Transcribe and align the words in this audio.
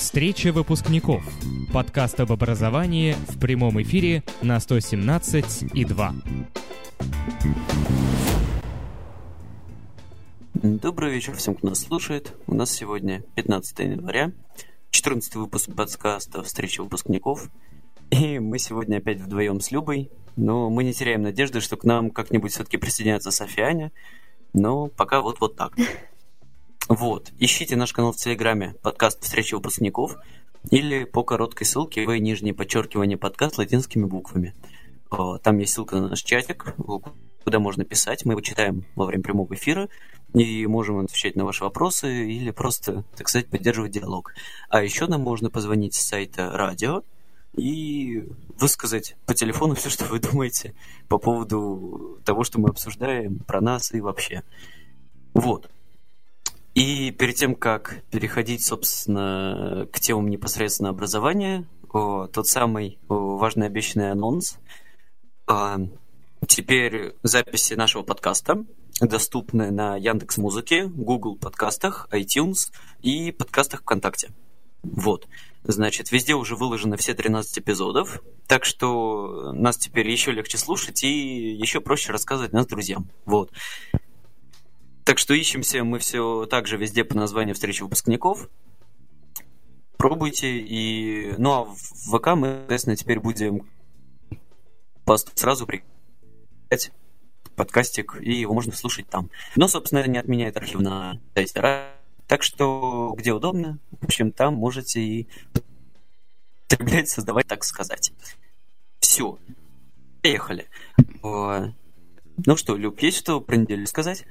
Встреча 0.00 0.50
выпускников. 0.50 1.22
Подкаст 1.74 2.20
об 2.20 2.32
образовании 2.32 3.14
в 3.28 3.38
прямом 3.38 3.82
эфире 3.82 4.24
на 4.40 4.58
117 4.58 5.74
и 5.74 5.84
2. 5.84 6.14
Добрый 10.54 11.12
вечер 11.12 11.36
всем, 11.36 11.54
кто 11.54 11.68
нас 11.68 11.80
слушает. 11.80 12.34
У 12.46 12.54
нас 12.54 12.72
сегодня 12.72 13.22
15 13.34 13.78
января, 13.80 14.32
14 14.90 15.34
выпуск 15.34 15.70
подкаста 15.76 16.42
«Встреча 16.42 16.82
выпускников». 16.82 17.50
И 18.08 18.38
мы 18.38 18.58
сегодня 18.58 18.96
опять 18.96 19.20
вдвоем 19.20 19.60
с 19.60 19.70
Любой, 19.70 20.10
но 20.34 20.70
мы 20.70 20.82
не 20.82 20.94
теряем 20.94 21.20
надежды, 21.20 21.60
что 21.60 21.76
к 21.76 21.84
нам 21.84 22.10
как-нибудь 22.10 22.52
все-таки 22.52 22.78
присоединятся 22.78 23.30
София 23.30 23.66
Аня, 23.66 23.92
но 24.54 24.86
пока 24.86 25.20
вот, 25.20 25.40
вот 25.40 25.56
так. 25.56 25.74
Вот, 26.90 27.30
ищите 27.38 27.76
наш 27.76 27.92
канал 27.92 28.10
в 28.10 28.16
Телеграме, 28.16 28.74
подкаст 28.82 29.22
«Встреча 29.22 29.54
выпускников», 29.54 30.16
или 30.72 31.04
по 31.04 31.22
короткой 31.22 31.64
ссылке 31.64 32.04
в 32.04 32.12
нижнее 32.18 32.52
подчеркивание 32.52 33.16
подкаст 33.16 33.58
латинскими 33.58 34.06
буквами. 34.06 34.56
Там 35.08 35.58
есть 35.58 35.74
ссылка 35.74 36.00
на 36.00 36.08
наш 36.08 36.20
чатик, 36.22 36.74
куда 37.44 37.60
можно 37.60 37.84
писать, 37.84 38.24
мы 38.24 38.32
его 38.32 38.40
читаем 38.40 38.86
во 38.96 39.06
время 39.06 39.22
прямого 39.22 39.54
эфира, 39.54 39.88
и 40.34 40.66
можем 40.66 40.98
отвечать 40.98 41.36
на 41.36 41.44
ваши 41.44 41.62
вопросы 41.62 42.28
или 42.28 42.50
просто, 42.50 43.04
так 43.16 43.28
сказать, 43.28 43.46
поддерживать 43.46 43.92
диалог. 43.92 44.32
А 44.68 44.82
еще 44.82 45.06
нам 45.06 45.20
можно 45.20 45.48
позвонить 45.48 45.94
с 45.94 46.04
сайта 46.04 46.50
радио 46.50 47.04
и 47.56 48.24
высказать 48.58 49.14
по 49.26 49.34
телефону 49.34 49.74
все, 49.76 49.90
что 49.90 50.06
вы 50.06 50.18
думаете 50.18 50.74
по 51.06 51.18
поводу 51.18 52.18
того, 52.24 52.42
что 52.42 52.58
мы 52.60 52.70
обсуждаем, 52.70 53.38
про 53.46 53.60
нас 53.60 53.92
и 53.92 54.00
вообще. 54.00 54.42
Вот. 55.34 55.70
И 56.74 57.10
перед 57.10 57.34
тем, 57.34 57.54
как 57.54 58.02
переходить, 58.10 58.64
собственно, 58.64 59.88
к 59.92 59.98
темам 59.98 60.28
непосредственно 60.28 60.90
образования, 60.90 61.66
о, 61.92 62.28
тот 62.28 62.46
самый 62.46 62.98
о, 63.08 63.36
важный 63.36 63.66
обещанный 63.66 64.12
анонс. 64.12 64.58
А, 65.46 65.78
теперь 66.46 67.14
записи 67.22 67.74
нашего 67.74 68.02
подкаста 68.02 68.64
доступны 69.00 69.70
на 69.70 69.96
Яндекс 69.96 70.38
Музыке, 70.38 70.86
Google 70.86 71.36
подкастах, 71.36 72.08
iTunes 72.12 72.70
и 73.02 73.32
подкастах 73.32 73.80
ВКонтакте. 73.80 74.30
Вот. 74.82 75.26
Значит, 75.64 76.10
везде 76.12 76.34
уже 76.34 76.56
выложены 76.56 76.96
все 76.96 77.14
13 77.14 77.58
эпизодов, 77.58 78.22
так 78.46 78.64
что 78.64 79.52
нас 79.52 79.76
теперь 79.76 80.08
еще 80.08 80.30
легче 80.30 80.56
слушать 80.56 81.02
и 81.04 81.52
еще 81.52 81.80
проще 81.80 82.12
рассказывать 82.12 82.52
нас 82.52 82.66
друзьям. 82.66 83.10
Вот. 83.26 83.50
Так 85.10 85.18
что 85.18 85.34
ищемся 85.34 85.82
мы 85.82 85.98
все 85.98 86.46
так 86.46 86.68
же 86.68 86.76
везде 86.76 87.02
по 87.02 87.16
названию 87.16 87.56
встречи 87.56 87.82
выпускников. 87.82 88.48
Пробуйте. 89.96 90.60
И... 90.60 91.34
Ну 91.36 91.50
а 91.50 91.64
в 91.64 91.74
ВК 91.76 92.36
мы, 92.36 92.58
соответственно, 92.60 92.94
теперь 92.94 93.18
будем 93.18 93.68
сразу 95.34 95.66
приглашать 95.66 96.92
подкастик, 97.56 98.18
и 98.20 98.34
его 98.34 98.54
можно 98.54 98.72
слушать 98.72 99.08
там. 99.08 99.30
Но, 99.56 99.66
собственно, 99.66 99.98
это 99.98 100.10
не 100.10 100.18
отменяет 100.18 100.56
архив 100.56 100.78
на 100.78 101.20
сайте. 101.34 101.60
Так 102.28 102.44
что, 102.44 103.12
где 103.18 103.32
удобно, 103.32 103.80
в 103.90 104.04
общем, 104.04 104.30
там 104.30 104.54
можете 104.54 105.00
и 105.00 105.28
потреблять, 106.68 107.08
создавать, 107.08 107.48
так 107.48 107.64
сказать. 107.64 108.12
Все. 109.00 109.40
Поехали. 110.22 110.68
Ну 111.24 111.74
что, 112.54 112.76
Люб, 112.76 113.00
есть 113.00 113.16
что 113.16 113.40
про 113.40 113.56
неделю 113.56 113.88
сказать? 113.88 114.24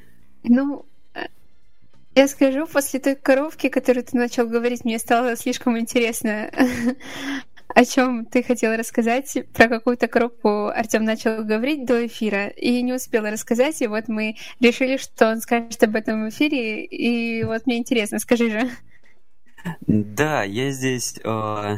Ну, 0.43 0.85
э, 1.13 1.25
я 2.15 2.27
скажу, 2.27 2.67
после 2.67 2.99
той 2.99 3.15
коровки, 3.15 3.69
которую 3.69 4.03
ты 4.03 4.17
начал 4.17 4.47
говорить, 4.47 4.85
мне 4.85 4.99
стало 4.99 5.35
слишком 5.35 5.77
интересно, 5.77 6.51
о 7.67 7.85
чем 7.85 8.25
ты 8.25 8.43
хотел 8.43 8.75
рассказать. 8.75 9.37
Про 9.53 9.67
какую-то 9.67 10.07
коробку 10.07 10.67
Артем 10.67 11.03
начал 11.03 11.43
говорить 11.43 11.85
до 11.85 12.05
эфира 12.05 12.47
и 12.47 12.81
не 12.81 12.93
успела 12.93 13.31
рассказать. 13.31 13.81
И 13.81 13.87
вот 13.87 14.07
мы 14.07 14.35
решили, 14.59 14.97
что 14.97 15.29
он 15.29 15.41
скажет 15.41 15.81
об 15.83 15.95
этом 15.95 16.25
в 16.25 16.29
эфире. 16.29 16.85
И 16.85 17.43
вот 17.43 17.65
мне 17.65 17.77
интересно, 17.77 18.19
скажи 18.19 18.49
же. 18.49 18.69
Да, 19.87 20.43
я 20.43 20.71
здесь, 20.71 21.19
э, 21.23 21.75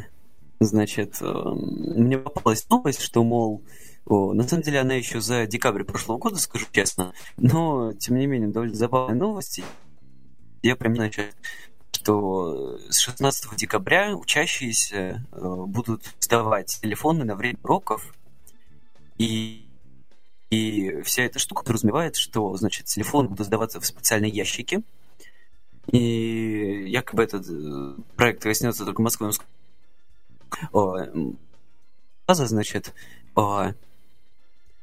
значит, 0.59 1.17
э, 1.21 1.25
мне 1.25 2.17
попалась 2.17 2.69
новость, 2.69 3.01
что, 3.01 3.23
мол, 3.23 3.63
о, 4.05 4.33
на 4.33 4.47
самом 4.47 4.63
деле 4.63 4.79
она 4.79 4.93
еще 4.93 5.21
за 5.21 5.45
декабрь 5.45 5.83
прошлого 5.83 6.17
года, 6.17 6.37
скажу 6.37 6.65
честно, 6.71 7.13
но, 7.37 7.93
тем 7.93 8.17
не 8.17 8.25
менее, 8.25 8.49
довольно 8.49 8.75
забавные 8.75 9.17
новости. 9.17 9.63
Я 10.63 10.75
прям, 10.75 10.95
значит, 10.95 11.35
что 11.91 12.79
с 12.89 12.99
16 12.99 13.55
декабря 13.55 14.15
учащиеся 14.15 15.25
э, 15.31 15.55
будут 15.67 16.03
сдавать 16.19 16.79
телефоны 16.81 17.23
на 17.23 17.35
время 17.35 17.59
уроков, 17.63 18.13
и, 19.17 19.67
и 20.49 21.01
вся 21.03 21.23
эта 21.23 21.37
штука 21.37 21.63
подразумевает, 21.63 22.15
что, 22.15 22.55
значит, 22.57 22.87
телефоны 22.87 23.29
будут 23.29 23.45
сдаваться 23.45 23.79
в 23.79 23.85
специальные 23.85 24.31
ящики, 24.31 24.81
и 25.87 26.85
якобы 26.87 27.23
этот 27.23 27.47
э, 27.47 27.95
проект 28.15 28.41
коснется 28.43 28.83
только 28.83 29.01
Москвы. 29.01 29.31
База, 30.71 32.45
значит, 32.47 32.93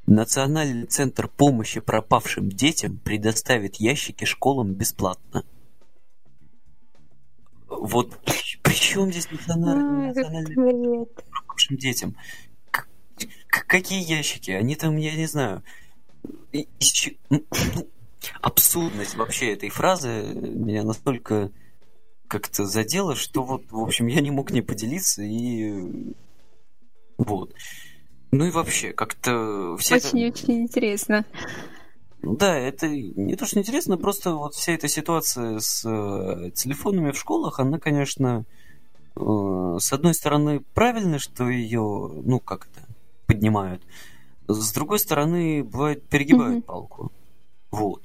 Национальный 0.08 0.86
центр 0.86 1.28
помощи 1.28 1.80
пропавшим 1.80 2.48
детям 2.48 2.96
предоставит 2.96 3.76
ящики 3.76 4.24
школам 4.24 4.72
бесплатно. 4.72 5.44
Вот 7.68 8.18
при 8.62 8.72
чем 8.72 9.12
здесь 9.12 9.30
национальный, 9.30 10.06
национальный 10.06 11.04
пропавшим 11.04 11.76
детям? 11.76 12.16
Какие 13.48 14.02
ящики? 14.02 14.50
Они 14.50 14.76
там, 14.76 14.96
я 14.96 15.14
не 15.14 15.26
знаю. 15.26 15.62
Ну, 17.28 17.44
абсурдность 18.40 19.14
вообще 19.14 19.52
этой 19.52 19.68
фразы 19.68 20.32
меня 20.32 20.84
настолько 20.84 21.50
как-то 22.28 22.64
задела, 22.64 23.14
что 23.14 23.42
вот, 23.42 23.70
в 23.70 23.78
общем, 23.78 24.06
я 24.06 24.22
не 24.22 24.30
мог 24.30 24.52
не 24.52 24.62
поделиться 24.62 25.22
и 25.22 26.14
вот. 27.18 27.52
Ну 28.30 28.44
и 28.44 28.50
вообще, 28.50 28.92
как-то 28.92 29.76
все... 29.78 29.96
Очень-очень 29.96 30.28
это... 30.28 30.52
интересно. 30.52 31.24
Ну 32.22 32.36
да, 32.36 32.58
это 32.58 32.88
не 32.88 33.36
то, 33.36 33.46
что 33.46 33.60
интересно, 33.60 33.96
просто 33.96 34.32
вот 34.32 34.54
вся 34.54 34.72
эта 34.72 34.88
ситуация 34.88 35.60
с 35.60 35.84
э, 35.84 36.50
телефонами 36.50 37.12
в 37.12 37.18
школах, 37.18 37.60
она, 37.60 37.78
конечно, 37.78 38.44
э, 39.16 39.76
с 39.80 39.92
одной 39.92 40.14
стороны, 40.14 40.60
правильно, 40.74 41.18
что 41.18 41.48
ее, 41.48 41.80
ну, 42.24 42.40
как 42.40 42.66
это, 42.66 42.86
поднимают. 43.26 43.82
С 44.48 44.72
другой 44.72 44.98
стороны, 44.98 45.62
бывает, 45.62 46.02
перегибают 46.08 46.64
mm-hmm. 46.64 46.66
палку. 46.66 47.12
Вот. 47.70 48.02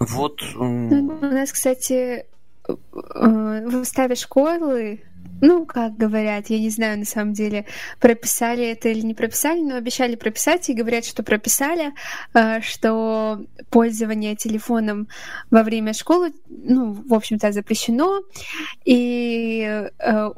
Вот. 0.00 0.42
Э... 0.42 0.58
У 0.58 1.26
нас, 1.26 1.52
кстати, 1.52 2.26
э, 2.66 2.74
в 2.74 3.80
уставе 3.80 4.16
школы 4.16 5.00
ну, 5.40 5.66
как 5.66 5.96
говорят, 5.96 6.50
я 6.50 6.58
не 6.58 6.70
знаю, 6.70 6.98
на 6.98 7.04
самом 7.04 7.32
деле, 7.32 7.66
прописали 8.00 8.64
это 8.64 8.88
или 8.88 9.00
не 9.00 9.14
прописали, 9.14 9.60
но 9.60 9.76
обещали 9.76 10.16
прописать 10.16 10.68
и 10.68 10.74
говорят, 10.74 11.04
что 11.04 11.22
прописали, 11.22 11.92
э, 12.34 12.60
что 12.60 13.44
пользование 13.70 14.36
телефоном 14.36 15.08
во 15.50 15.62
время 15.62 15.92
школы, 15.92 16.32
ну, 16.48 16.92
в 16.92 17.14
общем-то, 17.14 17.52
запрещено, 17.52 18.22
и 18.84 19.88
э, 19.98 20.30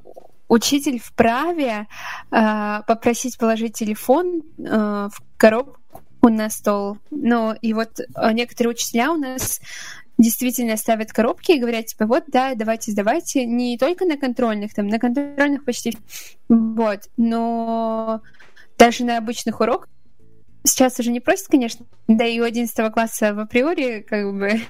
учитель 0.48 1.00
вправе 1.00 1.86
э, 2.30 2.80
попросить 2.86 3.38
положить 3.38 3.74
телефон 3.74 4.42
в 4.56 5.12
коробку 5.36 5.80
на 6.22 6.50
стол. 6.50 6.98
Но 7.10 7.56
и 7.62 7.72
вот 7.72 8.00
некоторые 8.32 8.72
учителя 8.72 9.12
у 9.12 9.16
нас 9.16 9.60
действительно 10.20 10.76
ставят 10.76 11.12
коробки 11.12 11.52
и 11.52 11.58
говорят, 11.58 11.86
типа, 11.86 12.06
вот, 12.06 12.24
да, 12.28 12.54
давайте, 12.54 12.92
сдавайте, 12.92 13.46
не 13.46 13.78
только 13.78 14.04
на 14.04 14.16
контрольных, 14.16 14.74
там, 14.74 14.86
на 14.88 14.98
контрольных 14.98 15.64
почти, 15.64 15.96
вот, 16.48 17.08
но 17.16 18.20
даже 18.78 19.04
на 19.04 19.18
обычных 19.18 19.60
уроках 19.60 19.88
сейчас 20.64 20.98
уже 21.00 21.10
не 21.10 21.20
просят, 21.20 21.48
конечно, 21.48 21.86
да 22.06 22.26
и 22.26 22.38
у 22.38 22.44
11 22.44 22.92
класса 22.92 23.34
в 23.34 23.38
априори, 23.38 24.04
как 24.06 24.32
бы, 24.32 24.60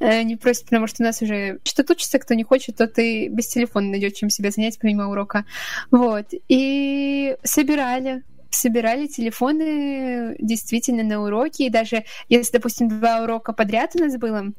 не 0.00 0.36
просят, 0.36 0.64
потому 0.64 0.86
что 0.86 1.02
у 1.02 1.06
нас 1.06 1.22
уже 1.22 1.60
что-то 1.64 1.92
учится, 1.92 2.18
кто 2.18 2.34
не 2.34 2.44
хочет, 2.44 2.76
тот 2.76 2.98
и 2.98 3.28
без 3.28 3.48
телефона 3.48 3.90
найдет 3.90 4.14
чем 4.14 4.30
себя 4.30 4.50
занять 4.50 4.78
помимо 4.78 5.08
урока. 5.08 5.44
Вот. 5.90 6.26
И 6.48 7.36
собирали 7.42 8.22
собирали 8.56 9.06
телефоны 9.06 10.36
действительно 10.38 11.02
на 11.02 11.22
уроки, 11.22 11.62
и 11.62 11.70
даже 11.70 12.04
если, 12.28 12.52
допустим, 12.52 12.88
два 12.88 13.22
урока 13.22 13.52
подряд 13.52 13.92
у 13.94 13.98
нас 14.00 14.16
было, 14.16 14.52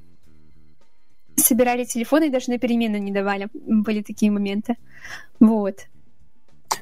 собирали 1.36 1.84
телефоны 1.84 2.28
и 2.28 2.30
даже 2.30 2.52
на 2.52 2.58
перемену 2.58 2.98
не 2.98 3.12
давали. 3.12 3.50
Были 3.54 4.02
такие 4.02 4.32
моменты. 4.32 4.76
Вот. 5.40 5.88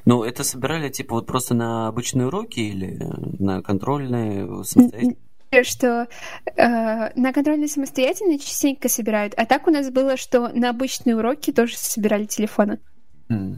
Ну, 0.04 0.22
это 0.22 0.44
собирали, 0.44 0.88
типа, 0.88 1.16
вот 1.16 1.26
просто 1.26 1.54
на 1.54 1.88
обычные 1.88 2.26
уроки 2.26 2.60
или 2.60 2.98
на 3.38 3.62
контрольные 3.62 4.64
самостоятельно? 4.64 5.16
что 5.62 6.06
э, 6.44 7.20
на 7.20 7.32
контрольной 7.32 7.68
самостоятельно 7.68 8.38
частенько 8.38 8.88
собирают, 8.88 9.32
а 9.36 9.46
так 9.46 9.66
у 9.66 9.70
нас 9.70 9.90
было, 9.90 10.16
что 10.16 10.48
на 10.48 10.70
обычные 10.70 11.16
уроки 11.16 11.52
тоже 11.52 11.76
собирали 11.76 12.24
телефоны. 12.24 12.78
Mm. 13.30 13.56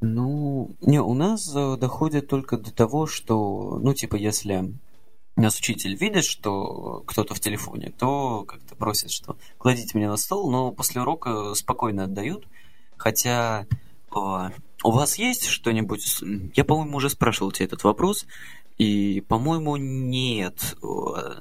Ну, 0.00 0.76
не, 0.80 1.00
у 1.00 1.14
нас 1.14 1.52
э, 1.54 1.76
доходит 1.76 2.28
только 2.28 2.56
до 2.56 2.72
того, 2.72 3.06
что, 3.06 3.78
ну, 3.82 3.94
типа, 3.94 4.16
если 4.16 4.72
нас 5.34 5.58
учитель 5.58 5.96
видит, 5.96 6.24
что 6.24 7.02
кто-то 7.06 7.34
в 7.34 7.40
телефоне, 7.40 7.92
то 7.98 8.44
как-то 8.44 8.76
просит, 8.76 9.10
что 9.10 9.36
кладите 9.58 9.96
меня 9.98 10.08
на 10.08 10.16
стол, 10.16 10.50
но 10.50 10.70
после 10.70 11.00
урока 11.00 11.54
спокойно 11.54 12.04
отдают. 12.04 12.46
Хотя 12.96 13.66
э, 14.14 14.50
у 14.84 14.90
вас 14.90 15.18
есть 15.18 15.46
что-нибудь? 15.46 16.22
Я, 16.54 16.64
по-моему, 16.64 16.98
уже 16.98 17.10
спрашивал 17.10 17.50
тебя 17.50 17.66
этот 17.66 17.82
вопрос. 17.82 18.26
И, 18.78 19.24
по-моему, 19.26 19.76
нет 19.76 20.76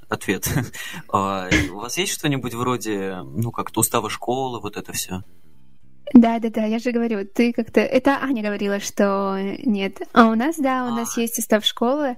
ответ. 0.09 0.49
А, 1.09 1.47
у 1.71 1.77
вас 1.77 1.97
есть 1.97 2.13
что-нибудь 2.13 2.55
вроде, 2.55 3.21
ну, 3.23 3.51
как-то 3.51 3.81
устава 3.81 4.09
школы, 4.09 4.59
вот 4.59 4.75
это 4.75 4.91
все? 4.91 5.21
Да, 6.17 6.39
да, 6.39 6.49
да, 6.49 6.65
я 6.65 6.79
же 6.79 6.91
говорю, 6.91 7.27
ты 7.27 7.53
как-то... 7.53 7.79
Это 7.79 8.17
Аня 8.19 8.41
говорила, 8.41 8.79
что 8.79 9.37
нет. 9.63 10.01
А 10.13 10.29
у 10.29 10.35
нас, 10.35 10.55
да, 10.57 10.85
у 10.85 10.95
нас 10.95 11.15
а. 11.15 11.21
есть 11.21 11.37
устав 11.37 11.63
школы, 11.63 12.17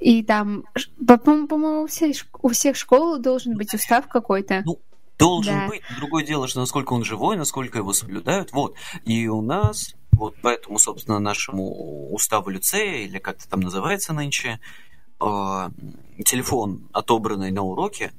и 0.00 0.22
там, 0.22 0.64
по-моему, 1.06 1.84
у 1.84 1.86
всех, 1.86 2.26
у 2.42 2.50
всех 2.50 2.76
школ 2.76 3.18
должен 3.18 3.56
быть 3.56 3.72
устав 3.72 4.06
какой-то. 4.06 4.60
Ну, 4.66 4.80
должен 5.18 5.54
да. 5.54 5.66
быть. 5.68 5.80
Другое 5.96 6.26
дело, 6.26 6.46
что 6.46 6.60
насколько 6.60 6.92
он 6.92 7.04
живой, 7.04 7.38
насколько 7.38 7.78
его 7.78 7.94
соблюдают. 7.94 8.52
Вот. 8.52 8.74
И 9.06 9.26
у 9.28 9.40
нас 9.40 9.94
вот 10.12 10.36
поэтому, 10.42 10.78
собственно, 10.78 11.18
нашему 11.18 12.12
уставу 12.12 12.50
лицея, 12.50 13.06
или 13.06 13.18
как 13.18 13.36
это 13.36 13.48
там 13.48 13.60
называется 13.60 14.12
нынче, 14.12 14.60
э, 15.20 15.70
телефон, 16.26 16.86
отобранный 16.92 17.50
на 17.50 17.62
уроке, 17.62 18.12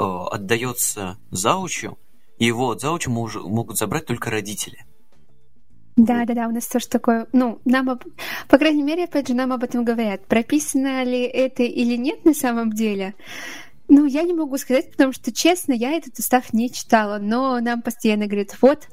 э, 0.00 0.04
отдается 0.04 1.16
заучу, 1.30 1.96
его 2.46 2.76
мож, 3.06 3.36
могут 3.36 3.78
забрать 3.78 4.06
только 4.06 4.30
родители. 4.30 4.84
Да, 5.96 6.24
да, 6.24 6.34
да, 6.34 6.48
у 6.48 6.50
нас 6.50 6.66
тоже 6.66 6.88
такое, 6.88 7.26
ну, 7.32 7.60
нам, 7.64 7.98
по 8.48 8.58
крайней 8.58 8.82
мере, 8.82 9.04
опять 9.04 9.28
же, 9.28 9.34
нам 9.34 9.52
об 9.52 9.62
этом 9.62 9.84
говорят. 9.84 10.26
Прописано 10.26 11.04
ли 11.04 11.22
это 11.22 11.62
или 11.62 11.96
нет 11.96 12.24
на 12.24 12.32
самом 12.32 12.72
деле, 12.72 13.14
ну, 13.90 14.06
я 14.06 14.22
не 14.22 14.32
могу 14.32 14.56
сказать, 14.56 14.90
потому 14.92 15.12
что, 15.12 15.32
честно, 15.32 15.72
я 15.72 15.90
этот 15.90 16.16
устав 16.18 16.52
не 16.52 16.70
читала, 16.70 17.18
но 17.18 17.58
нам 17.60 17.82
постоянно 17.82 18.26
говорят, 18.26 18.56
вот, 18.62 18.88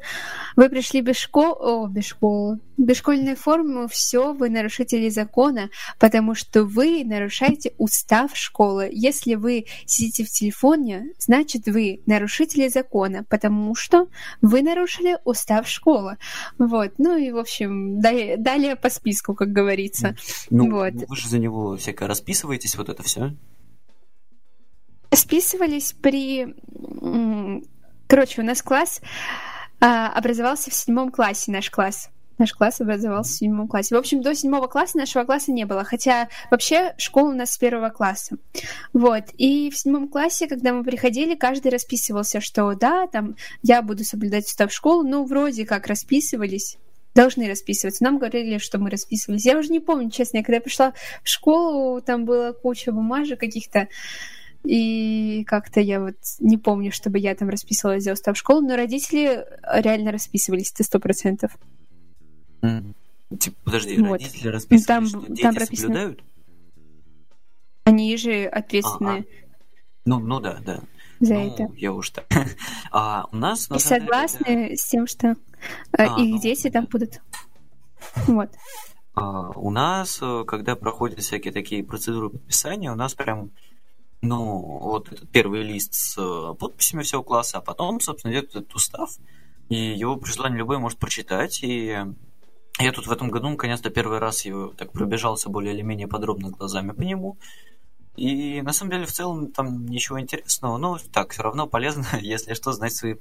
вы 0.55 0.69
пришли 0.69 1.01
без 1.01 1.17
школы, 1.17 1.55
о, 1.59 1.87
без 1.87 2.05
школы, 2.05 2.59
без 2.77 2.97
школьной 2.97 3.35
формы, 3.35 3.87
все, 3.89 4.33
вы 4.33 4.49
нарушители 4.49 5.09
закона, 5.09 5.69
потому 5.99 6.33
что 6.33 6.63
вы 6.63 7.03
нарушаете 7.05 7.73
устав 7.77 8.35
школы. 8.35 8.89
Если 8.91 9.35
вы 9.35 9.65
сидите 9.85 10.23
в 10.23 10.29
телефоне, 10.29 11.13
значит, 11.19 11.67
вы 11.67 12.01
нарушители 12.07 12.67
закона, 12.67 13.23
потому 13.29 13.75
что 13.75 14.07
вы 14.41 14.63
нарушили 14.63 15.19
устав 15.25 15.67
школы. 15.67 16.17
Вот, 16.57 16.93
ну 16.97 17.15
и, 17.15 17.31
в 17.31 17.37
общем, 17.37 18.01
далее, 18.01 18.35
далее 18.37 18.75
по 18.75 18.89
списку, 18.89 19.35
как 19.35 19.51
говорится. 19.51 20.15
Ну, 20.49 20.71
вот. 20.71 20.93
вы 21.07 21.15
же 21.15 21.29
за 21.29 21.37
него 21.37 21.77
всякое 21.77 22.07
расписываетесь, 22.07 22.75
вот 22.75 22.89
это 22.89 23.03
все 23.03 23.35
списывались 25.13 25.93
при... 25.93 26.55
Короче, 28.07 28.41
у 28.41 28.45
нас 28.45 28.61
класс 28.61 29.01
а, 29.79 30.11
образовался 30.13 30.71
в 30.71 30.73
седьмом 30.73 31.11
классе, 31.11 31.51
наш 31.51 31.69
класс. 31.69 32.09
Наш 32.37 32.53
класс 32.53 32.81
образовался 32.81 33.31
в 33.31 33.35
седьмом 33.35 33.67
классе. 33.67 33.95
В 33.95 33.97
общем, 33.97 34.21
до 34.21 34.35
седьмого 34.35 34.67
класса 34.67 34.97
нашего 34.97 35.23
класса 35.23 35.51
не 35.51 35.65
было, 35.65 35.83
хотя 35.83 36.29
вообще 36.51 36.93
школа 36.97 37.31
у 37.31 37.33
нас 37.33 37.51
с 37.53 37.57
первого 37.57 37.89
класса. 37.89 38.37
Вот. 38.93 39.23
И 39.37 39.71
в 39.71 39.77
седьмом 39.77 40.07
классе, 40.07 40.47
когда 40.47 40.71
мы 40.71 40.83
приходили, 40.83 41.35
каждый 41.35 41.71
расписывался, 41.71 42.39
что 42.39 42.75
да, 42.75 43.07
там, 43.07 43.35
я 43.63 43.81
буду 43.81 44.03
соблюдать 44.03 44.45
устав 44.45 44.71
школы, 44.71 45.07
ну, 45.07 45.25
вроде 45.25 45.65
как 45.65 45.87
расписывались 45.87 46.77
должны 47.15 47.49
расписываться. 47.49 48.03
Нам 48.03 48.19
говорили, 48.19 48.59
что 48.59 48.77
мы 48.77 48.91
расписывались. 48.91 49.43
Я 49.43 49.57
уже 49.57 49.69
не 49.69 49.79
помню, 49.79 50.11
честно, 50.11 50.37
я 50.37 50.43
когда 50.43 50.59
пришла 50.59 50.93
в 51.23 51.27
школу, 51.27 51.99
там 51.99 52.25
была 52.25 52.53
куча 52.53 52.91
бумажек 52.91 53.39
каких-то, 53.39 53.87
и 54.67 55.45
как-то 55.45 55.79
я 55.79 56.01
вот 56.01 56.17
не 56.39 56.57
помню, 56.57 56.91
чтобы 56.91 57.19
я 57.19 57.33
там 57.35 57.49
расписывалась 57.49 58.03
за 58.03 58.13
устав 58.13 58.37
школы, 58.37 58.61
но 58.67 58.75
родители 58.75 59.45
реально 59.63 60.11
расписывались, 60.11 60.71
это 60.73 60.83
сто 60.83 60.99
процентов. 60.99 61.57
Подожди, 63.63 63.97
вот. 64.01 64.21
родители 64.21 64.49
расписывались, 64.49 64.85
там, 64.85 65.05
что 65.05 65.25
дети 65.27 65.41
там 65.41 65.55
прописано... 65.55 65.87
соблюдают? 65.87 66.23
Они 67.85 68.17
же 68.17 68.45
ответственные. 68.45 69.21
А-а. 69.21 69.47
Ну, 70.05 70.19
ну 70.19 70.39
да, 70.41 70.59
да. 70.65 70.81
За 71.21 71.33
ну, 71.33 71.53
это. 71.53 71.67
Я 71.77 71.93
уж 71.93 72.09
так. 72.09 72.25
а 72.91 73.27
у 73.31 73.37
нас... 73.37 73.69
И 73.71 73.79
согласны 73.79 74.45
деле... 74.45 74.77
с 74.77 74.85
тем, 74.85 75.07
что 75.07 75.29
э, 75.29 75.35
а, 75.93 76.03
их 76.19 76.35
ну, 76.35 76.41
дети 76.41 76.69
там 76.69 76.85
будут. 76.85 77.21
Вот. 78.27 78.49
А, 79.15 79.49
у 79.51 79.71
нас, 79.71 80.19
э, 80.21 80.43
когда 80.45 80.75
проходят 80.75 81.19
всякие 81.19 81.53
такие 81.53 81.83
процедуры 81.83 82.29
подписания, 82.29 82.91
у 82.91 82.95
нас 82.95 83.13
прям 83.13 83.51
ну, 84.21 84.79
вот 84.79 85.11
этот 85.11 85.29
первый 85.29 85.63
лист 85.63 85.93
с 85.93 86.17
э, 86.17 86.55
подписями 86.55 87.03
всего 87.03 87.23
класса, 87.23 87.59
а 87.59 87.61
потом, 87.61 87.99
собственно, 87.99 88.31
идет 88.31 88.49
этот 88.55 88.73
устав, 88.73 89.11
и 89.69 89.75
его 89.75 90.15
при 90.15 90.31
желании 90.31 90.57
любой 90.57 90.79
может 90.79 90.97
прочитать, 90.97 91.63
и 91.63 91.95
я 92.79 92.91
тут 92.91 93.07
в 93.07 93.11
этом 93.11 93.29
году, 93.29 93.49
наконец-то, 93.49 93.89
первый 93.89 94.19
раз 94.19 94.45
его 94.45 94.67
так 94.67 94.91
пробежался 94.91 95.49
более 95.49 95.73
или 95.73 95.81
менее 95.81 96.07
подробно 96.07 96.49
глазами 96.49 96.91
по 96.91 97.01
нему, 97.01 97.37
и 98.15 98.61
на 98.63 98.73
самом 98.73 98.91
деле 98.91 99.05
в 99.05 99.11
целом 99.11 99.51
там 99.51 99.85
ничего 99.85 100.19
интересного, 100.19 100.77
но 100.77 100.97
так, 101.13 101.31
все 101.31 101.43
равно 101.43 101.67
полезно, 101.67 102.05
если 102.21 102.53
что, 102.55 102.71
знать 102.71 102.93
свои, 102.93 103.15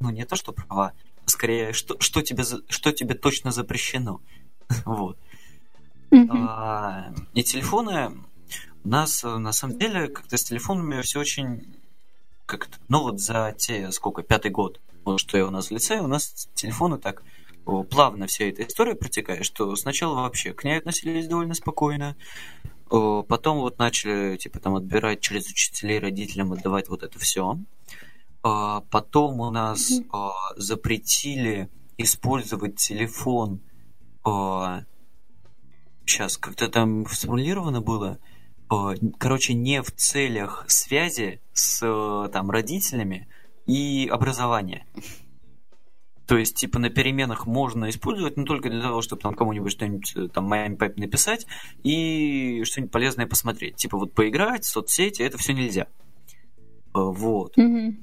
ну, 0.00 0.10
не 0.10 0.26
то 0.26 0.36
что 0.36 0.52
права, 0.52 0.92
а 1.24 1.30
скорее, 1.30 1.72
что, 1.72 1.98
что, 2.00 2.22
тебе, 2.22 2.44
что 2.44 2.92
тебе 2.92 3.14
точно 3.14 3.50
запрещено. 3.50 4.20
вот. 4.84 5.18
А, 6.30 7.12
и 7.34 7.42
телефоны 7.42 8.12
у 8.86 8.88
нас, 8.88 9.24
э, 9.24 9.38
на 9.38 9.52
самом 9.52 9.78
деле, 9.78 10.08
как-то 10.08 10.36
с 10.36 10.44
телефонами 10.44 11.02
все 11.02 11.20
очень... 11.20 11.74
Как 12.46 12.68
-то, 12.68 12.76
ну 12.88 13.02
вот 13.02 13.20
за 13.20 13.52
те, 13.58 13.90
сколько, 13.90 14.22
пятый 14.22 14.52
год, 14.52 14.80
вот 15.04 15.18
что 15.18 15.36
я 15.36 15.46
у 15.46 15.50
нас 15.50 15.68
в 15.68 15.70
лице, 15.72 15.98
у 15.98 16.06
нас 16.06 16.48
телефоны 16.54 16.98
так 16.98 17.24
плавно 17.90 18.28
вся 18.28 18.44
эта 18.44 18.62
история 18.62 18.94
протекает, 18.94 19.44
что 19.44 19.74
сначала 19.74 20.20
вообще 20.20 20.52
к 20.52 20.62
ней 20.62 20.78
относились 20.78 21.26
довольно 21.26 21.54
спокойно, 21.54 22.14
потом 22.88 23.58
вот 23.58 23.80
начали, 23.80 24.36
типа, 24.36 24.60
там, 24.60 24.76
отбирать 24.76 25.20
через 25.20 25.48
учителей, 25.48 25.98
родителям 25.98 26.52
отдавать 26.52 26.88
вот 26.88 27.02
это 27.02 27.18
все. 27.18 27.58
Потом 28.42 29.40
у 29.40 29.50
нас 29.50 29.90
mm-hmm. 29.90 30.30
запретили 30.54 31.68
использовать 31.98 32.76
телефон. 32.76 33.60
Сейчас, 36.04 36.36
как-то 36.38 36.68
там 36.68 37.04
сформулировано 37.08 37.80
было– 37.80 38.18
короче, 38.68 39.54
не 39.54 39.82
в 39.82 39.90
целях 39.92 40.64
связи 40.68 41.40
с 41.52 41.80
э, 41.82 42.28
там 42.32 42.50
родителями 42.50 43.28
и 43.66 44.08
образования. 44.10 44.86
То 46.26 46.36
есть, 46.36 46.56
типа, 46.56 46.80
на 46.80 46.90
переменах 46.90 47.46
можно 47.46 47.88
использовать, 47.88 48.36
но 48.36 48.44
только 48.44 48.68
для 48.68 48.82
того, 48.82 49.00
чтобы 49.00 49.22
там 49.22 49.34
кому-нибудь 49.34 49.70
что-нибудь 49.70 50.12
э, 50.16 50.28
там 50.28 50.44
маме, 50.44 50.76
папе 50.76 51.00
написать 51.00 51.46
и 51.84 52.64
что-нибудь 52.64 52.92
полезное 52.92 53.26
посмотреть. 53.26 53.76
Типа, 53.76 53.96
вот 53.96 54.12
поиграть, 54.12 54.64
соцсети, 54.64 55.22
это 55.22 55.38
все 55.38 55.52
нельзя. 55.52 55.86
Вот. 56.92 57.56
Mm-hmm. 57.56 57.94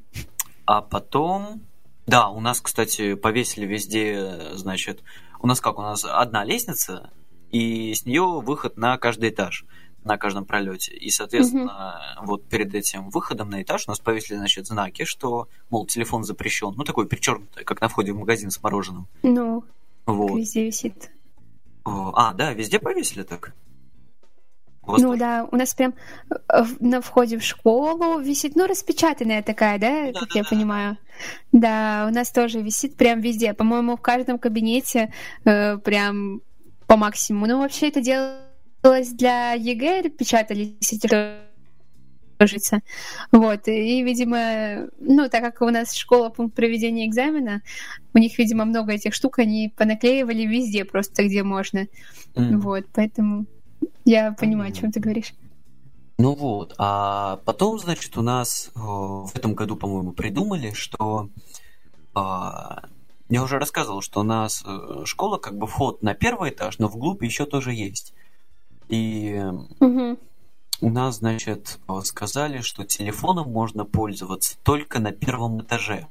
А 0.65 0.81
потом... 0.81 1.63
Да, 2.05 2.29
у 2.29 2.39
нас, 2.39 2.61
кстати, 2.61 3.15
повесили 3.15 3.65
везде, 3.65 4.53
значит... 4.53 5.03
У 5.41 5.47
нас 5.47 5.59
как? 5.59 5.77
У 5.77 5.81
нас 5.81 6.05
одна 6.05 6.45
лестница, 6.45 7.11
и 7.51 7.93
с 7.93 8.05
нее 8.05 8.41
выход 8.41 8.77
на 8.77 8.97
каждый 8.97 9.29
этаж 9.29 9.65
на 10.03 10.17
каждом 10.17 10.45
пролете. 10.45 10.93
И, 10.93 11.09
соответственно, 11.09 11.99
угу. 12.17 12.27
вот 12.27 12.45
перед 12.45 12.73
этим 12.73 13.09
выходом 13.09 13.49
на 13.49 13.61
этаж 13.61 13.85
у 13.87 13.91
нас 13.91 13.99
повесили, 13.99 14.37
значит, 14.37 14.67
знаки, 14.67 15.05
что, 15.05 15.47
мол, 15.69 15.85
телефон 15.85 16.23
запрещен. 16.23 16.73
Ну, 16.75 16.83
такой 16.83 17.07
перечеркнутый, 17.07 17.63
как 17.63 17.81
на 17.81 17.87
входе 17.87 18.13
в 18.13 18.17
магазин 18.17 18.51
с 18.51 18.61
мороженым. 18.61 19.07
Ну, 19.23 19.63
вот. 20.05 20.37
везде 20.37 20.65
висит. 20.65 21.11
А, 21.85 22.33
да, 22.33 22.53
везде 22.53 22.79
повесили 22.79 23.23
так? 23.23 23.53
Ну 24.85 25.15
да, 25.15 25.47
у 25.49 25.55
нас 25.55 25.73
прям 25.73 25.93
э, 26.29 26.63
на 26.81 26.99
входе 27.01 27.37
в 27.37 27.43
школу 27.43 28.19
висит, 28.19 28.55
ну, 28.55 28.67
распечатанная 28.67 29.41
такая, 29.41 29.79
да, 29.79 30.11
да 30.11 30.19
как 30.19 30.29
да, 30.29 30.39
я 30.39 30.43
да. 30.43 30.49
понимаю. 30.49 30.97
Да, 31.53 32.07
у 32.09 32.13
нас 32.13 32.31
тоже 32.31 32.59
висит 32.59 32.97
прям 32.97 33.21
везде. 33.21 33.53
По-моему, 33.53 33.95
в 33.95 34.01
каждом 34.01 34.37
кабинете 34.37 35.13
э, 35.45 35.77
прям 35.77 36.41
по 36.85 36.97
максимуму. 36.97 37.47
Ну, 37.47 37.59
вообще 37.59 37.87
это 37.87 38.01
дело 38.01 38.41
для 38.83 39.53
ЕГЭ 39.53 40.09
печатались 40.09 40.75
эти 40.91 41.07
житься. 42.39 42.81
Вот. 43.31 43.67
И, 43.67 44.03
видимо, 44.03 44.89
ну, 44.99 45.29
так 45.29 45.41
как 45.41 45.61
у 45.61 45.69
нас 45.69 45.93
школа 45.93 46.29
пункт 46.29 46.55
проведения 46.55 47.07
экзамена, 47.07 47.61
у 48.13 48.17
них, 48.17 48.37
видимо, 48.37 48.65
много 48.65 48.93
этих 48.93 49.13
штук, 49.13 49.39
они 49.39 49.73
понаклеивали 49.75 50.43
везде 50.43 50.85
просто, 50.85 51.23
где 51.23 51.43
можно. 51.43 51.87
Mm. 52.35 52.57
Вот, 52.57 52.85
поэтому 52.93 53.45
я 54.05 54.33
понимаю, 54.33 54.71
mm. 54.71 54.73
о 54.73 54.75
чем 54.75 54.91
ты 54.91 54.99
говоришь. 54.99 55.33
Ну 56.17 56.35
вот, 56.35 56.75
а 56.77 57.37
потом, 57.45 57.79
значит, 57.79 58.17
у 58.17 58.21
нас 58.21 58.71
э, 58.75 58.79
в 58.79 59.31
этом 59.33 59.55
году, 59.55 59.75
по-моему, 59.75 60.11
придумали, 60.11 60.71
что 60.73 61.29
э, 62.15 62.19
я 63.29 63.43
уже 63.43 63.57
рассказывал, 63.57 64.01
что 64.01 64.19
у 64.19 64.23
нас 64.23 64.63
э, 64.65 65.05
школа 65.05 65.37
как 65.37 65.57
бы 65.57 65.65
вход 65.65 66.03
на 66.03 66.13
первый 66.13 66.51
этаж, 66.51 66.77
но 66.77 66.87
вглубь 66.87 67.23
еще 67.23 67.45
тоже 67.45 67.73
есть. 67.73 68.13
И 68.89 69.41
угу. 69.79 70.17
у 70.81 70.89
нас, 70.89 71.17
значит, 71.17 71.79
сказали, 72.03 72.61
что 72.61 72.83
телефоном 72.83 73.51
можно 73.51 73.85
пользоваться 73.85 74.57
только 74.63 74.99
на 74.99 75.11
первом 75.11 75.61
этаже. 75.61 76.07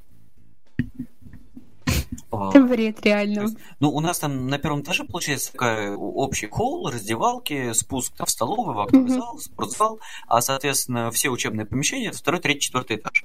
Это 2.31 2.65
бред, 2.65 3.05
реально. 3.05 3.41
Есть, 3.43 3.59
ну, 3.79 3.91
у 3.91 4.01
нас 4.01 4.19
там 4.19 4.49
на 4.49 4.59
первом 4.59 4.81
этаже, 4.81 5.05
получается, 5.05 5.53
такая 5.53 5.95
общий 5.95 6.49
холл, 6.49 6.91
раздевалки, 6.91 7.73
спуск 7.75 8.15
в 8.19 8.31
столовую, 8.31 8.75
в 8.75 8.81
актовый 8.81 9.11
mm-hmm. 9.11 9.15
зал, 9.15 9.39
спортзал, 9.39 10.01
а, 10.27 10.41
соответственно, 10.41 11.11
все 11.11 11.29
учебные 11.29 11.67
помещения 11.67 12.09
это 12.09 12.19
второй, 12.19 12.41
третий, 12.41 12.61
четвертый 12.61 12.97
этаж. 12.97 13.25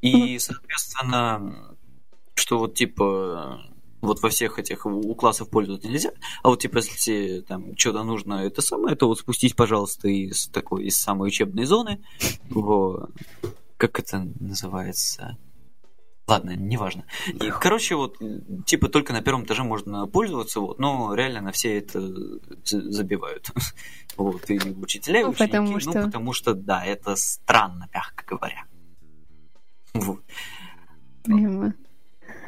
И, 0.00 0.34
mm-hmm. 0.34 0.38
соответственно, 0.40 1.76
что 2.34 2.58
вот 2.58 2.74
типа 2.74 3.60
вот 4.00 4.22
во 4.22 4.28
всех 4.28 4.58
этих 4.58 4.86
у 4.86 5.14
классов 5.14 5.50
пользоваться 5.50 5.88
нельзя, 5.88 6.12
а 6.42 6.48
вот 6.48 6.60
типа 6.60 6.78
если 6.78 7.40
там 7.40 7.76
что-то 7.76 8.04
нужно 8.04 8.34
это 8.46 8.62
самое, 8.62 8.96
то 8.96 9.08
вот 9.08 9.18
спустись, 9.18 9.54
пожалуйста, 9.54 10.08
из 10.08 10.48
такой 10.48 10.84
из 10.84 10.96
самой 10.96 11.28
учебной 11.28 11.64
зоны 11.64 12.02
в 12.48 13.10
как 13.76 13.98
это 14.00 14.26
называется 14.40 15.36
Ладно, 16.28 16.54
неважно. 16.54 17.06
И, 17.26 17.50
короче, 17.58 17.94
вот, 17.94 18.18
типа, 18.66 18.90
только 18.90 19.14
на 19.14 19.22
первом 19.22 19.44
этаже 19.44 19.64
можно 19.64 20.06
пользоваться, 20.06 20.60
вот, 20.60 20.78
но 20.78 21.14
реально 21.14 21.40
на 21.40 21.52
все 21.52 21.78
это 21.78 22.00
забивают. 22.64 23.50
Вот, 24.16 24.50
и 24.50 24.58
учителя, 24.58 25.20
и 25.20 25.22
ну, 25.22 25.30
ученики. 25.30 25.52
Потому 25.52 25.70
ну, 25.70 25.78
что... 25.78 25.92
Ну, 25.92 26.06
потому 26.06 26.32
что, 26.32 26.54
да, 26.54 26.84
это 26.84 27.14
странно, 27.14 27.88
мягко 27.94 28.24
говоря. 28.26 28.64
Вот. 29.94 30.24
Прямо. 31.22 31.72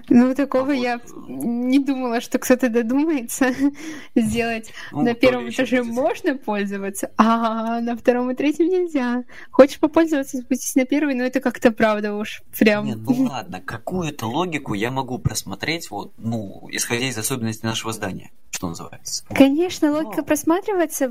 Ну, 0.09 0.35
такого 0.35 0.73
а 0.73 0.75
я 0.75 0.99
вот... 0.99 1.29
не 1.29 1.79
думала, 1.79 2.21
что 2.21 2.39
кто-то 2.39 2.69
додумается 2.69 3.55
сделать. 4.15 4.73
Ну, 4.93 5.03
на 5.03 5.15
первом 5.15 5.49
этаже 5.49 5.83
можно 5.83 6.37
пользоваться, 6.37 7.11
а 7.17 7.81
на 7.81 7.97
втором 7.97 8.31
и 8.31 8.35
третьем 8.35 8.69
нельзя. 8.69 9.25
Хочешь 9.51 9.79
попользоваться, 9.79 10.39
спустись 10.39 10.75
на 10.75 10.85
первый, 10.85 11.15
но 11.15 11.25
это 11.25 11.41
как-то 11.41 11.71
правда 11.71 12.15
уж 12.15 12.43
прям. 12.59 12.87
Не, 12.87 12.95
ну 12.95 13.25
ладно, 13.25 13.61
какую-то 13.61 14.27
логику 14.27 14.75
я 14.75 14.91
могу 14.91 15.19
просмотреть, 15.19 15.91
вот, 15.91 16.13
ну, 16.19 16.69
исходя 16.71 17.09
из 17.09 17.19
особенностей 17.19 17.67
нашего 17.67 17.93
здания, 17.93 18.31
что 18.51 18.69
называется. 18.69 19.25
Конечно, 19.35 19.93
логика 19.93 20.19
но... 20.19 20.25
просматривается, 20.25 21.09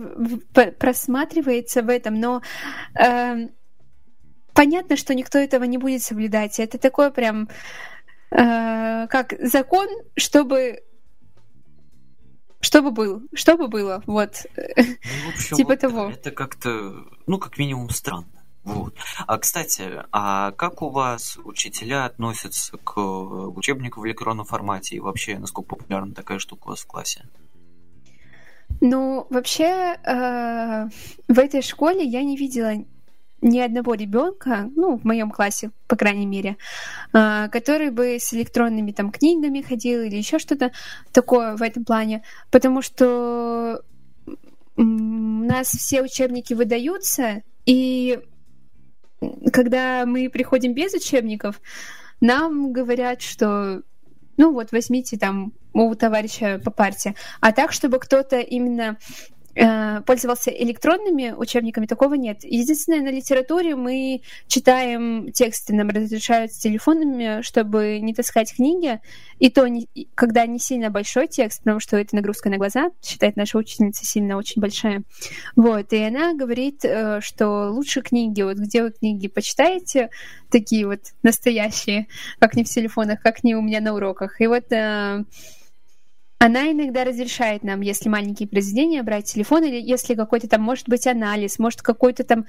просматривается 0.77 1.81
в 1.81 1.89
этом, 1.89 2.19
но 2.19 2.41
э, 2.99 3.47
понятно, 4.53 4.97
что 4.97 5.13
никто 5.13 5.37
этого 5.37 5.63
не 5.63 5.77
будет 5.77 6.01
соблюдать. 6.03 6.59
Это 6.59 6.77
такое 6.77 7.11
прям 7.11 7.49
э, 8.31 9.07
как 9.07 9.33
закон, 9.39 9.87
чтобы 10.15 10.83
чтобы 12.61 12.91
был, 12.91 13.21
чтобы 13.33 13.67
было, 13.69 14.03
вот, 14.05 14.45
ну, 14.57 15.29
общем, 15.29 15.55
типа 15.55 15.69
вот, 15.69 15.79
того. 15.79 16.09
Это 16.09 16.31
как-то, 16.31 17.05
ну, 17.25 17.39
как 17.39 17.57
минимум 17.57 17.89
странно. 17.89 18.27
Вот. 18.63 18.93
А, 19.25 19.37
кстати, 19.37 20.03
а 20.11 20.51
как 20.51 20.81
у 20.81 20.89
вас 20.89 21.37
учителя 21.43 22.05
относятся 22.05 22.77
к 22.77 22.97
учебнику 22.99 24.01
в 24.01 24.05
электронном 24.07 24.45
формате 24.45 24.97
и 24.97 24.99
вообще, 24.99 25.39
насколько 25.39 25.75
популярна 25.75 26.13
такая 26.13 26.39
штука 26.39 26.67
у 26.67 26.69
вас 26.71 26.81
в 26.81 26.87
классе? 26.87 27.25
Ну, 28.81 29.25
вообще, 29.29 29.97
э, 30.05 30.89
в 31.27 31.39
этой 31.39 31.61
школе 31.61 32.03
я 32.03 32.23
не 32.23 32.37
видела 32.37 32.73
ни 33.41 33.59
одного 33.59 33.93
ребенка, 33.93 34.69
ну, 34.75 34.97
в 34.97 35.03
моем 35.05 35.31
классе, 35.31 35.71
по 35.87 35.95
крайней 35.95 36.25
мере, 36.25 36.57
а, 37.13 37.47
который 37.49 37.89
бы 37.89 38.17
с 38.19 38.33
электронными 38.33 38.91
там 38.91 39.11
книгами 39.11 39.61
ходил 39.61 40.01
или 40.01 40.15
еще 40.15 40.39
что-то 40.39 40.71
такое 41.11 41.55
в 41.55 41.61
этом 41.61 41.85
плане, 41.85 42.23
потому 42.51 42.81
что 42.81 43.81
у 44.75 44.83
нас 44.83 45.67
все 45.67 46.01
учебники 46.01 46.53
выдаются, 46.53 47.43
и 47.65 48.19
когда 49.51 50.05
мы 50.05 50.29
приходим 50.29 50.73
без 50.73 50.93
учебников, 50.93 51.61
нам 52.21 52.71
говорят, 52.71 53.21
что 53.21 53.83
ну 54.37 54.53
вот 54.53 54.71
возьмите 54.71 55.17
там 55.17 55.51
у 55.73 55.93
товарища 55.95 56.61
по 56.63 56.71
парте. 56.71 57.15
А 57.41 57.51
так, 57.51 57.73
чтобы 57.73 57.99
кто-то 57.99 58.39
именно 58.39 58.97
пользовался 60.05 60.51
электронными 60.51 61.33
учебниками, 61.35 61.85
такого 61.85 62.13
нет. 62.13 62.43
Единственное, 62.43 63.01
на 63.01 63.09
литературе 63.09 63.75
мы 63.75 64.21
читаем 64.47 65.31
тексты, 65.31 65.73
нам 65.73 65.89
разрешают 65.89 66.53
с 66.53 66.57
телефонами, 66.57 67.41
чтобы 67.41 67.99
не 67.99 68.13
таскать 68.13 68.55
книги, 68.55 68.99
и 69.39 69.49
то, 69.49 69.67
не, 69.67 69.87
когда 70.15 70.45
не 70.45 70.59
сильно 70.59 70.89
большой 70.89 71.27
текст, 71.27 71.59
потому 71.59 71.79
что 71.79 71.97
это 71.97 72.15
нагрузка 72.15 72.49
на 72.49 72.57
глаза, 72.57 72.91
считает 73.03 73.35
наша 73.35 73.57
учительница 73.57 74.05
сильно 74.05 74.37
очень 74.37 74.61
большая. 74.61 75.03
Вот, 75.55 75.93
и 75.93 76.03
она 76.03 76.33
говорит, 76.33 76.83
э, 76.83 77.21
что 77.21 77.69
лучше 77.71 78.01
книги, 78.01 78.41
вот 78.41 78.57
где 78.57 78.83
вы 78.83 78.91
книги 78.91 79.27
почитаете, 79.27 80.09
такие 80.49 80.85
вот 80.85 80.99
настоящие, 81.23 82.07
как 82.39 82.55
не 82.55 82.63
в 82.63 82.69
телефонах, 82.69 83.21
как 83.21 83.43
не 83.43 83.55
у 83.55 83.61
меня 83.61 83.81
на 83.81 83.93
уроках. 83.93 84.41
И 84.41 84.47
вот 84.47 84.71
э, 84.71 85.23
она 86.39 86.71
иногда 86.71 87.03
разрешает 87.03 87.63
нам, 87.63 87.81
если 87.81 88.07
маленькие 88.07 88.47
произведения, 88.47 89.03
брать 89.03 89.25
телефон, 89.25 89.65
или 89.65 89.75
если 89.75 90.15
какой-то 90.15 90.47
там, 90.47 90.61
может 90.61 90.87
быть, 90.87 91.05
анализ, 91.05 91.59
может, 91.59 91.81
какую-то 91.81 92.23
там 92.23 92.45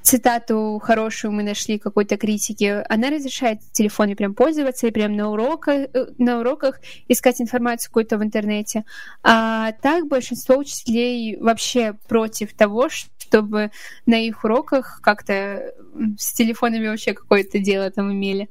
цитату 0.00 0.80
хорошую 0.82 1.32
мы 1.32 1.42
нашли, 1.42 1.78
какой-то 1.78 2.16
критики. 2.16 2.82
Она 2.88 3.10
разрешает 3.10 3.60
телефоне 3.72 4.16
прям 4.16 4.34
пользоваться 4.34 4.86
и 4.86 4.90
прям 4.90 5.14
на, 5.14 5.30
уроках, 5.30 5.88
э, 5.92 6.06
на 6.16 6.40
уроках 6.40 6.80
искать 7.08 7.42
информацию 7.42 7.90
какую-то 7.90 8.16
в 8.16 8.24
интернете. 8.24 8.84
А 9.22 9.72
так 9.72 10.08
большинство 10.08 10.56
учителей 10.56 11.36
вообще 11.38 11.98
против 12.08 12.54
того, 12.54 12.88
чтобы 12.88 13.70
на 14.06 14.14
их 14.14 14.42
уроках 14.44 15.00
как-то 15.02 15.74
с 16.18 16.32
телефонами 16.32 16.88
вообще 16.88 17.12
какое-то 17.12 17.58
дело 17.58 17.90
там 17.90 18.10
имели. 18.10 18.48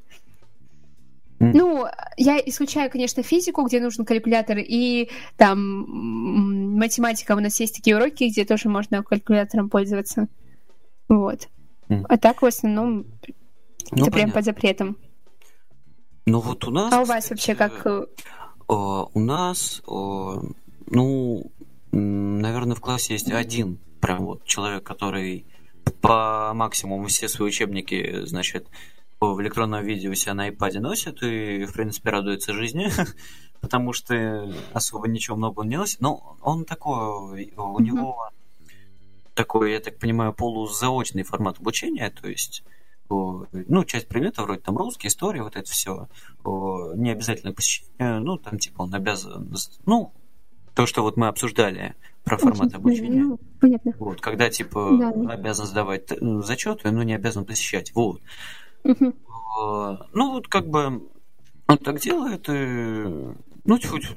Ну, 1.52 1.86
я 2.18 2.38
исключаю, 2.38 2.90
конечно, 2.92 3.24
физику, 3.24 3.64
где 3.66 3.80
нужен 3.80 4.06
калькулятор, 4.06 4.58
и 4.60 5.10
там 5.38 6.78
математика, 6.78 7.34
у 7.36 7.40
нас 7.40 7.60
есть 7.60 7.76
такие 7.76 7.96
уроки, 7.96 8.26
где 8.26 8.46
тоже 8.46 8.70
можно 8.70 9.04
калькулятором 9.04 9.70
пользоваться. 9.70 10.28
Вот. 11.10 11.50
Mm. 11.90 12.06
А 12.08 12.18
так 12.18 12.42
в 12.42 12.46
основном 12.46 13.06
ну, 13.92 14.04
это 14.04 14.12
прям 14.12 14.32
под 14.32 14.46
запретом. 14.46 14.98
Ну 16.26 16.40
вот 16.40 16.66
у 16.66 16.72
нас... 16.72 16.94
А 16.94 17.02
у 17.02 17.06
вас 17.06 17.30
вообще 17.30 17.56
как... 17.56 17.86
Э, 17.86 18.06
у 18.68 19.20
нас, 19.20 19.82
ну, 19.86 21.52
наверное, 21.92 22.76
в 22.76 22.80
классе 22.80 23.14
есть 23.14 23.32
один 23.32 23.78
прям 24.00 24.26
вот 24.26 24.46
человек, 24.46 24.84
который 24.84 25.46
по 26.02 26.52
максимуму 26.54 27.08
все 27.08 27.28
свои 27.28 27.50
учебники, 27.50 28.26
значит, 28.26 28.68
в 29.32 29.42
электронном 29.42 29.84
виде 29.84 30.10
у 30.10 30.16
себя 30.16 30.34
на 30.34 30.50
iPad 30.50 30.80
носит 30.80 31.24
и, 31.24 31.66
в 31.66 31.74
принципе, 31.74 32.10
радуется 32.10 32.54
жизни, 32.54 32.90
потому 33.62 33.94
что 33.94 34.52
особо 34.74 35.08
ничего 35.08 35.38
много 35.38 35.62
он 35.62 35.70
не 35.70 35.78
носит. 35.78 36.02
Но 36.02 36.38
он 36.42 36.66
такой, 36.66 37.54
у 37.56 37.80
него 37.80 38.30
такой, 39.34 39.72
я 39.72 39.80
так 39.80 40.00
понимаю, 40.00 40.34
полузаочный 40.34 41.24
формат 41.24 41.60
обучения, 41.60 42.10
то 42.10 42.28
есть 42.28 42.64
ну, 43.10 43.84
часть 43.86 44.08
предметов, 44.08 44.46
вроде 44.46 44.62
там 44.62 44.78
русский, 44.78 45.08
история, 45.08 45.44
вот 45.44 45.56
это 45.56 45.70
все, 45.70 46.08
не 46.96 47.12
обязательно 47.12 47.54
посещение, 47.54 48.20
ну, 48.20 48.38
там, 48.38 48.58
типа, 48.58 48.84
он 48.84 48.94
обязан, 48.94 49.54
ну, 49.86 50.14
то, 50.74 50.86
что 50.86 51.04
вот 51.04 51.18
мы 51.18 51.28
обсуждали 51.28 51.96
про 52.24 52.38
формат 52.38 52.74
обучения. 52.74 53.24
Ну, 53.24 53.40
понятно. 53.60 53.94
Вот, 54.00 54.22
когда, 54.22 54.50
типа, 54.50 54.90
да. 54.98 55.34
обязан 55.34 55.66
сдавать 55.66 56.12
э, 56.12 56.16
зачеты, 56.42 56.90
но 56.92 57.04
не 57.04 57.14
обязан 57.14 57.46
посещать. 57.46 57.92
Вот. 57.94 58.22
Угу. 58.84 59.14
Ну, 60.14 60.32
вот 60.32 60.48
как 60.48 60.68
бы 60.68 61.10
он 61.68 61.78
так 61.78 62.00
делает, 62.00 62.50
и, 62.50 63.34
ну, 63.66 63.80
хоть, 63.88 64.08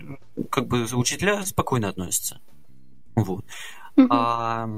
как 0.51 0.67
бы 0.67 0.85
учителя 0.93 1.45
спокойно 1.45 1.89
относятся. 1.89 2.41
Вот. 3.15 3.45
Угу. 3.97 4.07
А, 4.11 4.69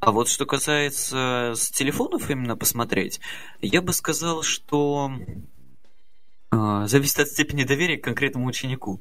а 0.00 0.12
вот 0.12 0.28
что 0.28 0.46
касается 0.46 1.52
с 1.56 1.70
телефонов 1.70 2.28
именно 2.30 2.56
посмотреть, 2.56 3.20
я 3.60 3.80
бы 3.80 3.92
сказал, 3.92 4.42
что 4.42 5.12
э, 6.50 6.84
зависит 6.86 7.20
от 7.20 7.28
степени 7.28 7.64
доверия 7.64 7.98
к 7.98 8.04
конкретному 8.04 8.46
ученику. 8.46 9.00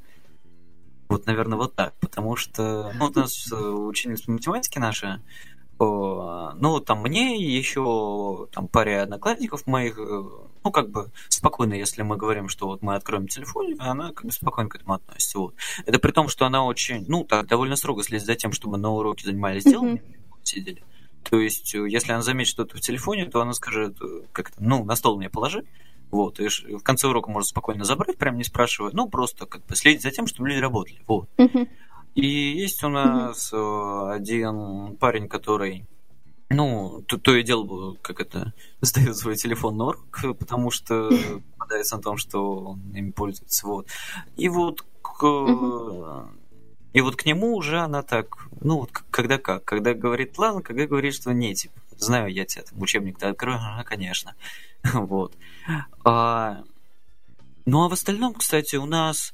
Вот, 1.10 1.26
наверное, 1.26 1.58
вот 1.58 1.76
так. 1.76 1.94
Потому 2.00 2.36
что 2.36 2.94
ну, 2.96 3.08
у 3.08 3.20
нас 3.20 3.52
ученица 3.52 4.32
математики 4.32 4.80
наша, 4.80 5.22
ну, 5.84 6.80
там 6.80 7.02
мне 7.02 7.38
еще 7.38 8.48
там 8.52 8.68
паре 8.68 9.02
одноклассников 9.02 9.66
моих, 9.68 9.98
э, 9.98 10.24
ну, 10.64 10.72
как 10.72 10.90
бы 10.90 11.12
спокойно, 11.30 11.74
если 11.74 12.04
мы 12.04 12.18
говорим, 12.18 12.50
что 12.50 12.68
вот 12.68 12.82
мы 12.82 12.96
откроем 12.96 13.28
телефон, 13.28 13.76
она 13.80 14.12
как 14.12 14.26
бы 14.26 14.32
спокойно 14.32 14.70
к 14.70 14.76
этому 14.76 14.94
относится. 14.94 15.40
Вот. 15.40 15.56
Это 15.86 16.00
при 16.00 16.12
том, 16.12 16.28
что 16.28 16.46
она 16.46 16.64
очень, 16.66 17.06
ну, 17.08 17.24
так, 17.24 17.48
довольно 17.48 17.76
строго 17.76 18.04
следит 18.04 18.26
за 18.26 18.36
тем, 18.36 18.52
чтобы 18.52 18.78
на 18.78 18.92
уроке 18.92 19.26
занимались 19.26 19.64
делами. 19.64 20.04
Mm-hmm. 20.06 20.38
сидели. 20.44 20.84
То 21.30 21.40
есть, 21.40 21.74
э, 21.76 21.88
если 21.90 22.12
она 22.12 22.22
заметит 22.22 22.52
что-то 22.52 22.78
в 22.78 22.82
телефоне, 22.82 23.26
то 23.26 23.42
она 23.42 23.54
скажет, 23.54 23.96
э, 24.02 24.22
как-то, 24.32 24.58
ну, 24.60 24.84
на 24.84 24.96
стол 24.96 25.18
мне 25.18 25.30
положи, 25.30 25.66
вот, 26.12 26.40
и 26.40 26.48
в 26.48 26.84
конце 26.84 27.08
урока 27.08 27.32
можно 27.32 27.48
спокойно 27.48 27.86
забрать, 27.86 28.18
прям 28.18 28.36
не 28.38 28.44
спрашивая, 28.44 28.92
ну, 28.94 29.08
просто 29.08 29.46
как 29.46 29.66
бы 29.66 29.76
следить 29.76 30.02
за 30.02 30.12
тем, 30.12 30.28
чтобы 30.28 30.50
люди 30.50 30.60
работали, 30.60 31.02
вот. 31.08 31.30
Uh-huh. 31.38 31.70
И 32.16 32.26
есть 32.26 32.84
у 32.84 32.90
нас 32.90 33.54
uh-huh. 33.54 34.12
один 34.12 34.98
парень, 34.98 35.30
который 35.30 35.86
ну, 36.54 37.02
то, 37.08 37.18
то 37.18 37.36
и 37.36 37.44
дело, 37.44 37.96
как 38.02 38.20
это, 38.20 38.54
сдает 38.82 39.16
свой 39.16 39.36
телефон 39.36 39.78
на 39.78 39.86
урок, 39.86 40.38
потому 40.38 40.72
что 40.72 41.10
попадается 41.54 41.96
на 41.96 42.02
том, 42.02 42.18
что 42.18 42.58
он 42.60 42.92
им 42.94 43.14
пользуется. 43.14 43.66
Вот. 43.66 43.88
И 44.36 44.50
вот 44.50 44.86
к, 45.02 46.28
и 46.94 47.02
вот 47.02 47.16
к 47.16 47.26
нему 47.26 47.56
уже 47.56 47.80
она 47.80 48.04
так, 48.04 48.48
ну 48.60 48.80
вот 48.80 48.92
когда 48.92 49.38
как, 49.38 49.64
когда 49.64 49.94
говорит 49.94 50.38
ладно, 50.38 50.62
когда 50.62 50.86
говорит, 50.86 51.14
что 51.14 51.34
не, 51.34 51.56
типа, 51.56 51.80
знаю 51.98 52.32
я 52.34 52.46
тебя, 52.46 52.64
там, 52.64 52.82
учебник-то 52.82 53.30
открою, 53.30 53.58
ага, 53.58 53.84
конечно. 53.84 54.36
вот. 54.94 55.34
А, 56.04 56.64
ну 57.66 57.84
а 57.84 57.90
в 57.90 57.94
остальном, 57.94 58.34
кстати, 58.34 58.76
у 58.76 58.86
нас 58.86 59.34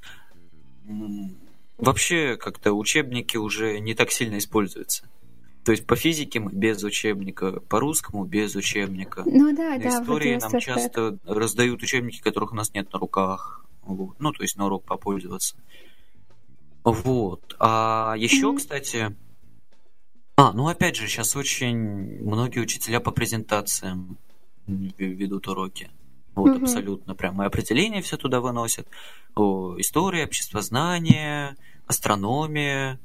вообще 1.77 2.37
как-то 2.37 2.73
учебники 2.73 3.37
уже 3.37 3.79
не 3.79 3.93
так 3.93 4.11
сильно 4.11 4.37
используются. 4.37 5.07
То 5.63 5.71
есть 5.71 5.85
по 5.85 5.97
физике 5.97 6.39
мы 6.39 6.51
без 6.51 6.81
учебника, 6.83 7.59
по 7.59 7.79
русскому 7.81 8.23
без 8.23 8.55
учебника. 8.55 9.23
Ну 9.25 9.53
да, 9.55 9.71
на 9.71 9.79
да. 9.79 9.89
истории 9.89 10.37
нам 10.39 10.59
часто 10.59 11.17
раздают 11.25 11.83
учебники, 11.83 12.21
которых 12.21 12.53
у 12.53 12.55
нас 12.55 12.73
нет 12.73 12.91
на 12.93 12.99
руках. 12.99 13.65
Вот. 13.81 14.15
Ну, 14.19 14.31
то 14.31 14.43
есть 14.43 14.55
на 14.55 14.65
урок 14.65 14.85
попользоваться. 14.85 15.57
Вот. 16.85 17.55
А 17.59 18.15
еще, 18.17 18.47
mm-hmm. 18.47 18.57
кстати... 18.57 19.15
А, 20.37 20.53
ну 20.53 20.67
опять 20.69 20.95
же, 20.95 21.07
сейчас 21.07 21.35
очень 21.35 21.75
многие 22.23 22.59
учителя 22.59 23.01
по 23.01 23.11
презентациям 23.11 24.17
ведут 24.67 25.47
уроки. 25.49 25.89
Вот, 26.37 26.51
mm-hmm. 26.51 26.61
абсолютно. 26.61 27.15
Прямо 27.15 27.43
и 27.45 27.47
определения 27.47 27.99
все 28.03 28.15
туда 28.15 28.41
выносят. 28.41 28.87
О, 29.35 29.73
история, 29.79 30.25
обществознание, 30.25 31.55
астрономия, 31.87 32.99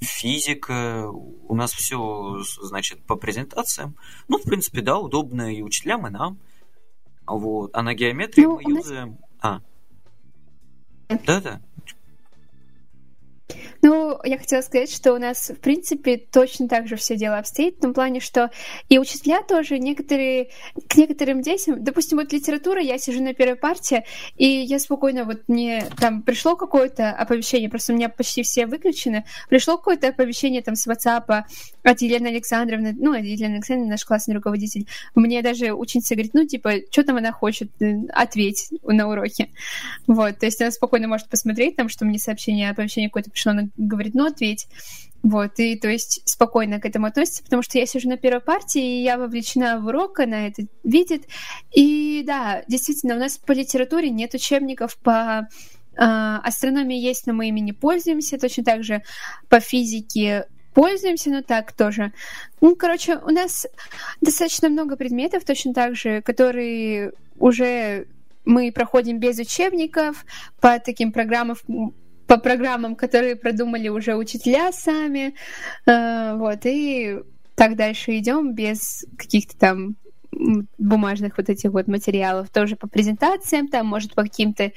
физика, 0.00 1.08
у 1.10 1.56
нас 1.56 1.72
все, 1.72 2.44
значит, 2.62 3.02
по 3.02 3.16
презентациям. 3.16 3.96
Ну, 4.28 4.38
в 4.38 4.44
принципе, 4.44 4.82
да, 4.82 4.98
удобно 4.98 5.52
и 5.52 5.62
учителям, 5.62 6.06
и 6.06 6.10
нам. 6.10 6.38
Вот. 7.26 7.74
А 7.74 7.82
на 7.82 7.92
геометрии 7.92 8.44
ну, 8.44 8.60
мы 8.60 8.72
нас... 8.72 8.84
юзаем... 8.84 9.18
А. 9.40 9.60
Да-да. 11.08 11.60
Ну, 13.82 14.18
я 14.24 14.38
хотела 14.38 14.60
сказать, 14.60 14.92
что 14.92 15.14
у 15.14 15.18
нас, 15.18 15.50
в 15.50 15.60
принципе, 15.60 16.18
точно 16.18 16.68
так 16.68 16.86
же 16.86 16.96
все 16.96 17.16
дело 17.16 17.38
обстоит, 17.38 17.76
в 17.76 17.80
том 17.80 17.94
плане, 17.94 18.20
что 18.20 18.50
и 18.88 18.98
учителя 18.98 19.42
тоже 19.42 19.78
некоторые, 19.78 20.50
к 20.88 20.96
некоторым 20.96 21.40
детям, 21.40 21.82
допустим, 21.82 22.18
вот 22.18 22.32
литература, 22.32 22.80
я 22.80 22.98
сижу 22.98 23.22
на 23.22 23.32
первой 23.32 23.56
партии, 23.56 24.04
и 24.36 24.46
я 24.46 24.78
спокойно, 24.78 25.24
вот 25.24 25.48
мне 25.48 25.86
там 25.98 26.22
пришло 26.22 26.56
какое-то 26.56 27.10
оповещение, 27.10 27.70
просто 27.70 27.92
у 27.92 27.96
меня 27.96 28.10
почти 28.10 28.42
все 28.42 28.66
выключены, 28.66 29.24
пришло 29.48 29.78
какое-то 29.78 30.08
оповещение 30.08 30.60
там 30.62 30.74
с 30.74 30.86
WhatsApp 30.86 31.44
от 31.82 32.02
Елены 32.02 32.26
Александровны, 32.26 32.94
ну, 32.98 33.14
Елена 33.14 33.54
Александровна, 33.54 33.92
наш 33.92 34.04
классный 34.04 34.34
руководитель, 34.34 34.86
мне 35.14 35.40
даже 35.40 35.72
ученица 35.72 36.14
говорит, 36.14 36.34
ну, 36.34 36.46
типа, 36.46 36.72
что 36.90 37.02
там 37.02 37.16
она 37.16 37.32
хочет, 37.32 37.70
ответь 38.10 38.70
на 38.82 39.08
уроке. 39.08 39.50
Вот, 40.06 40.38
то 40.38 40.46
есть 40.46 40.60
она 40.60 40.70
спокойно 40.70 41.08
может 41.08 41.28
посмотреть 41.28 41.76
там, 41.76 41.88
что 41.88 42.04
мне 42.04 42.18
сообщение, 42.18 42.70
оповещение 42.70 43.08
какое-то 43.08 43.30
пришло, 43.30 43.52
она 43.52 43.69
говорит, 43.76 44.14
ну, 44.14 44.26
ответь. 44.26 44.68
Вот, 45.22 45.58
и 45.58 45.76
то 45.76 45.88
есть 45.88 46.22
спокойно 46.24 46.80
к 46.80 46.86
этому 46.86 47.06
относится, 47.06 47.44
потому 47.44 47.62
что 47.62 47.78
я 47.78 47.84
сижу 47.84 48.08
на 48.08 48.16
первой 48.16 48.40
партии, 48.40 49.00
и 49.00 49.02
я 49.02 49.18
вовлечена 49.18 49.78
в 49.78 49.86
урок, 49.86 50.20
она 50.20 50.46
это 50.46 50.62
видит. 50.82 51.24
И 51.72 52.22
да, 52.26 52.62
действительно, 52.68 53.16
у 53.16 53.18
нас 53.18 53.36
по 53.36 53.52
литературе 53.52 54.08
нет 54.08 54.32
учебников, 54.32 54.96
по 54.96 55.46
э, 55.94 55.96
астрономии 55.96 56.98
есть, 56.98 57.26
но 57.26 57.34
мы 57.34 57.48
ими 57.48 57.60
не 57.60 57.74
пользуемся, 57.74 58.38
точно 58.38 58.64
так 58.64 58.82
же 58.82 59.02
по 59.50 59.60
физике 59.60 60.46
пользуемся, 60.72 61.30
но 61.30 61.42
так 61.42 61.72
тоже. 61.72 62.12
Ну, 62.62 62.74
короче, 62.74 63.16
у 63.16 63.30
нас 63.30 63.66
достаточно 64.22 64.70
много 64.70 64.96
предметов, 64.96 65.44
точно 65.44 65.74
так 65.74 65.96
же, 65.96 66.22
которые 66.22 67.12
уже 67.38 68.06
мы 68.44 68.72
проходим 68.72 69.18
без 69.18 69.38
учебников, 69.38 70.24
по 70.60 70.78
таким 70.78 71.12
программам, 71.12 71.56
по 72.30 72.38
программам, 72.38 72.94
которые 72.94 73.34
продумали 73.34 73.88
уже 73.88 74.14
учителя 74.14 74.70
сами, 74.70 75.34
э, 75.86 76.36
вот, 76.36 76.60
и 76.64 77.18
так 77.56 77.74
дальше 77.74 78.16
идем 78.18 78.54
без 78.54 79.04
каких-то 79.18 79.58
там 79.58 79.96
бумажных 80.78 81.38
вот 81.38 81.48
этих 81.48 81.72
вот 81.72 81.88
материалов, 81.88 82.48
тоже 82.50 82.76
по 82.76 82.86
презентациям, 82.86 83.66
там, 83.66 83.88
может, 83.88 84.14
по 84.14 84.22
каким-то 84.22 84.70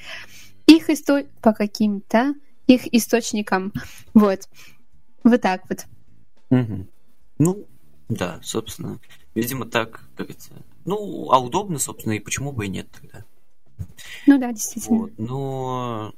их 0.66 0.90
исто... 0.90 1.22
по 1.42 1.52
каким-то 1.52 2.34
их 2.66 2.92
источникам, 2.92 3.72
вот. 4.14 4.48
Вот 5.22 5.40
так 5.40 5.62
вот. 5.68 5.86
Угу. 6.50 6.86
Ну, 7.38 7.66
да, 8.08 8.40
собственно. 8.42 8.98
Видимо, 9.36 9.66
так, 9.66 10.08
как 10.16 10.30
это... 10.30 10.40
Ну, 10.84 11.30
а 11.30 11.38
удобно, 11.38 11.78
собственно, 11.78 12.14
и 12.14 12.18
почему 12.18 12.50
бы 12.50 12.66
и 12.66 12.68
нет 12.68 12.88
тогда. 12.90 13.24
Ну 14.26 14.40
да, 14.40 14.50
действительно. 14.50 14.98
Вот, 14.98 15.12
но... 15.18 16.14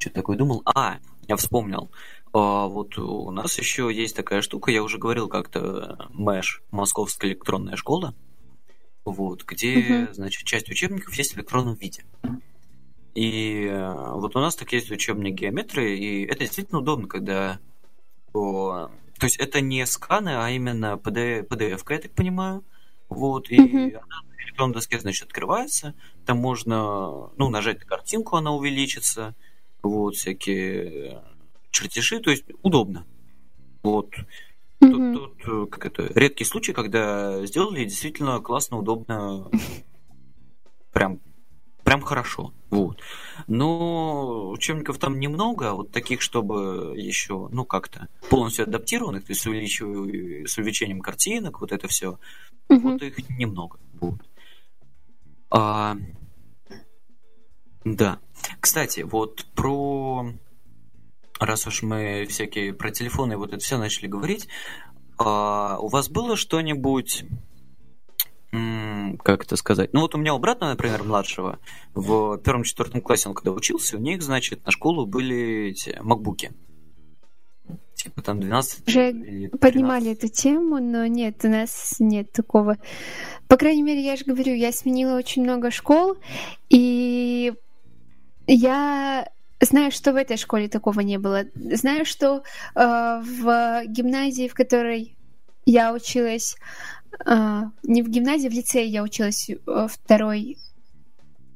Что 0.00 0.10
такое 0.10 0.36
думал? 0.36 0.62
А, 0.64 0.98
я 1.28 1.36
вспомнил. 1.36 1.90
А, 2.32 2.66
вот 2.66 2.98
у 2.98 3.30
нас 3.30 3.58
еще 3.58 3.90
есть 3.92 4.16
такая 4.16 4.40
штука, 4.40 4.70
я 4.70 4.82
уже 4.82 4.98
говорил 4.98 5.28
как-то, 5.28 6.08
МЭШ, 6.10 6.62
Московская 6.70 7.28
электронная 7.28 7.76
школа, 7.76 8.14
вот, 9.04 9.44
где, 9.44 10.04
угу. 10.04 10.14
значит, 10.14 10.44
часть 10.44 10.70
учебников 10.70 11.14
есть 11.14 11.34
в 11.34 11.36
электронном 11.36 11.74
виде. 11.74 12.04
И 13.14 13.66
э, 13.66 14.12
вот 14.14 14.36
у 14.36 14.40
нас 14.40 14.54
так 14.54 14.72
есть 14.72 14.90
учебник 14.90 15.34
геометрии, 15.34 15.98
и 15.98 16.24
это 16.24 16.40
действительно 16.40 16.78
удобно, 16.78 17.08
когда... 17.08 17.58
О, 18.32 18.88
то 19.18 19.26
есть 19.26 19.36
это 19.36 19.60
не 19.60 19.84
сканы, 19.84 20.30
а 20.30 20.48
именно 20.50 20.94
PDF, 20.94 21.48
PDF 21.48 21.82
я 21.90 21.98
так 21.98 22.12
понимаю. 22.12 22.64
Вот, 23.08 23.50
и 23.50 23.58
mm-hmm. 23.58 23.96
она 23.96 24.22
на 24.22 24.42
электронной 24.44 24.74
доске, 24.74 25.00
значит, 25.00 25.26
открывается. 25.26 25.94
Там 26.24 26.38
можно, 26.38 27.30
ну, 27.36 27.50
нажать 27.50 27.80
на 27.80 27.86
картинку, 27.86 28.36
она 28.36 28.52
увеличится. 28.52 29.34
Вот, 29.82 30.16
всякие 30.16 31.22
чертежи, 31.70 32.20
то 32.20 32.30
есть 32.30 32.44
удобно. 32.62 33.06
Вот. 33.82 34.12
Mm-hmm. 34.80 35.14
Тут, 35.14 35.42
тут 35.42 35.70
как 35.70 35.86
это, 35.86 36.10
редкий 36.14 36.44
случай, 36.44 36.72
когда 36.72 37.44
сделали 37.46 37.84
действительно 37.84 38.40
классно, 38.40 38.78
удобно, 38.78 39.50
прям 40.92 41.20
прям 41.90 42.02
хорошо. 42.02 42.52
Вот. 42.70 43.00
Но 43.48 44.50
учебников 44.50 44.98
там 44.98 45.18
немного, 45.18 45.72
вот 45.72 45.90
таких, 45.90 46.20
чтобы 46.20 46.94
еще, 46.96 47.48
ну, 47.50 47.64
как-то 47.64 48.06
полностью 48.28 48.64
адаптированных, 48.64 49.24
то 49.24 49.32
есть 49.32 49.42
с, 49.42 49.46
увеличив... 49.46 49.88
с 50.48 50.56
увеличением 50.56 51.00
картинок, 51.00 51.60
вот 51.60 51.72
это 51.72 51.88
все. 51.88 52.20
Угу. 52.68 52.90
Вот 52.90 53.02
их 53.02 53.28
немного. 53.30 53.80
Вот. 54.00 54.20
А... 55.50 55.96
Да. 57.84 58.18
Кстати, 58.60 59.00
вот 59.00 59.46
про... 59.54 60.32
Раз 61.38 61.66
уж 61.66 61.82
мы 61.82 62.26
всякие 62.28 62.74
про 62.74 62.90
телефоны 62.90 63.36
вот 63.36 63.52
это 63.52 63.64
все 63.64 63.78
начали 63.78 64.06
говорить, 64.06 64.48
а 65.18 65.78
у 65.80 65.88
вас 65.88 66.10
было 66.10 66.36
что-нибудь 66.36 67.24
как 69.22 69.44
это 69.44 69.56
сказать? 69.56 69.92
Ну 69.92 70.00
вот 70.00 70.14
у 70.14 70.18
меня 70.18 70.34
у 70.34 70.38
брата, 70.38 70.66
например, 70.66 71.04
младшего, 71.04 71.58
в 71.94 72.38
первом-четвертом 72.38 73.00
классе 73.00 73.28
он 73.28 73.34
когда 73.34 73.52
учился, 73.52 73.96
у 73.96 74.00
них, 74.00 74.22
значит, 74.22 74.64
на 74.66 74.72
школу 74.72 75.06
были 75.06 75.70
эти 75.70 75.96
макбуки. 76.02 76.52
Типа 77.94 78.22
там 78.22 78.40
12 78.40 78.88
Уже 78.88 79.50
поднимали 79.60 80.12
эту 80.12 80.28
тему, 80.28 80.80
но 80.80 81.06
нет, 81.06 81.44
у 81.44 81.48
нас 81.48 81.96
нет 81.98 82.32
такого. 82.32 82.78
По 83.46 83.56
крайней 83.56 83.82
мере, 83.82 84.02
я 84.02 84.16
же 84.16 84.24
говорю, 84.24 84.54
я 84.54 84.72
сменила 84.72 85.16
очень 85.16 85.42
много 85.42 85.70
школ, 85.70 86.16
и 86.70 86.78
я 88.54 89.28
знаю, 89.60 89.90
что 89.90 90.12
в 90.12 90.16
этой 90.16 90.36
школе 90.36 90.68
такого 90.68 91.00
не 91.00 91.18
было. 91.18 91.44
Знаю, 91.54 92.04
что 92.04 92.42
э, 92.74 93.22
в 93.22 93.82
гимназии, 93.86 94.48
в 94.48 94.54
которой 94.54 95.16
я 95.66 95.92
училась, 95.92 96.56
а, 97.24 97.70
не 97.82 98.02
в 98.02 98.08
гимназии, 98.08 98.48
в 98.48 98.52
лицее 98.52 98.86
я 98.86 99.02
училась 99.02 99.50
э, 99.50 99.86
второй, 99.88 100.56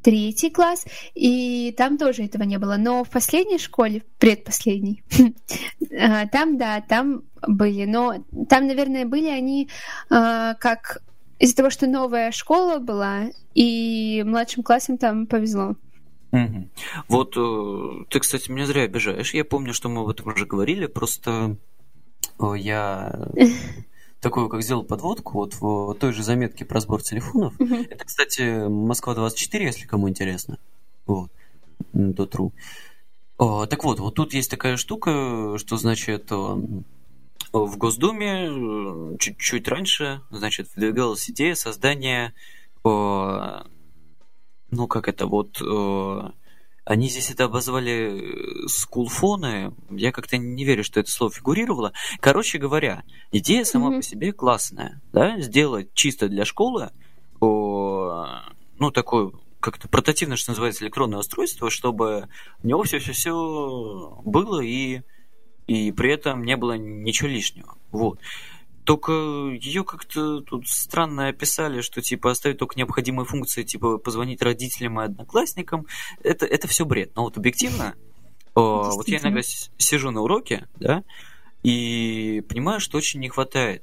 третий 0.03 0.51
класс, 0.51 0.85
и 1.15 1.75
там 1.77 1.97
тоже 1.97 2.25
этого 2.25 2.43
не 2.43 2.59
было. 2.59 2.77
Но 2.77 3.05
в 3.05 3.11
последней 3.11 3.59
школе, 3.59 4.03
предпоследней, 4.19 5.03
а, 5.99 6.27
там, 6.33 6.59
да, 6.59 6.83
там 6.83 7.23
были. 7.47 7.87
Но 7.87 8.25
там, 8.49 8.67
наверное, 8.67 9.07
были 9.07 9.29
они 9.29 9.71
а, 10.11 10.55
как 10.55 10.99
из-за 11.39 11.57
того, 11.57 11.71
что 11.71 11.87
новая 11.87 12.31
школа 12.31 12.79
была, 12.79 13.25
и 13.55 14.23
младшим 14.27 14.63
классам 14.63 14.99
там 14.99 15.27
повезло. 15.27 15.77
Угу. 16.35 16.69
Вот 17.09 17.35
э, 17.37 18.05
ты, 18.11 18.19
кстати, 18.19 18.51
меня 18.51 18.67
зря 18.67 18.83
обижаешь. 18.83 19.35
Я 19.35 19.45
помню, 19.45 19.73
что 19.73 19.89
мы 19.89 20.01
об 20.01 20.09
этом 20.09 20.27
уже 20.33 20.47
говорили, 20.47 20.87
просто 20.87 21.57
я 22.57 23.29
такую, 24.21 24.49
как 24.49 24.63
сделал 24.63 24.83
подводку, 24.83 25.35
вот 25.35 25.55
в 25.55 25.95
той 25.95 26.13
же 26.13 26.25
заметке 26.25 26.65
про 26.65 26.81
сбор 26.81 27.03
телефонов. 27.03 27.55
Это, 27.61 28.05
кстати, 28.05 28.67
Москва-24, 28.69 29.63
если 29.63 29.87
кому 29.87 30.09
интересно. 30.09 30.59
Вот. 31.07 31.31
.ру. 31.93 32.53
Так 33.39 33.85
вот, 33.85 34.01
вот 34.01 34.15
тут 34.15 34.35
есть 34.35 34.51
такая 34.51 34.77
штука, 34.77 35.57
что 35.59 35.77
значит 35.77 36.31
в 36.31 37.77
Госдуме 37.77 39.17
чуть-чуть 39.19 39.69
раньше, 39.69 40.21
значит, 40.31 40.69
выдвигалась 40.75 41.31
идея 41.31 41.55
создания, 41.55 42.33
ну 44.75 44.87
как 44.87 45.09
это 45.09 45.27
вот, 45.27 45.61
они 46.85 47.09
здесь 47.09 47.31
это 47.31 47.45
обозвали 47.45 48.67
скулфоны. 48.69 49.73
Я 49.91 50.13
как-то 50.13 50.37
не 50.37 50.65
верю, 50.65 50.85
что 50.85 51.01
это 51.01 51.11
слово 51.11 51.33
фигурировало. 51.33 51.93
Короче 52.21 52.59
говоря, 52.59 53.05
идея 53.33 53.65
сама 53.65 53.91
mm-hmm. 53.91 53.97
по 53.97 54.03
себе 54.03 54.33
классная. 54.33 55.01
Да? 55.13 55.41
Сделать 55.41 55.95
чисто 55.95 56.29
для 56.29 56.45
школы 56.45 56.91
о, 57.41 58.27
ну, 58.79 58.91
такое 58.91 59.33
как-то 59.61 59.89
портативное, 59.89 60.37
что 60.37 60.51
называется, 60.51 60.85
электронное 60.85 61.21
устройство, 61.21 61.71
чтобы 61.71 62.29
у 62.63 62.67
него 62.67 62.83
все-все-все 62.83 64.21
было 64.25 64.61
и, 64.61 65.01
и 65.67 65.91
при 65.91 66.13
этом 66.13 66.45
не 66.45 66.57
было 66.57 66.77
ничего 66.77 67.29
лишнего. 67.31 67.77
Вот. 67.91 68.21
Только 68.85 69.13
ее 69.61 69.83
как-то 69.83 70.41
тут 70.41 70.69
странно 70.69 71.29
описали, 71.29 71.81
что 71.81 72.03
типа 72.03 72.31
оставить 72.31 72.59
только 72.59 72.79
необходимые 72.79 73.27
функции, 73.27 73.63
типа 73.63 73.99
позвонить 73.99 74.43
родителям 74.43 75.01
и 75.01 75.05
одноклассникам. 75.05 75.87
Это, 76.23 76.45
это 76.45 76.69
все 76.69 76.85
бред. 76.85 77.13
Но 77.17 77.23
вот 77.23 77.39
объективно, 77.39 77.95
вот 78.55 79.09
я 79.09 79.19
иногда 79.19 79.41
сижу 79.43 80.11
на 80.11 80.21
уроке, 80.21 80.69
да, 80.77 81.03
и 81.63 82.45
понимаю, 82.47 82.79
что 82.79 82.99
очень 82.99 83.21
не 83.21 83.31
хватает 83.31 83.83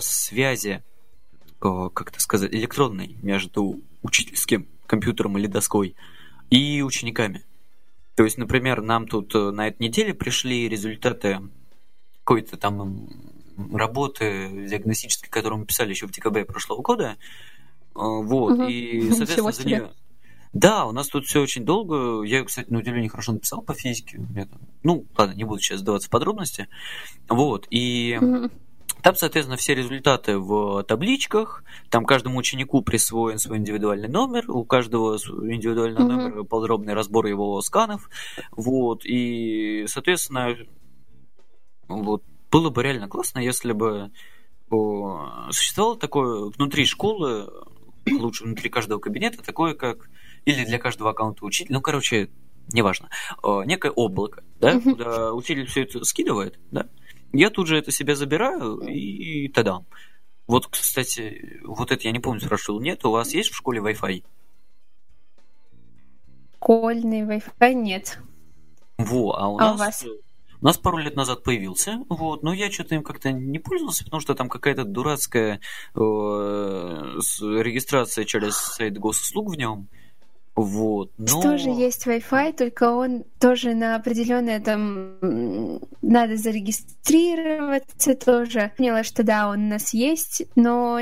связи, 0.00 0.82
как 1.58 2.10
это 2.10 2.20
сказать, 2.20 2.52
электронной 2.52 3.16
между 3.22 3.80
учительским 4.02 4.68
компьютером 4.86 5.38
или 5.38 5.46
доской 5.46 5.94
и 6.50 6.82
учениками. 6.82 7.44
То 8.16 8.24
есть, 8.24 8.36
например, 8.36 8.82
нам 8.82 9.06
тут 9.06 9.34
э, 9.34 9.50
на 9.50 9.68
этой 9.68 9.84
неделе 9.84 10.12
пришли 10.12 10.68
результаты 10.68 11.38
какой-то 12.24 12.56
там 12.56 13.08
работы 13.72 14.66
диагностической, 14.68 15.30
которую 15.30 15.60
мы 15.60 15.66
писали 15.66 15.90
еще 15.90 16.06
в 16.06 16.12
декабре 16.12 16.44
прошлого 16.44 16.82
года. 16.82 17.16
А, 17.94 18.02
вот, 18.02 18.52
угу. 18.52 18.64
и, 18.64 19.10
соответственно, 19.12 19.52
за 19.52 19.66
нее... 19.66 19.90
Да, 20.52 20.86
у 20.86 20.92
нас 20.92 21.06
тут 21.06 21.26
все 21.26 21.40
очень 21.40 21.64
долго. 21.64 22.22
Я, 22.22 22.42
кстати, 22.44 22.68
на 22.70 22.78
удивление 22.78 23.08
хорошо 23.08 23.32
написал 23.32 23.62
по 23.62 23.72
физике. 23.72 24.20
Ну, 24.82 25.06
ладно, 25.16 25.34
не 25.34 25.44
буду 25.44 25.60
сейчас 25.60 25.80
сдаваться 25.80 26.08
в 26.08 26.10
подробности. 26.10 26.68
Вот, 27.28 27.66
и... 27.70 28.18
Угу. 28.20 28.50
Там, 29.02 29.14
соответственно, 29.14 29.56
все 29.56 29.74
результаты 29.74 30.38
в 30.38 30.82
табличках. 30.84 31.64
Там 31.88 32.04
каждому 32.04 32.38
ученику 32.38 32.82
присвоен 32.82 33.38
свой 33.38 33.58
индивидуальный 33.58 34.08
номер. 34.08 34.50
У 34.50 34.64
каждого 34.64 35.16
индивидуальный 35.16 36.02
mm-hmm. 36.02 36.04
номер 36.04 36.44
подробный 36.44 36.94
разбор 36.94 37.26
его 37.26 37.60
сканов. 37.62 38.10
Вот. 38.52 39.04
И, 39.04 39.86
соответственно, 39.88 40.54
вот 41.88 42.24
было 42.50 42.70
бы 42.70 42.82
реально 42.82 43.08
классно, 43.08 43.38
если 43.38 43.72
бы 43.72 44.10
о, 44.70 45.48
существовало 45.50 45.98
такое 45.98 46.50
внутри 46.50 46.84
школы, 46.84 47.50
лучше 48.10 48.44
внутри 48.44 48.70
каждого 48.70 48.98
кабинета, 48.98 49.42
такое 49.42 49.74
как 49.74 50.08
или 50.44 50.64
для 50.64 50.78
каждого 50.78 51.10
аккаунта 51.10 51.44
учителя, 51.44 51.74
ну, 51.74 51.80
короче, 51.80 52.30
неважно, 52.72 53.10
о, 53.42 53.62
некое 53.64 53.90
облако, 53.90 54.42
да, 54.58 54.80
куда 54.80 55.32
учитель 55.32 55.66
все 55.66 55.82
это 55.82 56.04
скидывает, 56.04 56.58
да, 56.70 56.88
я 57.32 57.50
тут 57.50 57.66
же 57.66 57.76
это 57.76 57.92
себе 57.92 58.16
забираю 58.16 58.78
и, 58.78 59.44
и 59.44 59.48
тогда. 59.48 59.80
Вот, 60.46 60.66
кстати, 60.66 61.60
вот 61.62 61.92
это 61.92 62.02
я 62.08 62.12
не 62.12 62.18
помню, 62.18 62.40
спрашивал, 62.40 62.80
нет, 62.80 63.04
у 63.04 63.12
вас 63.12 63.34
есть 63.34 63.50
в 63.50 63.56
школе 63.56 63.80
Wi-Fi? 63.80 64.24
Школьный 66.56 67.22
Wi-Fi 67.22 67.72
нет. 67.74 68.18
Во, 68.98 69.36
а 69.36 69.48
у 69.48 69.58
а 69.58 69.60
нас... 69.60 69.74
У 69.74 69.78
вас? 69.78 70.06
У 70.62 70.66
нас 70.66 70.76
пару 70.76 70.98
лет 70.98 71.16
назад 71.16 71.42
появился, 71.42 72.00
вот, 72.08 72.42
но 72.42 72.52
я 72.52 72.70
что-то 72.70 72.94
им 72.94 73.02
как-то 73.02 73.32
не 73.32 73.58
пользовался, 73.58 74.04
потому 74.04 74.20
что 74.20 74.34
там 74.34 74.48
какая-то 74.48 74.84
дурацкая 74.84 75.60
э, 75.94 75.98
регистрация 75.98 78.24
через 78.24 78.56
сайт 78.56 78.98
госуслуг 78.98 79.50
в 79.50 79.56
нем. 79.56 79.88
Вот, 80.56 81.12
но... 81.16 81.40
Тоже 81.40 81.70
есть 81.70 82.06
Wi-Fi, 82.06 82.54
только 82.54 82.90
он 82.90 83.24
тоже 83.38 83.74
на 83.74 83.96
определенное 83.96 84.60
там 84.60 85.80
надо 86.02 86.36
зарегистрироваться 86.36 88.14
тоже. 88.14 88.72
Поняла, 88.76 89.02
что 89.02 89.22
да, 89.22 89.48
он 89.48 89.64
у 89.64 89.68
нас 89.68 89.94
есть, 89.94 90.42
но 90.56 91.00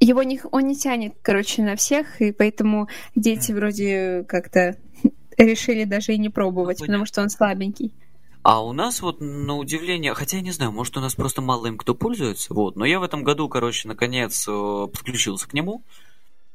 его 0.00 0.22
не, 0.22 0.40
он 0.50 0.66
не 0.66 0.76
тянет, 0.76 1.14
короче, 1.22 1.62
на 1.62 1.76
всех, 1.76 2.20
и 2.20 2.32
поэтому 2.32 2.88
дети 3.14 3.52
вроде 3.52 4.24
как-то 4.28 4.76
решили 5.38 5.84
даже 5.84 6.12
и 6.12 6.18
не 6.18 6.28
пробовать, 6.28 6.80
ну, 6.80 6.86
потому 6.86 7.06
что 7.06 7.22
он 7.22 7.30
слабенький. 7.30 7.94
А 8.42 8.64
у 8.64 8.72
нас 8.72 9.02
вот 9.02 9.20
на 9.20 9.56
удивление, 9.56 10.14
хотя 10.14 10.38
я 10.38 10.42
не 10.42 10.52
знаю, 10.52 10.72
может 10.72 10.96
у 10.96 11.00
нас 11.00 11.14
просто 11.14 11.42
мало 11.42 11.66
им 11.66 11.76
кто 11.76 11.94
пользуется, 11.94 12.54
вот, 12.54 12.76
но 12.76 12.84
я 12.84 13.00
в 13.00 13.02
этом 13.02 13.24
году, 13.24 13.48
короче, 13.48 13.88
наконец 13.88 14.46
э, 14.48 14.86
подключился 14.92 15.48
к 15.48 15.54
нему, 15.54 15.82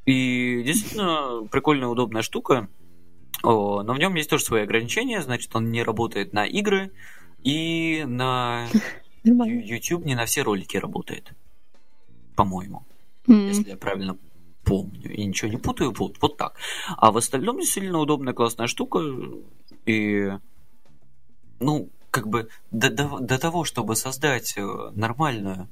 и 0.06 0.62
действительно 0.64 1.46
прикольная, 1.50 1.88
удобная 1.88 2.22
штука, 2.22 2.68
но 3.42 3.84
в 3.84 3.98
нем 3.98 4.14
есть 4.14 4.30
тоже 4.30 4.44
свои 4.44 4.62
ограничения, 4.62 5.20
значит, 5.22 5.54
он 5.54 5.70
не 5.70 5.82
работает 5.82 6.32
на 6.32 6.46
игры, 6.46 6.90
и 7.42 8.04
на 8.06 8.66
YouTube 9.22 10.04
не 10.04 10.14
на 10.14 10.24
все 10.24 10.42
ролики 10.42 10.76
работает, 10.76 11.32
по-моему, 12.34 12.84
если 13.26 13.70
я 13.70 13.76
правильно 13.76 14.16
помню. 14.64 15.12
И 15.12 15.24
ничего 15.24 15.50
не 15.50 15.58
путаю, 15.58 15.92
вот, 15.92 16.16
вот 16.20 16.36
так. 16.38 16.56
А 16.96 17.12
в 17.12 17.18
остальном 17.18 17.60
действительно 17.60 17.98
удобная, 17.98 18.32
классная 18.32 18.66
штука, 18.66 19.00
и 19.84 20.32
ну, 21.60 21.88
как 22.10 22.28
бы 22.28 22.48
до, 22.70 22.90
до, 22.90 23.18
до 23.18 23.38
того, 23.38 23.64
чтобы 23.64 23.96
создать 23.96 24.54
э, 24.56 24.90
нормальную, 24.94 25.68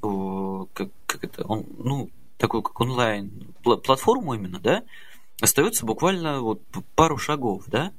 как, 0.00 0.88
как 1.06 1.24
это, 1.24 1.44
он, 1.46 1.66
ну, 1.78 2.10
такую 2.38 2.62
как 2.62 2.80
онлайн 2.80 3.54
платформу 3.62 4.34
именно, 4.34 4.58
да, 4.58 4.82
остается 5.40 5.84
буквально 5.86 6.40
вот 6.40 6.62
пару 6.94 7.18
шагов, 7.18 7.64
да. 7.66 7.92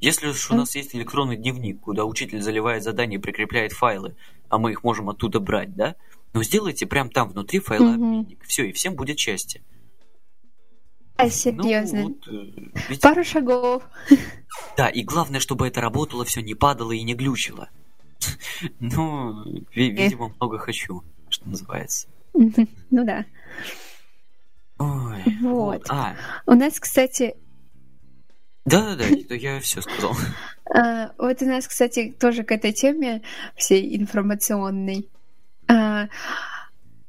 Если 0.00 0.28
уж 0.28 0.50
у 0.50 0.54
нас 0.54 0.76
есть 0.76 0.94
электронный 0.94 1.36
дневник, 1.36 1.80
куда 1.80 2.04
учитель 2.04 2.40
заливает 2.40 2.84
задания 2.84 3.18
и 3.18 3.20
прикрепляет 3.20 3.72
файлы, 3.72 4.14
а 4.48 4.58
мы 4.58 4.70
их 4.70 4.84
можем 4.84 5.10
оттуда 5.10 5.40
брать, 5.40 5.74
да, 5.74 5.96
но 6.32 6.42
сделайте 6.42 6.86
прям 6.86 7.10
там 7.10 7.28
внутри 7.30 7.58
файла 7.58 7.94
обменник. 7.94 8.42
Все, 8.46 8.66
и 8.66 8.72
всем 8.72 8.94
будет 8.94 9.18
счастье. 9.18 9.62
А, 11.18 11.28
серьезно. 11.30 12.02
Ну, 12.02 12.08
вот, 12.08 12.28
э, 12.28 12.70
ведь... 12.88 13.00
Пару 13.00 13.24
шагов. 13.24 13.82
Да, 14.76 14.88
и 14.88 15.02
главное, 15.02 15.40
чтобы 15.40 15.66
это 15.66 15.80
работало, 15.80 16.24
все 16.24 16.42
не 16.42 16.54
падало 16.54 16.92
и 16.92 17.02
не 17.02 17.14
глючило. 17.14 17.68
Ну, 18.80 19.44
видимо, 19.74 20.32
много 20.40 20.58
хочу, 20.58 21.02
что 21.28 21.48
называется. 21.48 22.06
Ну 22.34 23.04
да. 23.04 23.24
Ой, 24.78 25.24
вот. 25.40 25.86
А. 25.90 26.14
У 26.46 26.52
нас, 26.52 26.78
кстати... 26.78 27.34
Да-да-да, 28.64 29.34
я 29.34 29.60
все 29.60 29.82
сказал. 29.82 30.14
А, 30.72 31.12
вот 31.18 31.40
у 31.40 31.46
нас, 31.46 31.66
кстати, 31.66 32.14
тоже 32.20 32.44
к 32.44 32.52
этой 32.52 32.72
теме 32.72 33.22
всей 33.56 33.96
информационной. 33.96 35.08
А, 35.66 36.08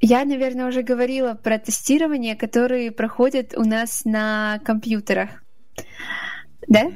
я, 0.01 0.25
наверное, 0.25 0.67
уже 0.67 0.81
говорила 0.81 1.33
про 1.33 1.57
тестирование, 1.57 2.35
которые 2.35 2.91
проходят 2.91 3.53
у 3.57 3.63
нас 3.63 4.05
на 4.05 4.59
компьютерах. 4.63 5.43
Да? 6.67 6.91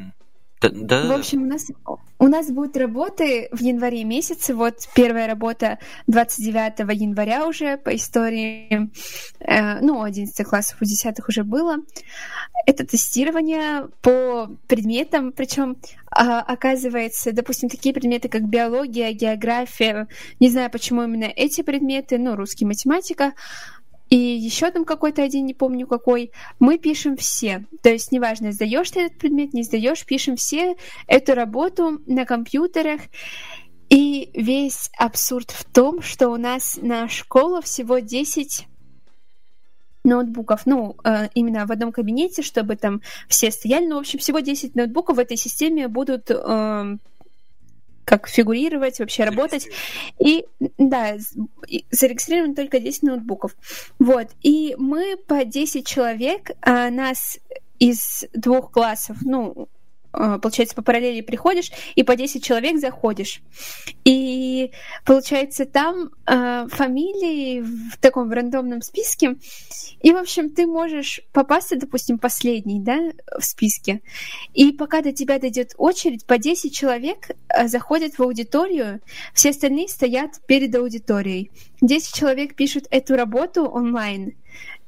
Да, 0.69 1.07
в 1.07 1.11
общем, 1.11 1.43
у 1.43 1.45
нас, 1.45 1.67
у 2.19 2.27
нас 2.27 2.49
будут 2.51 2.77
работы 2.77 3.49
в 3.51 3.59
январе 3.59 4.03
месяце. 4.03 4.53
Вот 4.53 4.75
первая 4.95 5.27
работа 5.27 5.79
29 6.07 6.79
января 6.99 7.47
уже 7.47 7.77
по 7.77 7.95
истории, 7.95 8.89
э, 9.39 9.79
ну, 9.81 10.01
11 10.03 10.47
классов, 10.47 10.77
у 10.81 10.85
10 10.85 11.15
уже 11.27 11.43
было. 11.43 11.77
Это 12.65 12.85
тестирование 12.85 13.89
по 14.01 14.49
предметам, 14.67 15.31
причем 15.31 15.71
э, 15.71 16.23
оказывается, 16.23 17.33
допустим, 17.33 17.69
такие 17.69 17.93
предметы, 17.93 18.29
как 18.29 18.43
биология, 18.43 19.11
география, 19.11 20.07
не 20.39 20.49
знаю, 20.49 20.69
почему 20.69 21.03
именно 21.03 21.25
эти 21.25 21.61
предметы, 21.61 22.17
ну, 22.17 22.35
русский, 22.35 22.65
математика, 22.65 23.33
и 24.13 24.15
еще 24.15 24.69
там 24.69 24.85
какой-то 24.85 25.23
один, 25.23 25.47
не 25.47 25.55
помню 25.55 25.87
какой, 25.87 26.31
мы 26.59 26.77
пишем 26.77 27.17
все. 27.17 27.65
То 27.81 27.89
есть 27.89 28.11
неважно, 28.11 28.51
сдаешь 28.51 28.91
ты 28.91 29.05
этот 29.05 29.17
предмет, 29.17 29.55
не 29.55 29.63
сдаешь, 29.63 30.05
пишем 30.05 30.35
все 30.35 30.75
эту 31.07 31.33
работу 31.33 31.99
на 32.05 32.23
компьютерах. 32.23 33.01
И 33.89 34.29
весь 34.35 34.91
абсурд 34.99 35.49
в 35.49 35.63
том, 35.65 36.03
что 36.03 36.29
у 36.29 36.37
нас 36.37 36.77
на 36.79 37.09
школу 37.09 37.59
всего 37.61 37.97
10 37.97 38.67
ноутбуков, 40.03 40.67
ну, 40.67 40.95
э, 41.03 41.29
именно 41.33 41.65
в 41.65 41.71
одном 41.71 41.91
кабинете, 41.91 42.43
чтобы 42.43 42.75
там 42.75 43.01
все 43.27 43.49
стояли. 43.49 43.87
Ну, 43.87 43.95
в 43.95 44.01
общем, 44.01 44.19
всего 44.19 44.41
10 44.41 44.75
ноутбуков 44.75 45.17
в 45.17 45.19
этой 45.19 45.37
системе 45.37 45.87
будут 45.87 46.29
э, 46.29 46.97
как 48.05 48.27
фигурировать, 48.27 48.99
вообще 48.99 49.23
работать. 49.23 49.67
И 50.19 50.45
да, 50.77 51.15
зарегистрировано 51.91 52.55
только 52.55 52.79
10 52.79 53.03
ноутбуков. 53.03 53.55
Вот. 53.99 54.27
И 54.41 54.75
мы 54.77 55.17
по 55.17 55.43
10 55.45 55.85
человек, 55.85 56.51
а 56.61 56.89
нас 56.89 57.39
из 57.79 58.25
двух 58.33 58.71
классов, 58.71 59.17
ну, 59.21 59.67
получается, 60.13 60.75
по 60.75 60.81
параллели 60.81 61.21
приходишь, 61.21 61.71
и 61.95 62.03
по 62.03 62.15
10 62.15 62.43
человек 62.43 62.79
заходишь. 62.79 63.41
И 64.05 64.71
получается, 65.05 65.65
там 65.65 66.11
э, 66.27 66.67
фамилии 66.69 67.61
в 67.61 67.97
таком 67.99 68.31
рандомном 68.31 68.81
списке. 68.81 69.37
И, 70.01 70.11
в 70.11 70.17
общем, 70.17 70.51
ты 70.51 70.67
можешь 70.67 71.21
попасться, 71.31 71.75
допустим, 71.75 72.19
последний, 72.19 72.79
да, 72.79 72.99
в 73.39 73.43
списке. 73.43 74.01
И 74.53 74.71
пока 74.71 75.01
до 75.01 75.11
тебя 75.11 75.39
дойдет 75.39 75.73
очередь, 75.77 76.25
по 76.25 76.37
10 76.37 76.75
человек 76.75 77.31
э, 77.49 77.67
заходят 77.67 78.17
в 78.17 78.21
аудиторию, 78.21 79.01
все 79.33 79.49
остальные 79.49 79.87
стоят 79.87 80.45
перед 80.45 80.75
аудиторией. 80.75 81.51
10 81.81 82.13
человек 82.13 82.55
пишут 82.55 82.85
эту 82.91 83.15
работу 83.15 83.65
онлайн, 83.65 84.35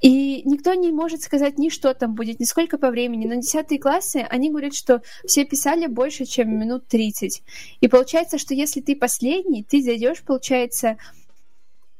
и 0.06 0.44
никто 0.46 0.76
не 0.76 0.92
может 0.92 1.24
сказать 1.24 1.58
ни 1.58 1.70
что 1.70 1.92
там 1.96 2.14
будет, 2.14 2.40
ни 2.40 2.44
сколько 2.44 2.78
по 2.78 2.92
времени. 2.92 3.26
Но 3.26 3.42
десятые 3.42 3.80
классы, 3.80 4.18
они 4.30 4.52
говорят, 4.52 4.76
что 4.76 5.02
все 5.26 5.46
писали 5.46 5.88
больше, 5.88 6.26
чем 6.26 6.60
минут 6.60 6.88
30. 6.88 7.42
И 7.82 7.88
получается, 7.88 8.38
что 8.38 8.54
если 8.54 8.82
ты 8.82 8.96
последний, 8.96 9.64
ты 9.64 9.82
зайдешь, 9.82 10.22
получается, 10.22 10.98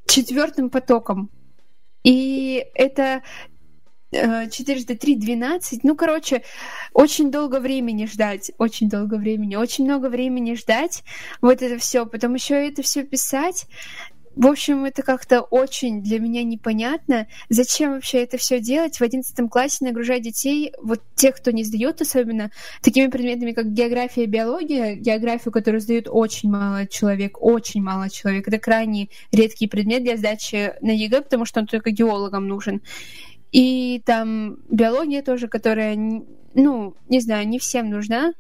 четвертым 0.06 0.70
потоком. 0.70 1.32
И 2.04 2.68
это 2.76 3.24
4 4.12 4.84
3 4.84 5.16
12. 5.16 5.84
Ну, 5.84 5.96
короче, 5.96 6.44
очень 6.94 7.32
долго 7.32 7.60
времени 7.60 8.06
ждать, 8.06 8.52
очень 8.60 8.88
долго 8.88 9.16
времени, 9.16 9.56
очень 9.56 9.86
много 9.86 10.10
времени 10.10 10.54
ждать 10.54 11.04
вот 11.42 11.64
это 11.64 11.80
все, 11.80 12.06
потом 12.06 12.36
еще 12.36 12.68
это 12.68 12.84
все 12.84 13.04
писать. 13.04 13.66
В 14.36 14.48
общем, 14.48 14.84
это 14.84 15.02
как-то 15.02 15.42
очень 15.42 16.02
для 16.04 16.20
меня 16.20 16.44
непонятно. 16.44 17.28
Зачем 17.50 17.94
вообще 17.94 18.24
это 18.24 18.38
все 18.38 18.60
делать 18.60 18.98
в 18.98 19.02
одиннадцатом 19.02 19.48
классе, 19.48 19.86
нагружать 19.86 20.24
детей, 20.24 20.74
вот 20.82 21.02
тех, 21.16 21.36
кто 21.38 21.52
не 21.52 21.64
сдает 21.64 22.02
особенно, 22.02 22.52
такими 22.82 23.08
предметами, 23.08 23.54
как 23.54 23.72
география 23.72 24.24
и 24.24 24.28
биология, 24.28 24.96
географию, 24.96 25.54
которую 25.54 25.80
сдают 25.80 26.08
очень 26.10 26.50
мало 26.50 26.86
человек, 26.86 27.42
очень 27.42 27.82
мало 27.82 28.10
человек. 28.10 28.48
Это 28.48 28.60
крайне 28.60 29.08
редкий 29.32 29.68
предмет 29.68 30.04
для 30.04 30.18
сдачи 30.18 30.74
на 30.82 30.92
ЕГЭ, 30.92 31.22
потому 31.22 31.46
что 31.46 31.62
он 31.62 31.68
только 31.68 31.92
геологам 31.92 32.48
нужен. 32.48 32.82
И 33.54 34.02
там 34.06 34.58
биология 34.70 35.22
тоже, 35.22 35.48
которая, 35.48 35.96
ну, 35.96 36.96
не 37.08 37.22
знаю, 37.22 37.48
не 37.48 37.58
всем 37.58 37.90
нужна, 37.90 38.34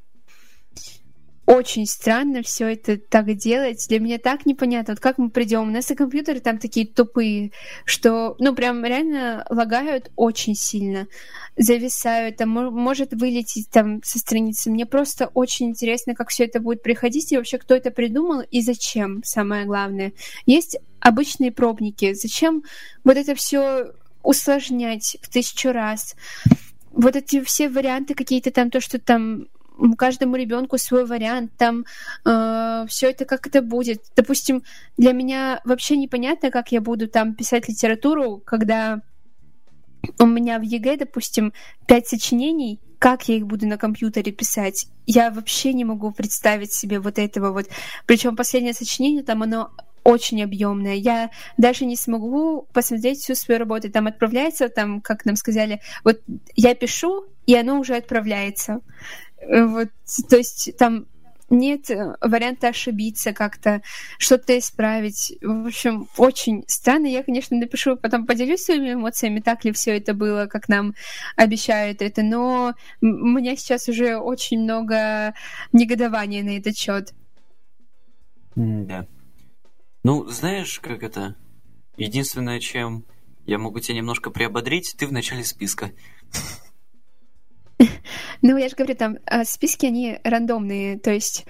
очень 1.45 1.85
странно 1.85 2.41
все 2.41 2.73
это 2.73 2.97
так 2.97 3.33
делать. 3.35 3.85
Для 3.87 3.99
меня 3.99 4.17
так 4.17 4.45
непонятно, 4.45 4.93
вот 4.93 4.99
как 4.99 5.17
мы 5.17 5.29
придем. 5.29 5.67
У 5.67 5.71
нас 5.71 5.91
и 5.91 5.95
компьютеры 5.95 6.39
там 6.39 6.57
такие 6.57 6.87
тупые, 6.87 7.51
что, 7.85 8.35
ну, 8.39 8.55
прям 8.55 8.83
реально 8.83 9.45
лагают 9.49 10.11
очень 10.15 10.55
сильно, 10.55 11.07
зависают, 11.55 12.37
там 12.37 12.49
может 12.49 13.13
вылететь 13.13 13.69
там 13.69 14.01
со 14.03 14.17
страницы. 14.17 14.71
Мне 14.71 14.85
просто 14.85 15.27
очень 15.33 15.67
интересно, 15.67 16.15
как 16.15 16.29
все 16.29 16.45
это 16.45 16.59
будет 16.59 16.81
приходить 16.81 17.31
и 17.31 17.37
вообще 17.37 17.57
кто 17.57 17.75
это 17.75 17.91
придумал 17.91 18.41
и 18.41 18.61
зачем, 18.61 19.21
самое 19.23 19.65
главное. 19.65 20.13
Есть 20.45 20.77
обычные 20.99 21.51
пробники. 21.51 22.13
Зачем 22.13 22.63
вот 23.03 23.17
это 23.17 23.35
все 23.35 23.91
усложнять 24.23 25.17
в 25.21 25.29
тысячу 25.29 25.71
раз? 25.71 26.15
Вот 26.91 27.15
эти 27.15 27.43
все 27.43 27.69
варианты 27.69 28.15
какие-то 28.15 28.51
там, 28.51 28.71
то, 28.71 28.79
что 28.79 28.99
там 28.99 29.47
каждому 29.97 30.35
ребенку 30.35 30.77
свой 30.77 31.05
вариант, 31.05 31.51
там 31.57 31.85
э, 32.25 32.85
все 32.87 33.09
это 33.09 33.25
как 33.25 33.47
это 33.47 33.61
будет. 33.61 34.03
Допустим, 34.15 34.63
для 34.97 35.13
меня 35.13 35.61
вообще 35.65 35.97
непонятно, 35.97 36.51
как 36.51 36.71
я 36.71 36.81
буду 36.81 37.07
там 37.07 37.35
писать 37.35 37.67
литературу, 37.67 38.41
когда 38.45 39.01
у 40.19 40.25
меня 40.25 40.59
в 40.59 40.63
ЕГЭ, 40.63 40.97
допустим, 40.97 41.53
пять 41.87 42.07
сочинений, 42.07 42.79
как 42.99 43.27
я 43.27 43.35
их 43.35 43.45
буду 43.45 43.67
на 43.67 43.77
компьютере 43.77 44.31
писать, 44.31 44.87
я 45.05 45.29
вообще 45.29 45.73
не 45.73 45.85
могу 45.85 46.11
представить 46.11 46.73
себе 46.73 46.99
вот 46.99 47.19
этого 47.19 47.51
вот. 47.51 47.67
Причем 48.05 48.35
последнее 48.35 48.73
сочинение 48.73 49.23
там 49.23 49.43
оно 49.43 49.71
очень 50.05 50.43
объемная. 50.43 50.93
Я 50.93 51.31
даже 51.57 51.85
не 51.85 51.95
смогу 51.95 52.67
посмотреть 52.73 53.19
всю 53.19 53.33
свою 53.35 53.59
работу. 53.59 53.91
Там 53.91 54.07
отправляется, 54.07 54.69
там, 54.69 55.01
как 55.01 55.25
нам 55.25 55.35
сказали, 55.35 55.81
вот 56.03 56.21
я 56.55 56.75
пишу, 56.75 57.25
и 57.47 57.55
оно 57.55 57.79
уже 57.79 57.95
отправляется. 57.95 58.81
Э, 59.37 59.65
вот, 59.65 59.89
то 60.29 60.37
есть 60.37 60.75
там 60.77 61.07
нет 61.49 61.89
э, 61.89 62.15
варианта 62.21 62.69
ошибиться 62.69 63.33
как-то, 63.33 63.81
что-то 64.17 64.57
исправить. 64.57 65.37
В 65.41 65.67
общем, 65.67 66.07
очень 66.17 66.63
странно. 66.67 67.07
Я, 67.07 67.23
конечно, 67.23 67.57
напишу, 67.57 67.97
потом 67.97 68.25
поделюсь 68.25 68.63
своими 68.63 68.93
эмоциями, 68.93 69.39
так 69.39 69.63
ли 69.63 69.71
все 69.71 69.97
это 69.97 70.13
было, 70.13 70.47
как 70.47 70.69
нам 70.69 70.95
обещают 71.35 72.01
это, 72.01 72.23
но 72.23 72.73
у 73.01 73.05
меня 73.05 73.55
сейчас 73.55 73.87
уже 73.87 74.17
очень 74.17 74.61
много 74.61 75.33
негодования 75.71 76.43
на 76.43 76.57
этот 76.57 76.77
счет. 76.77 77.13
Да. 78.55 79.05
Ну, 80.03 80.27
знаешь, 80.27 80.79
как 80.79 81.03
это? 81.03 81.35
Единственное, 81.97 82.59
чем 82.59 83.05
я 83.45 83.57
могу 83.57 83.79
тебя 83.79 83.97
немножко 83.97 84.31
приободрить, 84.31 84.95
ты 84.97 85.07
в 85.07 85.11
начале 85.11 85.43
списка. 85.43 85.91
Ну, 88.41 88.57
я 88.57 88.69
же 88.69 88.75
говорю, 88.75 88.95
там 88.95 89.17
а, 89.25 89.43
списки, 89.43 89.85
они 89.85 90.19
рандомные, 90.23 90.99
то 90.99 91.11
есть... 91.11 91.45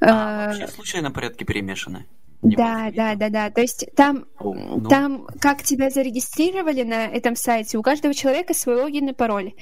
А, 0.00 0.46
вообще 0.46 0.66
в 0.66 0.70
случайном 0.70 1.12
порядке 1.12 1.44
перемешаны. 1.44 2.06
Не 2.42 2.54
да, 2.54 2.90
да, 2.94 3.16
да, 3.16 3.30
да. 3.30 3.50
То 3.50 3.60
есть 3.60 3.86
там, 3.96 4.26
О, 4.38 4.54
ну... 4.54 4.88
там, 4.88 5.26
как 5.40 5.62
тебя 5.62 5.90
зарегистрировали 5.90 6.84
на 6.84 7.06
этом 7.06 7.34
сайте, 7.34 7.78
у 7.78 7.82
каждого 7.82 8.14
человека 8.14 8.54
свой 8.54 8.76
логин 8.76 9.08
и 9.08 9.12
пароль. 9.12 9.54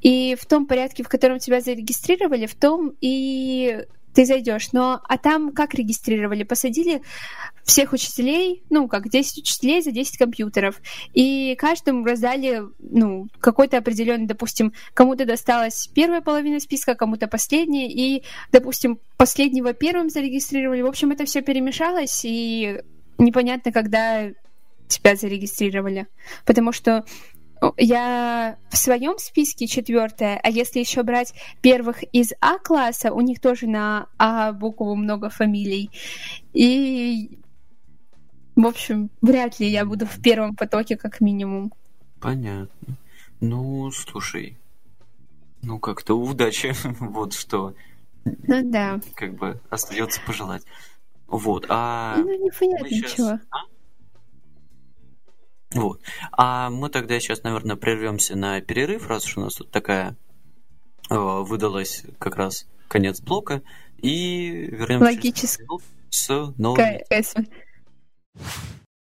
И 0.00 0.36
в 0.40 0.46
том 0.46 0.66
порядке, 0.66 1.02
в 1.02 1.08
котором 1.08 1.40
тебя 1.40 1.60
зарегистрировали, 1.60 2.46
в 2.46 2.54
том 2.54 2.92
и 3.00 3.84
ты 4.14 4.24
зайдешь. 4.24 4.72
Но 4.72 5.00
а 5.08 5.18
там 5.18 5.52
как 5.52 5.74
регистрировали? 5.74 6.42
Посадили 6.42 7.02
всех 7.64 7.92
учителей, 7.92 8.62
ну, 8.70 8.88
как 8.88 9.08
10 9.08 9.38
учителей 9.38 9.82
за 9.82 9.92
10 9.92 10.18
компьютеров. 10.18 10.80
И 11.14 11.54
каждому 11.56 12.04
раздали, 12.04 12.62
ну, 12.78 13.28
какой-то 13.40 13.78
определенный, 13.78 14.26
допустим, 14.26 14.72
кому-то 14.94 15.24
досталась 15.24 15.88
первая 15.94 16.20
половина 16.20 16.60
списка, 16.60 16.94
кому-то 16.94 17.28
последняя, 17.28 17.88
и, 17.88 18.24
допустим, 18.52 18.98
последнего 19.16 19.72
первым 19.72 20.10
зарегистрировали. 20.10 20.82
В 20.82 20.86
общем, 20.86 21.10
это 21.10 21.24
все 21.24 21.42
перемешалось, 21.42 22.22
и 22.24 22.80
непонятно, 23.18 23.72
когда 23.72 24.30
тебя 24.88 25.14
зарегистрировали. 25.14 26.08
Потому 26.44 26.72
что 26.72 27.04
я 27.76 28.56
в 28.70 28.76
своем 28.76 29.18
списке 29.18 29.66
четвертая, 29.66 30.40
а 30.42 30.50
если 30.50 30.80
еще 30.80 31.02
брать 31.02 31.34
первых 31.60 32.02
из 32.12 32.32
А 32.40 32.58
класса, 32.58 33.12
у 33.12 33.20
них 33.20 33.40
тоже 33.40 33.66
на 33.66 34.06
А 34.18 34.52
букву 34.52 34.94
много 34.94 35.30
фамилий. 35.30 35.90
И, 36.52 37.38
в 38.56 38.66
общем, 38.66 39.10
вряд 39.20 39.60
ли 39.60 39.68
я 39.68 39.84
буду 39.84 40.06
в 40.06 40.20
первом 40.22 40.56
потоке 40.56 40.96
как 40.96 41.20
минимум. 41.20 41.72
Понятно. 42.20 42.96
Ну, 43.40 43.90
слушай, 43.90 44.58
ну 45.62 45.78
как-то 45.78 46.14
удачи, 46.18 46.74
вот 47.00 47.32
что. 47.34 47.74
Ну 48.24 48.70
да. 48.70 49.00
Как 49.14 49.34
бы 49.34 49.60
остается 49.70 50.20
пожелать. 50.26 50.62
Вот, 51.26 51.66
а... 51.68 52.16
Ну, 52.18 52.44
непонятно 52.44 52.88
сейчас... 52.88 53.12
ничего. 53.12 53.38
А? 53.50 53.58
Вот. 55.74 56.00
А 56.32 56.70
мы 56.70 56.88
тогда 56.90 57.18
сейчас, 57.20 57.42
наверное, 57.42 57.76
прервемся 57.76 58.36
на 58.36 58.60
перерыв, 58.60 59.08
раз 59.08 59.26
уж 59.26 59.38
у 59.38 59.40
нас 59.42 59.54
тут 59.54 59.70
такая 59.70 60.16
э, 61.10 61.16
выдалась 61.16 62.04
как 62.18 62.36
раз 62.36 62.66
конец 62.88 63.20
блока, 63.20 63.62
и 63.98 64.68
вернемся 64.70 65.04
Логически. 65.04 65.64
с 66.10 66.28
новым. 66.56 67.00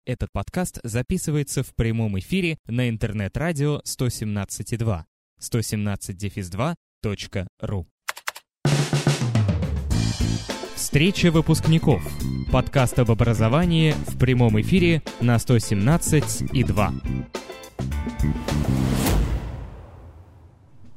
Этот 0.05 0.31
подкаст 0.31 0.79
записывается 0.83 1.63
в 1.63 1.73
прямом 1.75 2.17
эфире 2.19 2.57
на 2.65 2.89
интернет-радио 2.89 3.81
117.2 3.85 5.03
117-2.ру 5.39 7.87
Встреча 10.79 11.29
выпускников. 11.29 12.01
Подкаст 12.53 12.99
об 12.99 13.11
образовании 13.11 13.91
в 14.07 14.17
прямом 14.17 14.61
эфире 14.61 15.03
на 15.19 15.37
117 15.37 16.53
и 16.53 16.63
2. 16.63 16.93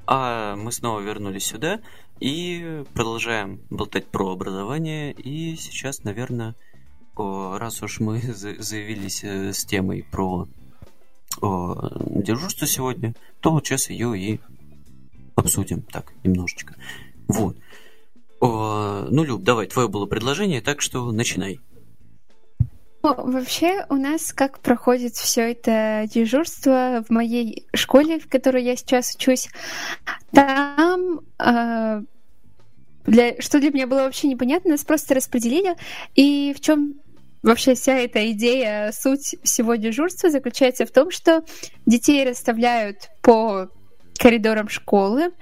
А 0.06 0.54
мы 0.54 0.70
снова 0.70 1.00
вернулись 1.00 1.46
сюда 1.46 1.80
и 2.20 2.84
продолжаем 2.94 3.60
болтать 3.70 4.06
про 4.06 4.30
образование. 4.30 5.12
И 5.14 5.56
сейчас, 5.56 6.04
наверное, 6.04 6.54
раз 7.16 7.82
уж 7.82 7.98
мы 7.98 8.20
заявились 8.22 9.24
э, 9.24 9.52
с 9.52 9.64
темой 9.64 10.06
про 10.12 10.46
дежурство 11.40 12.68
сегодня, 12.68 13.14
то 13.40 13.50
вот 13.50 13.66
сейчас 13.66 13.90
ее 13.90 14.16
и 14.16 14.40
обсудим 15.34 15.82
так 15.82 16.12
немножечко. 16.22 16.76
Вот. 17.26 17.56
О, 18.42 19.06
ну, 19.08 19.22
Люб, 19.22 19.42
давай, 19.42 19.68
твое 19.68 19.86
было 19.86 20.06
предложение, 20.06 20.60
так 20.60 20.80
что 20.80 21.12
начинай. 21.12 21.60
Вообще 23.00 23.86
у 23.88 23.94
нас 23.94 24.32
как 24.32 24.58
проходит 24.58 25.14
все 25.14 25.52
это 25.52 26.08
дежурство 26.12 27.04
в 27.08 27.10
моей 27.10 27.68
школе, 27.72 28.18
в 28.18 28.28
которой 28.28 28.64
я 28.64 28.74
сейчас 28.74 29.14
учусь. 29.14 29.48
Там 30.32 31.20
э, 31.38 32.02
для, 33.06 33.40
что 33.40 33.60
для 33.60 33.70
меня 33.70 33.86
было 33.86 34.00
вообще 34.00 34.26
непонятно, 34.26 34.72
нас 34.72 34.84
просто 34.84 35.14
распределили. 35.14 35.76
И 36.16 36.52
в 36.56 36.60
чем 36.60 36.94
вообще 37.44 37.74
вся 37.76 37.96
эта 37.96 38.28
идея, 38.32 38.90
суть 38.90 39.36
всего 39.44 39.76
дежурства 39.76 40.30
заключается 40.30 40.84
в 40.84 40.90
том, 40.90 41.12
что 41.12 41.44
детей 41.86 42.28
расставляют 42.28 43.08
по 43.22 43.68
коридорам 44.22 44.68
школы, 44.68 45.32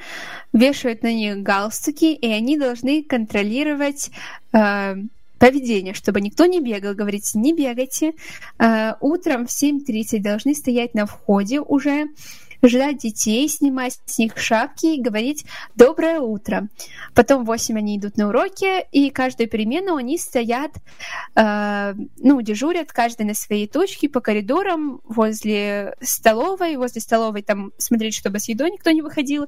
вешают 0.55 1.03
на 1.03 1.13
них 1.13 1.43
галстуки, 1.43 2.15
и 2.15 2.27
они 2.33 2.57
должны 2.57 3.05
контролировать 3.05 4.11
э, 4.55 4.95
поведение, 5.39 5.93
чтобы 5.93 6.23
никто 6.23 6.47
не 6.47 6.61
бегал. 6.61 6.95
Говорите, 6.95 7.39
не 7.39 7.53
бегайте. 7.53 8.13
Э, 8.59 8.95
утром 9.01 9.47
в 9.47 9.51
7.30 9.51 10.21
должны 10.21 10.55
стоять 10.55 10.95
на 10.95 11.05
входе 11.05 11.61
уже, 11.61 12.07
ждать 12.63 12.99
детей, 12.99 13.49
снимать 13.49 13.99
с 14.07 14.19
них 14.19 14.37
шапки 14.37 14.87
и 14.87 15.01
говорить 15.01 15.45
«доброе 15.75 16.21
утро». 16.21 16.69
Потом 17.15 17.45
в 17.45 17.47
8 17.47 17.77
они 17.79 17.99
идут 17.99 18.17
на 18.17 18.29
уроки, 18.29 18.85
и 18.93 19.11
каждую 19.11 19.49
перемену 19.49 19.97
они 19.97 20.19
стоят, 20.19 20.73
э, 21.37 21.95
ну, 22.19 22.41
дежурят, 22.41 22.93
каждый 22.93 23.27
на 23.27 23.35
своей 23.35 23.67
точке 23.67 24.09
по 24.09 24.21
коридорам 24.21 25.01
возле 25.05 25.97
столовой, 26.01 26.77
возле 26.77 27.01
столовой 27.01 27.43
там 27.43 27.73
смотреть, 27.79 28.15
чтобы 28.15 28.39
с 28.39 28.49
едой 28.49 28.71
никто 28.71 28.91
не 28.91 29.03
выходил. 29.03 29.47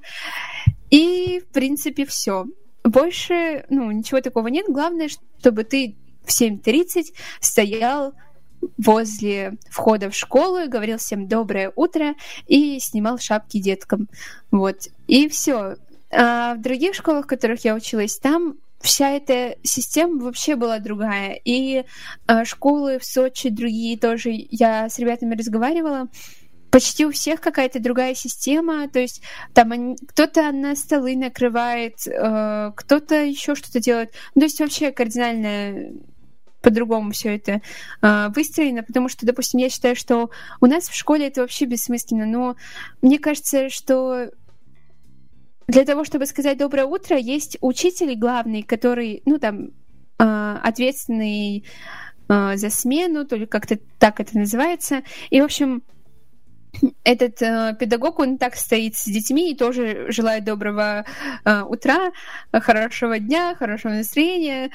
И, 0.91 1.41
в 1.41 1.53
принципе, 1.53 2.05
все. 2.05 2.47
Больше, 2.85 3.65
ну, 3.71 3.91
ничего 3.91 4.21
такого 4.21 4.49
нет. 4.49 4.67
Главное, 4.69 5.09
чтобы 5.39 5.65
ты 5.65 5.97
в 6.25 6.29
7.30 6.29 7.15
стоял 7.41 8.15
возле 8.79 9.59
входа 9.71 10.11
в 10.11 10.15
школу 10.15 10.69
говорил 10.69 10.99
всем 10.99 11.29
доброе 11.29 11.73
утро 11.75 12.15
и 12.47 12.79
снимал 12.81 13.19
шапки 13.19 13.61
деткам. 13.61 14.09
Вот. 14.51 14.89
И 15.07 15.29
все. 15.29 15.77
А 16.11 16.55
в 16.55 16.61
других 16.61 16.95
школах, 16.95 17.25
в 17.25 17.29
которых 17.29 17.65
я 17.65 17.75
училась, 17.75 18.19
там 18.19 18.57
вся 18.81 19.11
эта 19.11 19.57
система 19.63 20.23
вообще 20.23 20.57
была 20.57 20.79
другая. 20.79 21.41
И 21.45 21.85
а, 22.27 22.45
школы 22.45 22.99
в 22.99 23.05
Сочи, 23.05 23.49
другие 23.49 23.99
тоже, 23.99 24.31
я 24.33 24.89
с 24.89 24.99
ребятами 24.99 25.37
разговаривала, 25.37 26.09
почти 26.73 27.05
у 27.05 27.13
всех 27.13 27.41
какая-то 27.41 27.81
другая 27.81 28.15
система, 28.15 28.89
то 28.89 28.99
есть 28.99 29.23
там 29.53 29.95
кто-то 29.95 30.51
на 30.53 30.75
столы 30.75 31.17
накрывает, 31.17 32.07
э, 32.07 32.73
кто-то 32.75 33.15
еще 33.23 33.55
что-то 33.55 33.79
делает. 33.79 34.15
Ну, 34.35 34.41
то 34.41 34.47
есть 34.47 34.59
вообще 34.59 34.91
кардинально 34.91 35.93
по-другому 36.63 37.11
все 37.13 37.37
это 37.37 37.61
э, 38.01 38.29
выстроено, 38.35 38.83
потому 38.83 39.09
что, 39.09 39.27
допустим, 39.27 39.61
я 39.61 39.69
считаю, 39.69 39.97
что 39.97 40.31
у 40.61 40.67
нас 40.67 40.89
в 40.89 40.95
школе 40.95 41.27
это 41.27 41.43
вообще 41.43 41.67
бессмысленно, 41.67 42.27
но 42.27 42.57
мне 43.03 43.19
кажется, 43.19 43.69
что 43.69 44.31
для 45.67 45.85
того, 45.85 46.05
чтобы 46.05 46.27
сказать 46.27 46.59
доброе 46.59 46.87
утро, 46.87 47.17
есть 47.17 47.59
учитель 47.61 48.15
главный, 48.17 48.63
который, 48.63 49.23
ну 49.27 49.39
там, 49.39 49.71
э, 50.19 50.59
ответственный 50.63 51.65
э, 52.29 52.57
за 52.57 52.71
смену, 52.71 53.27
то 53.27 53.37
ли 53.37 53.47
как-то 53.47 53.79
так 53.99 54.21
это 54.21 54.39
называется. 54.39 55.03
И, 55.31 55.41
в 55.41 55.45
общем, 55.45 55.83
этот 57.05 57.41
э, 57.43 57.77
педагог, 57.79 58.19
он 58.19 58.39
так 58.39 58.57
стоит 58.57 58.97
с 58.97 59.05
детьми 59.05 59.53
и 59.53 59.57
тоже 59.57 60.07
желает 60.09 60.45
доброго 60.45 61.05
э, 61.45 61.63
утра, 61.63 62.13
хорошего 62.53 63.19
дня, 63.19 63.55
хорошего 63.55 63.93
настроения. 63.93 64.71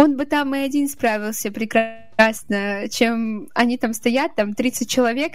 Он 0.00 0.16
бы 0.16 0.24
там 0.24 0.54
и 0.54 0.58
один 0.60 0.88
справился 0.88 1.52
прекрасно, 1.52 2.88
чем 2.90 3.50
они 3.54 3.76
там 3.76 3.92
стоят, 3.92 4.34
там 4.34 4.54
30 4.54 4.88
человек 4.88 5.34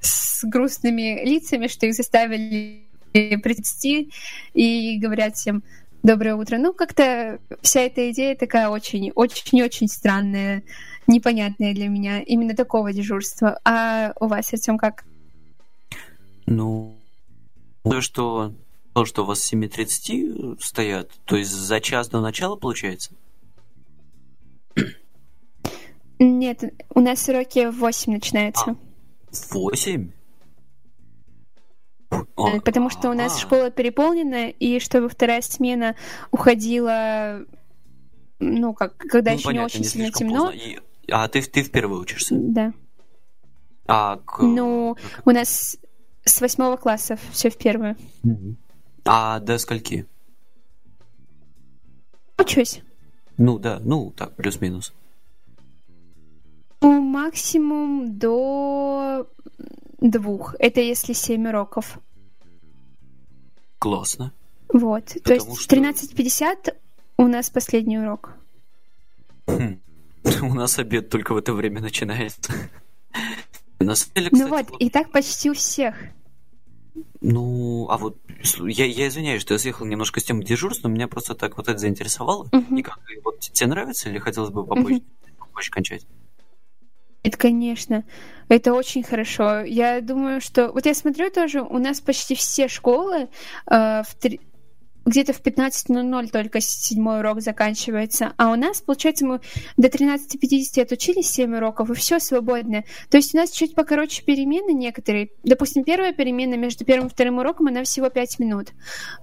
с 0.00 0.44
грустными 0.44 1.24
лицами, 1.24 1.66
что 1.66 1.86
их 1.86 1.94
заставили 1.94 2.86
прийти 3.12 4.12
и 4.54 4.96
говорят 5.00 5.34
всем 5.34 5.64
доброе 6.04 6.36
утро. 6.36 6.56
Ну, 6.56 6.72
как-то 6.72 7.40
вся 7.62 7.80
эта 7.80 8.08
идея 8.12 8.36
такая 8.36 8.68
очень-очень-очень 8.68 9.88
странная, 9.88 10.62
непонятная 11.08 11.74
для 11.74 11.88
меня, 11.88 12.22
именно 12.22 12.54
такого 12.54 12.92
дежурства. 12.92 13.58
А 13.64 14.12
у 14.20 14.28
вас, 14.28 14.52
Артем, 14.52 14.78
как? 14.78 15.04
Ну, 16.46 16.96
то, 17.82 18.00
что 18.00 18.54
то, 18.94 19.04
что 19.04 19.24
у 19.24 19.26
вас 19.26 19.40
с 19.40 19.52
7.30 19.52 20.62
стоят, 20.62 21.10
то 21.24 21.34
есть 21.34 21.50
за 21.50 21.80
час 21.80 22.08
до 22.08 22.20
начала 22.20 22.54
получается? 22.54 23.10
Нет, 26.18 26.64
у 26.94 27.00
нас 27.00 27.28
уроки 27.28 27.66
в 27.70 27.78
8 27.78 28.12
начинаются. 28.12 28.70
А, 28.70 28.76
в 29.32 29.54
8? 29.54 30.10
А, 32.10 32.60
Потому 32.60 32.90
что 32.90 33.10
у 33.10 33.14
нас 33.14 33.36
а. 33.36 33.40
школа 33.40 33.70
переполнена, 33.70 34.48
и 34.48 34.78
чтобы 34.78 35.08
вторая 35.08 35.42
смена 35.42 35.94
уходила, 36.30 37.44
ну, 38.38 38.74
как, 38.74 38.96
когда 38.96 39.32
ну, 39.32 39.36
еще 39.36 39.46
понятно, 39.46 39.60
не 39.60 39.64
очень 39.64 39.80
не 39.80 39.84
сильно 39.84 40.10
темно. 40.10 40.50
И... 40.50 40.78
А 41.10 41.28
ты, 41.28 41.42
ты 41.42 41.62
впервые 41.62 42.00
учишься? 42.00 42.34
Да. 42.38 42.72
А, 43.86 44.16
к... 44.24 44.42
Ну, 44.42 44.96
у 45.24 45.30
нас 45.30 45.78
с 46.24 46.40
восьмого 46.40 46.76
класса 46.76 47.18
все 47.30 47.50
в 47.50 47.56
первую. 47.56 47.96
А 49.04 49.38
до 49.40 49.58
скольки? 49.58 50.06
Учусь. 52.38 52.82
Ну 53.38 53.58
да, 53.58 53.78
ну 53.80 54.10
так, 54.10 54.34
плюс-минус. 54.34 54.92
Ну, 56.80 57.00
максимум 57.00 58.18
до 58.18 59.26
двух. 60.00 60.54
Это 60.58 60.80
если 60.80 61.12
семь 61.12 61.48
уроков. 61.48 61.98
Классно. 63.78 64.32
Вот. 64.68 65.04
Потому 65.06 65.22
То 65.24 65.34
есть 65.34 65.60
что... 65.60 65.76
13.50 65.76 66.74
у 67.18 67.26
нас 67.28 67.50
последний 67.50 67.98
урок. 67.98 68.32
Хм. 69.46 69.80
У 70.42 70.54
нас 70.54 70.78
обед 70.78 71.08
только 71.08 71.34
в 71.34 71.36
это 71.36 71.52
время 71.52 71.80
начинается. 71.80 72.52
На 73.78 73.94
деле, 73.94 74.30
ну 74.32 74.38
кстати, 74.38 74.42
ну 74.42 74.48
вот, 74.48 74.70
вот, 74.70 74.80
и 74.80 74.90
так 74.90 75.10
почти 75.12 75.50
у 75.50 75.54
всех. 75.54 75.94
Ну, 77.20 77.86
а 77.90 77.98
вот 77.98 78.18
я, 78.60 78.86
я 78.86 79.08
извиняюсь, 79.08 79.42
что 79.42 79.54
я 79.54 79.58
съехал 79.58 79.84
немножко 79.86 80.18
с 80.18 80.24
темы 80.24 80.44
дежурства, 80.44 80.88
но 80.88 80.94
меня 80.94 81.08
просто 81.08 81.34
так 81.34 81.56
вот 81.56 81.68
это 81.68 81.78
заинтересовало. 81.78 82.44
Uh-huh. 82.46 82.78
И 82.78 82.82
как 82.82 82.98
вот 83.22 83.40
тебе 83.40 83.68
нравится 83.68 84.08
или 84.08 84.18
хотелось 84.18 84.50
бы 84.50 84.64
попозже, 84.64 84.96
uh-huh. 84.96 85.36
попозже 85.38 85.70
кончать? 85.70 86.06
Это, 87.26 87.38
конечно, 87.38 88.04
это 88.48 88.72
очень 88.72 89.02
хорошо. 89.02 89.62
Я 89.62 90.00
думаю, 90.00 90.40
что... 90.40 90.70
Вот 90.70 90.86
я 90.86 90.94
смотрю 90.94 91.28
тоже, 91.28 91.60
у 91.60 91.78
нас 91.78 92.00
почти 92.00 92.36
все 92.36 92.68
школы 92.68 93.28
э, 93.68 94.02
в 94.02 94.14
три 94.20 94.40
где-то 95.06 95.32
в 95.32 95.40
15.00 95.40 96.30
только 96.30 96.60
седьмой 96.60 97.20
урок 97.20 97.40
заканчивается, 97.40 98.34
а 98.36 98.50
у 98.50 98.56
нас, 98.56 98.80
получается, 98.80 99.24
мы 99.24 99.40
до 99.76 99.88
13.50 99.88 100.82
отучились 100.82 101.30
7 101.30 101.56
уроков, 101.56 101.90
и 101.90 101.94
все 101.94 102.18
свободно. 102.18 102.84
То 103.08 103.16
есть 103.16 103.34
у 103.34 103.38
нас 103.38 103.50
чуть 103.50 103.74
покороче 103.74 104.24
перемены 104.24 104.72
некоторые. 104.72 105.30
Допустим, 105.44 105.84
первая 105.84 106.12
перемена 106.12 106.56
между 106.56 106.84
первым 106.84 107.06
и 107.06 107.10
вторым 107.10 107.38
уроком, 107.38 107.68
она 107.68 107.84
всего 107.84 108.10
5 108.10 108.38
минут. 108.40 108.72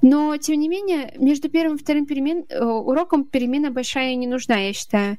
Но, 0.02 0.38
тем 0.38 0.60
не 0.60 0.70
менее, 0.70 1.14
между 1.18 1.50
первым 1.50 1.76
и 1.76 1.80
вторым 1.80 2.06
перемен, 2.06 2.46
э, 2.50 2.64
уроком 2.64 3.26
перемена 3.26 3.70
большая 3.70 4.16
не 4.16 4.28
нужна, 4.28 4.56
я 4.56 4.74
считаю. 4.74 5.18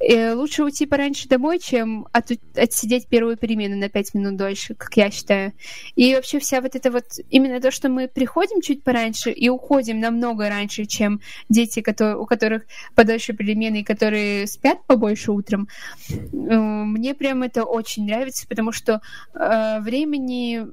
И 0.00 0.12
э, 0.12 0.34
лучше 0.34 0.64
уйти 0.64 0.84
пораньше 0.84 1.28
домой, 1.28 1.58
чем 1.58 2.06
от, 2.12 2.30
отсидеть 2.56 3.08
первую 3.08 3.38
перемену 3.38 3.76
на 3.76 3.88
5 3.88 4.14
минут 4.14 4.36
дольше, 4.36 4.74
как 4.74 4.94
я 4.98 5.10
считаю. 5.10 5.52
И 5.96 6.14
вообще 6.14 6.38
вся 6.38 6.60
вот 6.60 6.74
это 6.76 6.90
вот, 6.90 7.04
именно 7.30 7.58
то, 7.60 7.70
что 7.70 7.88
мы 7.88 8.06
приходим 8.06 8.60
чуть 8.60 8.84
пораньше 8.84 9.30
и 9.30 9.48
уходим 9.48 9.93
уходим 9.94 10.00
намного 10.00 10.48
раньше, 10.48 10.84
чем 10.84 11.20
дети, 11.48 11.80
которые, 11.80 12.16
у 12.16 12.26
которых 12.26 12.62
подольше 12.94 13.32
перемены, 13.32 13.84
которые 13.84 14.46
спят 14.46 14.78
побольше 14.86 15.32
утром. 15.32 15.68
Э, 16.10 16.84
мне 16.84 17.14
прям 17.14 17.42
это 17.42 17.64
очень 17.64 18.06
нравится, 18.06 18.46
потому 18.48 18.72
что 18.72 19.00
э, 19.34 19.80
времени 19.80 20.66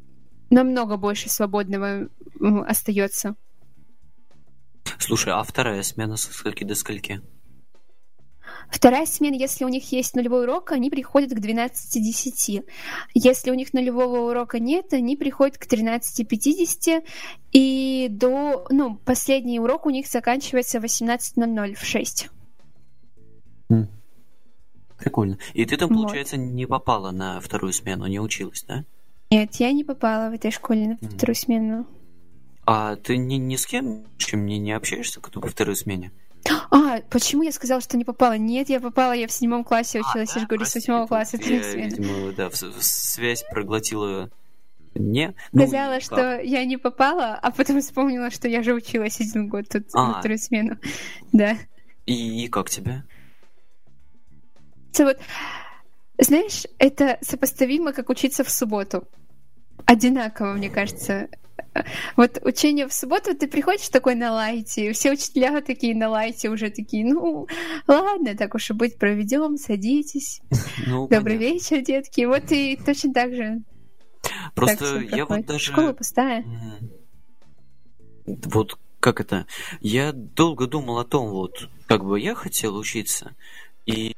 намного 0.50 0.98
больше 0.98 1.30
свободного 1.30 2.08
остается. 2.68 3.36
Слушай, 5.00 5.34
а 5.34 5.44
вторая 5.44 5.84
смена 5.84 6.18
со 6.18 6.34
скольки 6.34 6.66
до 6.66 6.76
скольки? 6.76 7.22
Вторая 8.72 9.06
смена, 9.06 9.36
если 9.36 9.66
у 9.66 9.68
них 9.68 9.92
есть 9.92 10.16
нулевой 10.16 10.44
урок, 10.44 10.72
они 10.72 10.90
приходят 10.90 11.32
к 11.32 11.38
12.10. 11.38 12.66
Если 13.14 13.52
у 13.52 13.54
них 13.54 13.74
нулевого 13.74 14.32
урока 14.32 14.60
нет, 14.60 14.94
они 14.94 15.18
приходят 15.18 15.58
к 15.58 15.68
13.50. 15.68 17.04
И 17.52 18.08
до, 18.10 18.66
ну, 18.70 18.96
последний 18.96 19.60
урок 19.60 19.86
у 19.86 19.90
них 19.90 20.08
заканчивается 20.08 20.80
в 20.80 20.86
18.00 20.86 21.76
в 21.76 21.84
6. 21.84 22.30
Прикольно. 24.98 25.38
И 25.54 25.66
ты 25.66 25.78
там, 25.78 25.90
получается, 25.90 26.38
вот. 26.38 26.44
не 26.44 26.66
попала 26.66 27.12
на 27.12 27.42
вторую 27.42 27.74
смену, 27.74 28.08
не 28.08 28.20
училась, 28.20 28.64
да? 28.68 28.86
Нет, 29.32 29.56
я 29.56 29.74
не 29.74 29.84
попала 29.84 30.30
в 30.30 30.34
этой 30.34 30.52
школе 30.52 30.98
на 31.02 31.10
вторую 31.10 31.36
смену. 31.36 31.88
А 32.66 32.96
ты 32.96 33.18
ни, 33.18 33.36
ни 33.36 33.56
с 33.58 33.66
кем, 33.66 34.06
чем 34.18 34.46
не, 34.46 34.60
не 34.60 34.72
общаешься, 34.72 35.20
кто 35.20 35.42
во 35.42 35.50
второй 35.50 35.76
смене? 35.76 36.12
А, 36.72 37.02
почему 37.10 37.44
я 37.44 37.52
сказала, 37.52 37.82
что 37.82 37.98
не 37.98 38.06
попала? 38.06 38.38
Нет, 38.38 38.70
я 38.70 38.80
попала, 38.80 39.14
я 39.14 39.28
в 39.28 39.32
седьмом 39.32 39.64
классе 39.64 40.00
а, 40.00 40.02
училась, 40.02 40.32
а, 40.32 40.36
я 40.36 40.42
же 40.42 40.48
говорю, 40.48 40.66
с 40.66 40.76
восьмого 40.76 41.08
класса. 41.08 41.38
Я, 41.38 41.74
видимо, 41.76 42.32
да, 42.34 42.50
связь 42.52 43.44
проглотила 43.52 44.30
не. 44.96 45.34
Ну, 45.52 45.62
Сказала, 45.64 45.96
ну, 45.96 46.02
что 46.02 46.40
я 46.42 46.66
не 46.66 46.78
попала, 46.78 47.36
а 47.36 47.52
потом 47.52 47.80
вспомнила, 47.82 48.30
что 48.32 48.48
я 48.48 48.64
же 48.64 48.74
училась 48.74 49.20
один 49.22 49.48
год 49.48 49.70
тут 49.70 49.86
а. 49.94 50.08
на 50.08 50.20
вторую 50.20 50.38
смену. 50.38 50.78
Да. 51.32 51.58
И, 52.06 52.46
и 52.46 52.48
как 52.48 52.70
тебе? 52.70 53.04
Это 54.94 55.06
вот, 55.06 55.20
знаешь, 56.18 56.66
это 56.78 57.18
сопоставимо, 57.22 57.94
как 57.94 58.10
учиться 58.10 58.44
в 58.44 58.50
субботу. 58.50 59.08
Одинаково, 59.86 60.54
мне 60.54 60.70
кажется. 60.70 61.30
Вот 62.18 62.40
учение 62.44 62.88
в 62.88 62.94
субботу, 62.94 63.36
ты 63.36 63.48
приходишь 63.48 63.90
такой 63.90 64.16
на 64.16 64.34
лайте, 64.34 64.92
все 64.94 65.12
учителя 65.12 65.62
такие 65.62 65.96
на 65.96 66.10
лайте 66.10 66.50
уже 66.50 66.70
такие, 66.70 67.06
ну, 67.06 67.48
ладно, 67.88 68.36
так 68.36 68.56
уж 68.56 68.70
и 68.70 68.74
быть, 68.74 68.98
проведем, 68.98 69.58
садитесь. 69.58 70.42
Ну, 70.88 71.08
Добрый 71.08 71.38
понятно. 71.38 71.54
вечер, 71.54 71.82
детки. 71.82 72.26
Вот 72.26 72.52
и 72.52 72.76
точно 72.76 73.14
так 73.14 73.34
же. 73.34 73.62
Просто 74.56 75.00
я 75.00 75.26
вот 75.26 75.46
даже... 75.46 75.72
Школа 75.72 75.94
пустая. 75.94 76.44
Вот 78.26 78.78
как 79.00 79.20
это? 79.20 79.48
Я 79.80 80.12
долго 80.12 80.68
думал 80.68 81.00
о 81.00 81.06
том, 81.06 81.30
вот, 81.30 81.70
как 81.88 82.04
бы 82.04 82.20
я 82.20 82.36
хотел 82.36 82.76
учиться, 82.78 83.36
и 83.86 84.16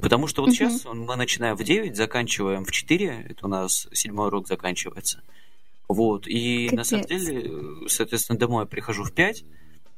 потому 0.00 0.26
что 0.26 0.42
вот 0.42 0.52
сейчас 0.52 0.84
мы 0.84 1.16
начинаем 1.16 1.56
в 1.56 1.64
9, 1.64 1.96
заканчиваем 1.96 2.64
в 2.64 2.70
4, 2.70 3.26
это 3.30 3.46
у 3.46 3.48
нас 3.48 3.88
седьмой 3.92 4.28
урок 4.28 4.46
заканчивается. 4.48 5.22
Вот, 5.92 6.28
и 6.28 6.68
Капец. 6.68 6.76
на 6.78 6.84
самом 6.84 7.04
деле, 7.06 7.88
соответственно, 7.88 8.38
домой 8.38 8.62
я 8.62 8.66
прихожу 8.66 9.02
в 9.02 9.12
5, 9.12 9.44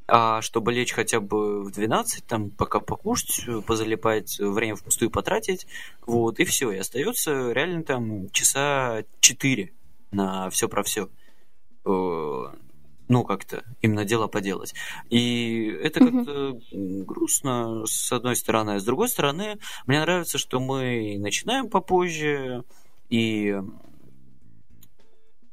а 0.09 0.41
чтобы 0.41 0.73
лечь 0.73 0.95
хотя 0.95 1.21
бы 1.21 1.63
в 1.63 1.71
12, 1.71 2.25
там, 2.25 2.49
пока 2.49 2.81
покушать, 2.81 3.45
позалипать, 3.67 4.39
время 4.39 4.75
впустую 4.75 5.11
потратить, 5.11 5.67
вот, 6.07 6.41
и 6.41 6.45
все, 6.45 6.73
и 6.73 6.79
остается 6.79 7.53
реально 7.53 7.83
там 7.83 8.31
часа 8.31 9.05
4 9.21 9.71
на 10.13 10.49
все 10.49 10.67
про 10.67 10.83
все. 10.83 11.11
Ну, 11.85 13.25
как-то 13.25 13.63
именно 13.83 14.07
дела 14.07 14.29
поделать. 14.29 14.73
И 15.11 15.67
это 15.83 16.01
как-то 16.01 16.59
грустно, 16.73 17.85
с 17.85 18.11
одной 18.13 18.37
стороны. 18.37 18.77
А 18.77 18.81
с 18.81 18.85
другой 18.85 19.11
стороны, 19.11 19.59
мне 19.87 20.01
нравится, 20.01 20.39
что 20.39 20.59
мы 20.59 21.19
начинаем 21.19 21.69
попозже, 21.69 22.65
и 23.11 23.55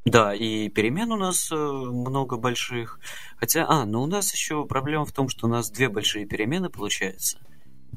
да, 0.10 0.34
и 0.34 0.70
перемен 0.70 1.12
у 1.12 1.18
нас 1.18 1.52
э, 1.52 1.56
много 1.56 2.38
больших. 2.38 3.00
Хотя, 3.38 3.66
а, 3.68 3.86
ну 3.86 4.02
у 4.02 4.08
нас 4.08 4.34
еще 4.34 4.66
проблема 4.66 5.06
в 5.06 5.12
том, 5.12 5.30
что 5.30 5.48
у 5.48 5.50
нас 5.50 5.70
две 5.70 5.90
большие 5.90 6.26
перемены 6.26 6.70
получается. 6.70 7.38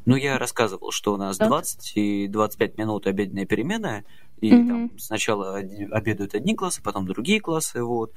Ну, 0.04 0.16
я 0.16 0.38
рассказывал, 0.38 0.90
что 0.90 1.14
у 1.14 1.16
нас 1.16 1.38
20 1.38 1.96
и 1.96 2.28
25 2.28 2.78
минут 2.78 3.06
обеденная 3.06 3.46
перемена, 3.46 4.04
и 4.40 4.50
mm-hmm. 4.50 4.68
там 4.68 4.98
сначала 4.98 5.56
обедают 5.56 6.34
одни 6.34 6.54
классы, 6.54 6.82
потом 6.82 7.06
другие 7.06 7.40
классы, 7.40 7.82
вот. 7.82 8.12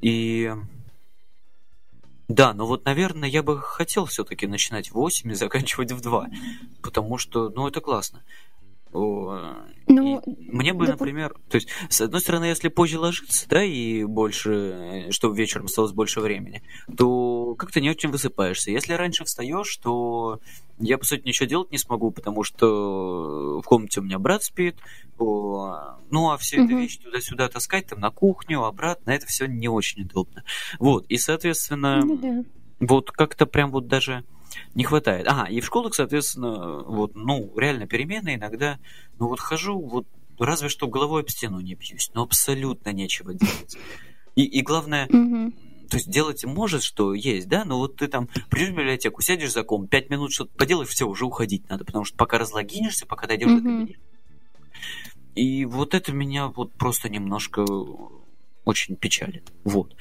И 0.00 0.50
да, 2.28 2.54
но 2.54 2.66
вот, 2.66 2.86
наверное, 2.86 3.28
я 3.28 3.42
бы 3.42 3.60
хотел 3.60 4.06
все-таки 4.06 4.46
начинать 4.46 4.88
в 4.88 4.94
8 4.94 5.30
и 5.30 5.34
заканчивать 5.34 5.92
в 5.92 6.00
2, 6.00 6.28
потому 6.82 7.18
что, 7.18 7.50
ну, 7.50 7.68
это 7.68 7.80
классно. 7.80 8.22
Ну, 9.86 10.22
мне 10.26 10.72
бы, 10.72 10.86
да, 10.86 10.92
например, 10.92 11.34
то 11.48 11.56
есть, 11.56 11.68
с 11.88 12.00
одной 12.00 12.20
стороны, 12.20 12.44
если 12.44 12.68
позже 12.68 12.98
ложиться, 12.98 13.48
да, 13.48 13.64
и 13.64 14.04
больше, 14.04 15.08
чтобы 15.10 15.36
вечером 15.36 15.66
осталось 15.66 15.92
больше 15.92 16.20
времени, 16.20 16.62
то 16.96 17.54
как-то 17.56 17.80
не 17.80 17.90
очень 17.90 18.10
высыпаешься. 18.10 18.70
Если 18.70 18.92
раньше 18.92 19.24
встаешь, 19.24 19.76
то 19.78 20.40
я, 20.78 20.98
по 20.98 21.04
сути, 21.04 21.26
ничего 21.26 21.48
делать 21.48 21.72
не 21.72 21.78
смогу, 21.78 22.10
потому 22.10 22.44
что 22.44 23.60
в 23.60 23.62
комнате 23.62 24.00
у 24.00 24.02
меня 24.02 24.18
брат 24.18 24.44
спит, 24.44 24.76
ну, 25.18 26.30
а 26.30 26.36
все 26.38 26.60
угу. 26.60 26.66
эти 26.66 26.72
вещи 26.74 27.00
туда-сюда 27.00 27.48
таскать, 27.48 27.86
там, 27.86 28.00
на 28.00 28.10
кухню, 28.10 28.64
обратно, 28.64 29.10
это 29.10 29.26
все 29.26 29.46
не 29.46 29.68
очень 29.68 30.02
удобно. 30.02 30.44
Вот, 30.78 31.06
и, 31.08 31.16
соответственно, 31.16 32.02
ну, 32.04 32.16
да. 32.16 32.44
вот 32.80 33.10
как-то 33.10 33.46
прям 33.46 33.70
вот 33.70 33.86
даже 33.86 34.24
не 34.74 34.84
хватает. 34.84 35.26
Ага, 35.28 35.50
и 35.50 35.60
в 35.60 35.66
школах, 35.66 35.94
соответственно, 35.94 36.82
вот, 36.82 37.14
ну, 37.14 37.52
реально 37.56 37.86
перемены 37.86 38.34
иногда, 38.34 38.78
ну, 39.18 39.28
вот 39.28 39.40
хожу, 39.40 39.80
вот, 39.80 40.06
разве 40.38 40.68
что 40.68 40.88
головой 40.88 41.22
об 41.22 41.28
стену 41.28 41.60
не 41.60 41.74
бьюсь, 41.74 42.10
но 42.14 42.22
абсолютно 42.22 42.90
нечего 42.90 43.34
делать. 43.34 43.76
И, 44.34 44.44
и 44.44 44.62
главное, 44.62 45.06
то 45.08 45.96
есть 45.96 46.10
делать 46.10 46.44
может, 46.44 46.82
что 46.82 47.12
есть, 47.12 47.48
да, 47.48 47.64
но 47.64 47.78
вот 47.78 47.96
ты 47.96 48.08
там 48.08 48.28
придешь 48.48 48.70
в 48.70 48.76
библиотеку, 48.76 49.20
сядешь 49.20 49.52
за 49.52 49.62
ком, 49.62 49.88
пять 49.88 50.08
минут 50.08 50.32
что-то 50.32 50.54
поделаешь, 50.56 50.88
все, 50.88 51.06
уже 51.06 51.26
уходить 51.26 51.68
надо, 51.68 51.84
потому 51.84 52.04
что 52.04 52.16
пока 52.16 52.38
разлогинишься, 52.38 53.06
пока 53.06 53.26
дойдешь 53.26 53.50
до 53.50 53.58
кабинета. 53.58 54.00
И 55.34 55.64
вот 55.64 55.94
это 55.94 56.12
меня 56.12 56.48
вот 56.48 56.72
просто 56.74 57.08
немножко 57.08 57.64
очень 58.64 58.96
печалит. 58.96 59.52
Вот. 59.64 59.94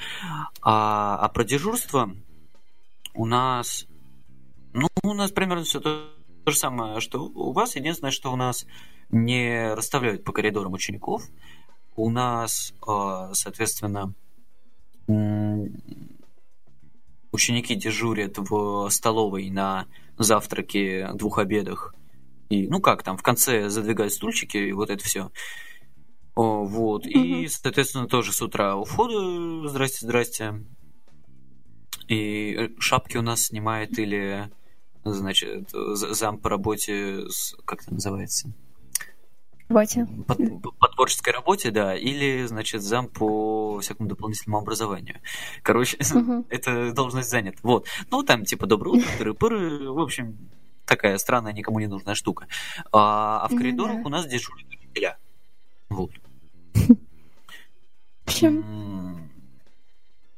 А, 0.62 1.18
а 1.18 1.30
про 1.30 1.44
дежурство 1.44 2.16
у 3.14 3.26
нас 3.26 3.86
ну, 4.74 4.88
у 5.04 5.14
нас 5.14 5.32
примерно 5.32 5.64
все 5.64 5.80
то, 5.80 6.14
то 6.46 6.52
же 6.52 6.58
самое, 6.58 7.00
что 7.00 7.24
у 7.24 7.52
вас. 7.52 7.76
Единственное, 7.76 8.12
что 8.12 8.32
у 8.32 8.36
нас 8.36 8.66
не 9.10 9.74
расставляют 9.74 10.24
по 10.24 10.32
коридорам 10.32 10.74
учеников. 10.74 11.24
У 11.96 12.10
нас, 12.10 12.74
а, 12.86 13.34
соответственно, 13.34 14.14
ученики 17.32 17.76
дежурят 17.76 18.38
в 18.38 18.90
столовой 18.90 19.50
на 19.50 19.88
завтраке, 20.18 21.10
двух 21.14 21.38
обедах. 21.40 21.94
И, 22.50 22.68
ну 22.68 22.80
как 22.82 23.04
там, 23.04 23.18
в 23.18 23.24
конце 23.24 23.70
задвигают 23.70 24.14
стульчики, 24.14 24.58
и 24.58 24.72
вот 24.72 24.90
это 24.90 25.04
все. 25.04 25.32
Вот. 26.36 27.06
И, 27.06 27.48
соответственно, 27.48 28.08
тоже 28.08 28.34
с 28.34 28.42
утра 28.42 28.76
у 28.76 28.84
входа 28.84 29.68
здрасте, 29.68 30.06
здрасте. 30.06 30.64
И 32.08 32.74
шапки 32.80 33.18
у 33.18 33.22
нас 33.22 33.48
снимает 33.48 33.98
или 34.00 34.50
значит, 35.04 35.70
зам 35.72 36.38
по 36.38 36.50
работе, 36.50 37.30
с, 37.30 37.56
как 37.66 37.84
это 37.84 37.94
называется? 37.94 38.52
Работе. 39.70 40.08
По, 40.28 40.36
по 40.72 40.88
творческой 40.90 41.34
работе, 41.34 41.72
да, 41.72 41.96
или, 41.96 42.46
значит, 42.46 42.82
зам 42.82 43.08
по 43.08 43.80
всякому 43.80 44.10
дополнительному 44.10 44.62
образованию. 44.62 45.22
Короче, 45.64 45.98
угу. 46.14 46.46
эта 46.50 46.92
должность 46.94 47.30
занята. 47.30 47.58
Вот. 47.64 47.88
Ну, 48.10 48.24
там, 48.24 48.44
типа, 48.44 48.68
доброе 48.68 49.00
утро, 49.00 49.10
тыры-пыры, 49.20 49.92
в 49.92 50.00
общем, 50.00 50.38
такая 50.86 51.18
странная, 51.18 51.54
никому 51.54 51.80
не 51.80 51.88
нужная 51.88 52.16
штука. 52.16 52.48
А, 52.92 53.46
а 53.46 53.48
в 53.48 53.56
коридорах 53.56 53.98
ну, 53.98 54.04
да. 54.04 54.08
у 54.08 54.10
нас 54.10 54.28
дежурят 54.28 54.68
учителя. 54.68 55.18
Вот. 55.90 56.12
В 58.26 58.34
общем, 58.34 59.31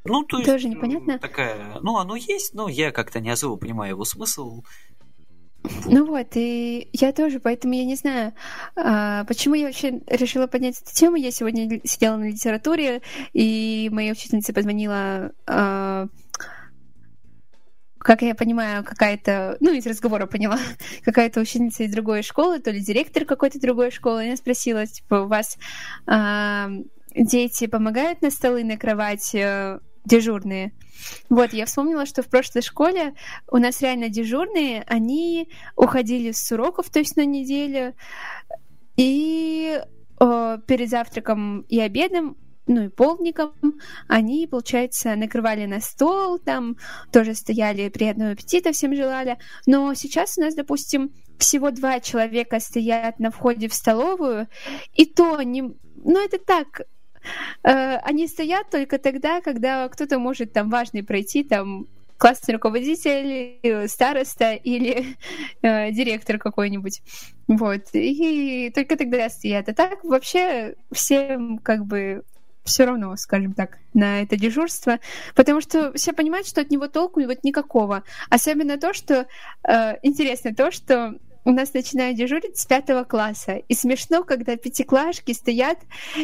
ну, 0.05 0.23
то 0.23 0.37
есть... 0.37 0.49
Тоже 0.49 0.67
непонятно. 0.67 1.17
Такая... 1.19 1.79
Ну, 1.81 1.97
оно 1.97 2.15
есть, 2.15 2.53
но 2.53 2.67
я 2.67 2.91
как-то 2.91 3.19
не 3.19 3.29
особо 3.29 3.57
понимаю 3.57 3.91
его 3.91 4.05
смысл. 4.05 4.63
Ну 5.85 6.05
вот, 6.05 6.27
и 6.35 6.89
я 6.91 7.13
тоже, 7.13 7.39
поэтому 7.39 7.73
я 7.73 7.85
не 7.85 7.95
знаю, 7.95 8.33
а, 8.75 9.23
почему 9.25 9.55
я 9.55 9.65
вообще 9.67 10.01
решила 10.07 10.47
поднять 10.47 10.81
эту 10.81 10.93
тему. 10.93 11.15
Я 11.15 11.31
сегодня 11.31 11.79
сидела 11.85 12.17
на 12.17 12.25
литературе, 12.25 13.01
и 13.31 13.89
моя 13.91 14.11
учительница 14.11 14.53
позвонила, 14.53 15.31
а, 15.47 16.07
как 17.97 18.23
я 18.23 18.35
понимаю, 18.35 18.83
какая-то, 18.83 19.55
ну, 19.61 19.71
из 19.71 19.85
разговора 19.85 20.25
поняла, 20.25 20.59
какая-то 21.05 21.39
ученица 21.39 21.83
из 21.83 21.93
другой 21.93 22.23
школы, 22.23 22.59
то 22.59 22.69
ли 22.69 22.81
директор 22.81 23.23
какой-то 23.23 23.57
другой 23.61 23.91
школы. 23.91 24.25
Она 24.25 24.35
спросила, 24.35 24.85
типа, 24.85 25.21
у 25.21 25.27
вас 25.27 25.57
а, 26.05 26.69
дети 27.15 27.67
помогают 27.67 28.21
на 28.21 28.31
столы 28.31 28.65
накрывать 28.65 29.33
э, 29.33 29.79
дежурные. 30.05 30.73
Вот, 31.29 31.53
я 31.53 31.65
вспомнила, 31.65 32.05
что 32.05 32.21
в 32.21 32.29
прошлой 32.29 32.61
школе 32.61 33.13
у 33.51 33.57
нас 33.57 33.81
реально 33.81 34.09
дежурные, 34.09 34.83
они 34.87 35.49
уходили 35.75 36.31
с 36.31 36.51
уроков, 36.51 36.89
то 36.89 36.99
есть 36.99 37.17
на 37.17 37.25
неделю, 37.25 37.95
и 38.95 39.81
э, 40.19 40.57
перед 40.67 40.89
завтраком 40.89 41.61
и 41.61 41.79
обедом 41.79 42.37
ну 42.65 42.85
и 42.85 42.89
полдником, 42.89 43.53
они, 44.07 44.47
получается, 44.47 45.15
накрывали 45.15 45.65
на 45.65 45.81
стол, 45.81 46.39
там 46.39 46.77
тоже 47.11 47.35
стояли, 47.35 47.89
приятного 47.89 48.31
аппетита 48.31 48.71
всем 48.71 48.95
желали. 48.95 49.37
Но 49.65 49.93
сейчас 49.93 50.37
у 50.37 50.41
нас, 50.41 50.55
допустим, 50.55 51.13
всего 51.37 51.71
два 51.71 51.99
человека 51.99 52.59
стоят 52.59 53.19
на 53.19 53.31
входе 53.31 53.67
в 53.67 53.73
столовую, 53.73 54.47
и 54.93 55.05
то 55.05 55.41
не... 55.41 55.61
Ну, 55.61 56.23
это 56.23 56.37
так, 56.37 56.83
они 57.63 58.27
стоят 58.27 58.69
только 58.69 58.97
тогда, 58.97 59.41
когда 59.41 59.87
кто-то 59.89 60.19
может 60.19 60.53
там 60.53 60.69
важный 60.69 61.03
пройти, 61.03 61.43
там 61.43 61.87
классный 62.23 62.53
руководитель, 62.53 63.87
староста 63.89 64.53
или 64.53 65.17
э, 65.61 65.91
директор 65.91 66.37
какой-нибудь. 66.37 67.01
Вот. 67.49 67.81
И 67.91 68.71
только 68.73 68.95
тогда 68.95 69.29
стоят. 69.29 69.67
А 69.67 69.73
так 69.73 70.03
вообще 70.05 70.75
всем 70.91 71.57
как 71.59 71.85
бы 71.85 72.23
все 72.63 72.85
равно, 72.85 73.15
скажем 73.17 73.53
так, 73.53 73.77
на 73.93 74.21
это 74.21 74.37
дежурство, 74.37 74.99
потому 75.35 75.59
что 75.59 75.91
все 75.93 76.13
понимают, 76.13 76.47
что 76.47 76.61
от 76.61 76.71
него 76.71 76.87
толку 76.87 77.21
вот 77.21 77.43
никакого. 77.43 78.03
Особенно 78.29 78.77
то, 78.77 78.93
что 78.93 79.27
э, 79.67 79.97
интересно 80.01 80.55
то, 80.55 80.71
что 80.71 81.15
у 81.45 81.51
нас 81.51 81.73
начинают 81.73 82.17
дежурить 82.17 82.57
с 82.57 82.65
пятого 82.65 83.03
класса. 83.03 83.61
И 83.67 83.73
смешно, 83.73 84.23
когда 84.23 84.55
пятиклашки 84.55 85.33
стоят 85.33 85.79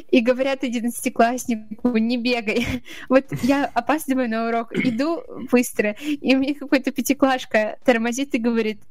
и 0.09 0.22
говорят 0.22 0.63
одиннадцатикласснику, 0.63 1.97
не 1.97 2.17
бегай. 2.17 2.65
Вот 3.09 3.26
я 3.43 3.65
опаздываю 3.65 4.30
на 4.30 4.47
урок, 4.47 4.74
иду 4.74 5.24
быстро, 5.51 5.95
и 6.01 6.36
мне 6.36 6.53
какой-то 6.53 6.91
пятиклашка 6.91 7.78
тормозит 7.84 8.34
и 8.36 8.38
говорит, 8.38 8.82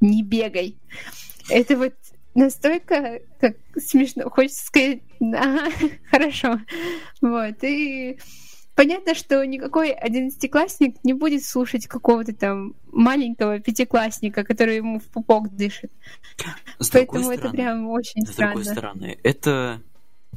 не 0.00 0.22
бегай. 0.22 0.76
Это 1.48 1.76
вот 1.76 1.94
настолько 2.34 3.20
как 3.40 3.56
смешно, 3.76 4.30
хочется 4.30 4.64
сказать, 4.64 5.00
ага, 5.20 5.70
хорошо. 6.10 6.60
Вот, 7.20 7.62
и 7.62 8.18
понятно, 8.80 9.14
что 9.14 9.44
никакой 9.44 9.92
одиннадцатиклассник 9.92 11.04
не 11.04 11.12
будет 11.12 11.44
слушать 11.44 11.86
какого-то 11.86 12.34
там 12.34 12.74
маленького 12.90 13.60
пятиклассника, 13.60 14.42
который 14.42 14.76
ему 14.76 15.00
в 15.00 15.04
пупок 15.04 15.54
дышит. 15.54 15.92
С 16.78 16.88
Поэтому 16.88 17.24
стороны, 17.24 17.38
это 17.38 17.50
прям 17.50 17.88
очень 17.88 18.24
с 18.24 18.32
странно. 18.32 18.62
С 18.62 18.64
другой 18.64 18.72
стороны, 18.72 19.18
это, 19.22 19.82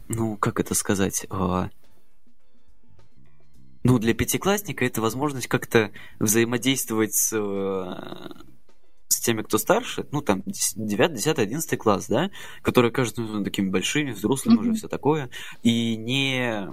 ну, 0.09 0.35
как 0.35 0.59
это 0.59 0.73
сказать, 0.73 1.25
а... 1.29 1.69
ну, 3.83 3.97
для 3.97 4.13
пятиклассника 4.13 4.83
это 4.83 4.99
возможность 4.99 5.47
как-то 5.47 5.91
взаимодействовать 6.19 7.13
с 7.13 7.33
с 9.07 9.19
теми, 9.19 9.43
кто 9.43 9.59
старше, 9.59 10.07
ну, 10.11 10.21
там, 10.21 10.43
9, 10.45 11.13
10, 11.13 11.37
11 11.37 11.79
класс, 11.79 12.07
да, 12.07 12.31
которые 12.63 12.91
кажутся 12.91 13.21
ну, 13.21 13.43
такими 13.43 13.69
большими, 13.69 14.11
взрослыми 14.11 14.57
mm-hmm. 14.57 14.59
уже, 14.59 14.73
все 14.73 14.87
такое, 14.87 15.29
и 15.61 15.95
не, 15.95 16.67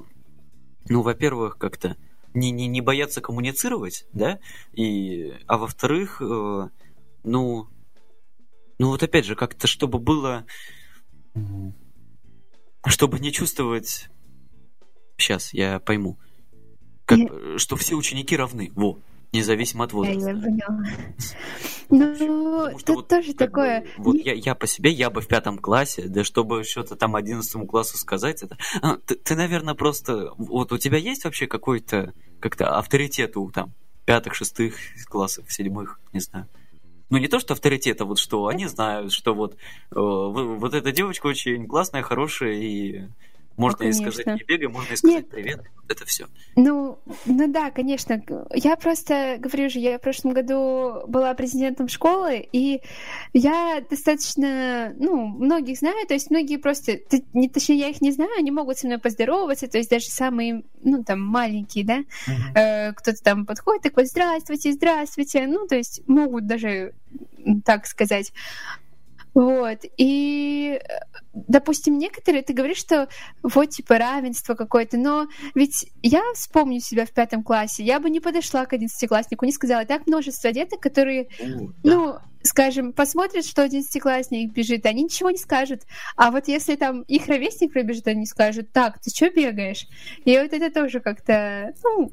ну, 0.89 1.03
во-первых, 1.03 1.59
как-то 1.59 1.97
не, 2.35 2.51
не, 2.51 2.67
не 2.67 2.81
бояться 2.81 3.21
коммуницировать, 3.21 4.07
да, 4.13 4.39
и, 4.73 5.35
а 5.47 5.59
во-вторых, 5.59 6.23
э, 6.23 6.69
ну, 7.25 7.69
ну, 8.79 8.89
вот 8.89 9.03
опять 9.03 9.27
же, 9.27 9.37
как-то, 9.37 9.67
чтобы 9.67 9.99
было, 9.99 10.47
чтобы 12.87 13.19
не 13.19 13.33
чувствовать, 13.33 14.09
сейчас, 15.17 15.53
я 15.53 15.81
пойму, 15.81 16.19
как, 17.05 17.19
что 17.59 17.77
все 17.77 17.95
ученики 17.95 18.37
равны, 18.37 18.71
во, 18.75 18.99
Независимо 19.33 19.85
от 19.85 19.93
возраста. 19.93 20.37
Ну, 21.93 22.71
тут 22.87 23.09
тоже 23.09 23.35
такое... 23.35 23.85
Вот 23.99 24.15
я, 24.15 24.33
я 24.33 24.55
по 24.55 24.69
себе, 24.69 24.93
я 24.93 25.11
бы 25.11 25.21
в 25.21 25.27
пятом 25.27 25.59
классе, 25.59 26.05
да 26.07 26.23
чтобы 26.23 26.63
что-то 26.63 26.95
там 26.95 27.17
одиннадцатому 27.17 27.67
классу 27.67 27.99
сказать, 27.99 28.45
это... 28.45 28.57
А, 28.81 28.97
ты, 28.97 29.35
наверное, 29.35 29.75
просто... 29.75 30.33
Вот 30.39 30.71
у 30.71 30.79
тебя 30.79 30.99
есть 30.99 31.25
вообще 31.25 31.49
какой-то 31.49 32.13
как-то 32.39 32.79
авторитет 32.79 33.37
у 33.37 33.51
там 33.51 33.75
пятых, 34.05 34.35
шестых 34.35 34.75
классов, 35.09 35.53
седьмых, 35.53 36.01
не 36.13 36.21
знаю. 36.21 36.49
Ну, 37.11 37.19
не 37.19 37.27
то, 37.27 37.41
что 37.41 37.55
авторитет, 37.55 38.01
а 38.01 38.05
вот 38.05 38.19
что 38.19 38.47
они 38.47 38.67
знают, 38.67 39.13
что 39.13 39.35
вот, 39.35 39.55
э, 39.55 39.57
вот 39.95 40.75
эта 40.75 40.93
девочка 40.93 41.27
очень 41.27 41.67
классная, 41.67 42.03
хорошая, 42.03 42.53
и 42.53 43.09
можно 43.61 43.85
ну, 43.85 43.91
и 43.91 43.93
сказать 43.93 44.27
не 44.27 44.43
бегай, 44.43 44.69
можно 44.69 44.95
и 44.95 44.97
сказать 44.97 45.17
Нет. 45.17 45.29
привет. 45.29 45.61
Это 45.87 46.07
все. 46.07 46.27
Ну, 46.57 46.99
ну 47.27 47.53
да, 47.53 47.71
конечно. 47.71 48.23
Я 48.55 48.77
просто 48.77 49.37
говорю 49.39 49.69
же, 49.69 49.81
я 49.81 49.99
в 49.99 50.01
прошлом 50.01 50.33
году 50.33 51.03
была 51.09 51.35
президентом 51.35 51.89
школы, 51.89 52.49
и 52.53 52.81
я 53.33 53.83
достаточно, 53.91 54.95
ну, 54.97 55.27
многих 55.27 55.79
знаю, 55.79 56.07
то 56.07 56.15
есть 56.15 56.31
многие 56.31 56.57
просто, 56.57 57.01
не, 57.35 57.49
точнее, 57.49 57.77
я 57.77 57.89
их 57.89 58.01
не 58.01 58.13
знаю, 58.13 58.31
они 58.39 58.51
могут 58.51 58.79
со 58.79 58.87
мной 58.87 58.99
поздороваться, 58.99 59.69
то 59.69 59.79
есть 59.79 59.91
даже 59.91 60.07
самые, 60.07 60.63
ну, 60.83 61.05
там, 61.05 61.21
маленькие, 61.21 61.85
да, 61.85 61.99
uh-huh. 61.99 62.55
э, 62.55 62.93
кто-то 62.93 63.23
там 63.23 63.45
подходит, 63.45 63.83
такой, 63.83 64.07
здравствуйте, 64.07 64.73
здравствуйте, 64.73 65.47
ну, 65.47 65.67
то 65.67 65.75
есть 65.75 66.03
могут 66.07 66.47
даже 66.47 66.95
так 67.65 67.87
сказать. 67.87 68.33
Вот. 69.35 69.79
И, 69.97 70.81
допустим, 71.33 71.99
некоторые, 71.99 72.43
ты 72.43 72.53
говоришь, 72.53 72.79
что 72.79 73.09
вот, 73.43 73.71
типа, 73.71 73.99
равенство 73.99 74.55
какое-то, 74.55 74.97
но 74.97 75.27
ведь 75.55 75.91
я 76.03 76.23
вспомню 76.35 76.81
себя 76.81 77.07
в 77.07 77.13
пятом 77.13 77.43
классе, 77.43 77.85
я 77.85 78.01
бы 78.01 78.11
не 78.11 78.21
подошла 78.21 78.67
к 78.67 78.73
одиннадцатикласснику, 78.73 79.45
не 79.45 79.53
сказала, 79.53 79.85
так 79.85 80.07
множество 80.07 80.53
деток, 80.53 80.81
которые, 80.81 81.29
О, 81.39 81.47
да. 81.47 81.73
ну, 81.85 82.19
скажем, 82.43 82.93
посмотрят, 82.93 83.45
что 83.45 83.63
одиннадцатиклассник 83.63 84.53
бежит, 84.53 84.87
они 84.87 85.05
ничего 85.05 85.31
не 85.31 85.39
скажут. 85.39 85.83
А 86.17 86.31
вот 86.31 86.49
если 86.49 86.75
там 86.77 87.03
их 87.03 87.27
ровесник 87.29 87.73
пробежит, 87.73 88.09
они 88.09 88.27
скажут, 88.27 88.73
так, 88.73 89.01
ты 89.01 89.11
что 89.11 89.31
бегаешь? 89.31 89.87
И 90.25 90.37
вот 90.39 90.53
это 90.53 90.71
тоже 90.73 91.01
как-то, 91.01 91.73
ну, 91.85 92.13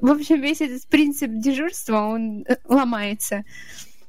в 0.00 0.10
общем, 0.10 0.40
весь 0.40 0.60
этот 0.60 0.86
принцип 0.88 1.30
дежурства, 1.32 2.02
он 2.02 2.44
э, 2.48 2.56
ломается. 2.64 3.44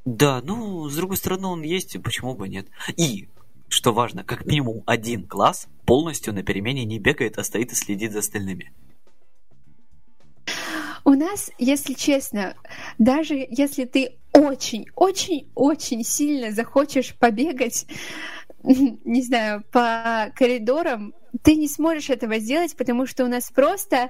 Да, 0.09 0.41
ну, 0.43 0.89
с 0.89 0.95
другой 0.95 1.17
стороны, 1.17 1.45
он 1.45 1.61
есть, 1.61 2.01
почему 2.01 2.33
бы 2.33 2.49
нет. 2.49 2.65
И, 2.97 3.29
что 3.67 3.93
важно, 3.93 4.23
как 4.23 4.43
минимум 4.43 4.81
один 4.87 5.27
класс 5.27 5.67
полностью 5.85 6.33
на 6.33 6.41
перемене 6.41 6.83
не 6.83 6.97
бегает, 6.97 7.37
а 7.37 7.43
стоит 7.43 7.71
и 7.73 7.75
следит 7.75 8.11
за 8.11 8.19
остальными. 8.19 8.73
У 11.05 11.11
нас, 11.11 11.51
если 11.59 11.93
честно, 11.93 12.55
даже 12.97 13.35
если 13.35 13.85
ты 13.85 14.17
очень-очень-очень 14.33 16.03
сильно 16.03 16.51
захочешь 16.51 17.15
побегать, 17.15 17.85
не 18.63 19.21
знаю, 19.21 19.63
по 19.71 20.31
коридорам, 20.35 21.13
ты 21.43 21.53
не 21.53 21.67
сможешь 21.67 22.09
этого 22.09 22.39
сделать, 22.39 22.75
потому 22.75 23.05
что 23.05 23.25
у 23.25 23.27
нас 23.27 23.51
просто 23.51 24.09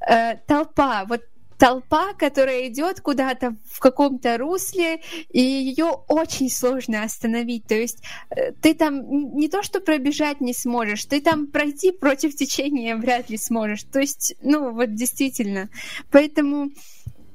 э, 0.00 0.34
толпа. 0.48 1.04
Вот 1.08 1.22
толпа, 1.58 2.14
которая 2.14 2.68
идет 2.68 3.00
куда-то 3.00 3.56
в 3.70 3.80
каком-то 3.80 4.38
русле, 4.38 5.00
и 5.30 5.40
ее 5.40 5.86
очень 6.08 6.48
сложно 6.50 7.02
остановить. 7.02 7.66
То 7.66 7.74
есть 7.74 8.02
э, 8.30 8.52
ты 8.52 8.74
там 8.74 9.36
не 9.36 9.48
то, 9.48 9.62
что 9.62 9.80
пробежать 9.80 10.40
не 10.40 10.54
сможешь, 10.54 11.04
ты 11.04 11.20
там 11.20 11.48
пройти 11.48 11.90
против 11.90 12.36
течения 12.36 12.96
вряд 12.96 13.28
ли 13.28 13.36
сможешь. 13.36 13.82
То 13.82 13.98
есть, 14.00 14.36
ну 14.40 14.72
вот 14.72 14.94
действительно. 14.94 15.68
Поэтому 16.10 16.70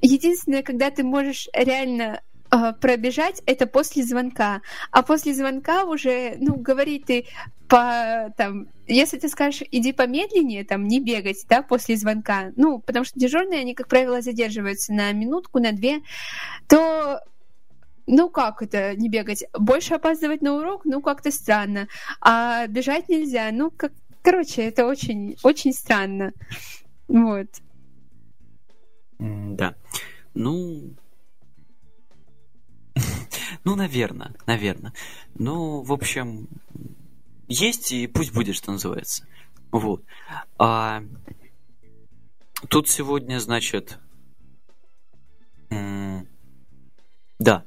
единственное, 0.02 0.64
когда 0.64 0.90
ты 0.90 1.04
можешь 1.04 1.50
реально 1.54 2.22
пробежать 2.80 3.42
это 3.46 3.68
после 3.68 4.04
звонка. 4.04 4.62
А 4.92 5.02
после 5.04 5.34
звонка 5.34 5.86
уже, 5.86 6.36
ну, 6.40 6.56
говорить 6.56 7.06
ты 7.06 7.26
по 7.68 8.34
там, 8.38 8.68
если 8.88 9.18
ты 9.18 9.28
скажешь, 9.30 9.64
иди 9.72 9.94
помедленнее, 9.94 10.64
там, 10.64 10.88
не 10.88 11.00
бегать, 11.00 11.44
да, 11.50 11.64
после 11.64 11.96
звонка, 11.96 12.52
ну, 12.56 12.80
потому 12.80 13.06
что 13.06 13.20
дежурные, 13.20 13.62
они, 13.62 13.74
как 13.74 13.88
правило, 13.88 14.22
задерживаются 14.22 14.94
на 14.94 15.12
минутку, 15.12 15.60
на 15.60 15.72
две, 15.72 16.02
то 16.68 17.20
ну 18.06 18.30
как 18.30 18.62
это 18.62 18.96
не 18.96 19.10
бегать? 19.10 19.46
Больше 19.58 19.96
опаздывать 19.96 20.42
на 20.42 20.56
урок? 20.56 20.86
Ну 20.86 21.02
как-то 21.02 21.32
странно. 21.32 21.88
А 22.22 22.68
бежать 22.68 23.10
нельзя. 23.10 23.50
Ну 23.52 23.72
как... 23.72 23.94
Короче, 24.22 24.64
это 24.64 24.86
очень, 24.86 25.38
очень 25.44 25.74
странно. 25.74 26.34
Вот. 27.08 27.48
Да. 29.20 29.76
Ну, 30.34 30.96
ну, 33.64 33.76
наверное, 33.76 34.36
наверное. 34.46 34.94
Ну, 35.36 35.82
в 35.82 35.94
общем, 35.94 36.48
есть 37.48 37.92
и 37.92 38.08
пусть 38.08 38.34
будет, 38.34 38.56
что 38.56 38.72
называется. 38.72 39.28
Вот. 39.72 40.04
А, 40.58 41.04
тут 42.70 42.90
сегодня, 42.90 43.40
значит... 43.40 44.00
да. 47.40 47.66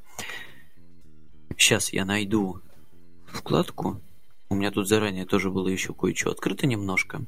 Сейчас 1.58 1.92
я 1.92 2.04
найду 2.04 2.60
вкладку. 3.26 4.00
У 4.48 4.54
меня 4.54 4.70
тут 4.70 4.86
заранее 4.86 5.26
тоже 5.26 5.50
было 5.50 5.68
еще 5.68 5.94
кое-что 5.94 6.30
открыто 6.30 6.66
немножко. 6.66 7.26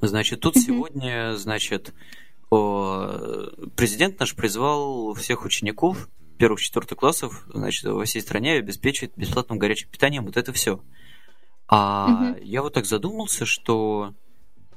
Значит, 0.00 0.40
тут 0.40 0.56
сегодня, 0.56 1.36
значит, 1.36 1.94
президент 2.48 4.20
наш 4.20 4.34
призвал 4.36 5.14
всех 5.14 5.44
учеников 5.44 6.08
первых-четвертых 6.40 6.98
классов, 6.98 7.44
значит, 7.52 7.84
во 7.84 8.04
всей 8.04 8.22
стране 8.22 8.54
обеспечивает 8.54 9.12
бесплатным 9.14 9.58
горячим 9.58 9.90
питанием 9.90 10.24
вот 10.24 10.38
это 10.38 10.52
все. 10.54 10.82
А 11.68 12.32
угу. 12.32 12.40
я 12.42 12.62
вот 12.62 12.72
так 12.72 12.86
задумался, 12.86 13.44
что 13.44 14.14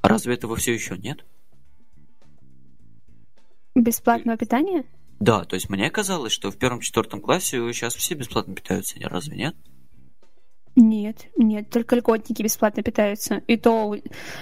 разве 0.02 0.36
этого 0.36 0.58
все 0.58 0.74
еще 0.74 0.98
нет? 0.98 1.26
Бесплатного 3.74 4.38
питания? 4.38 4.84
Да, 5.20 5.46
то 5.46 5.56
есть 5.56 5.70
мне 5.70 5.90
казалось, 5.90 6.34
что 6.34 6.52
в 6.52 6.58
первом-четвертом 6.58 7.22
классе 7.22 7.58
сейчас 7.72 7.96
все 7.96 8.14
бесплатно 8.14 8.54
питаются, 8.54 9.00
разве 9.02 9.38
нет? 9.38 9.56
Нет, 10.76 11.28
нет, 11.38 11.70
только 11.70 11.96
льготники 11.96 12.44
бесплатно 12.44 12.84
питаются. 12.84 13.38
И 13.48 13.58
то 13.58 13.96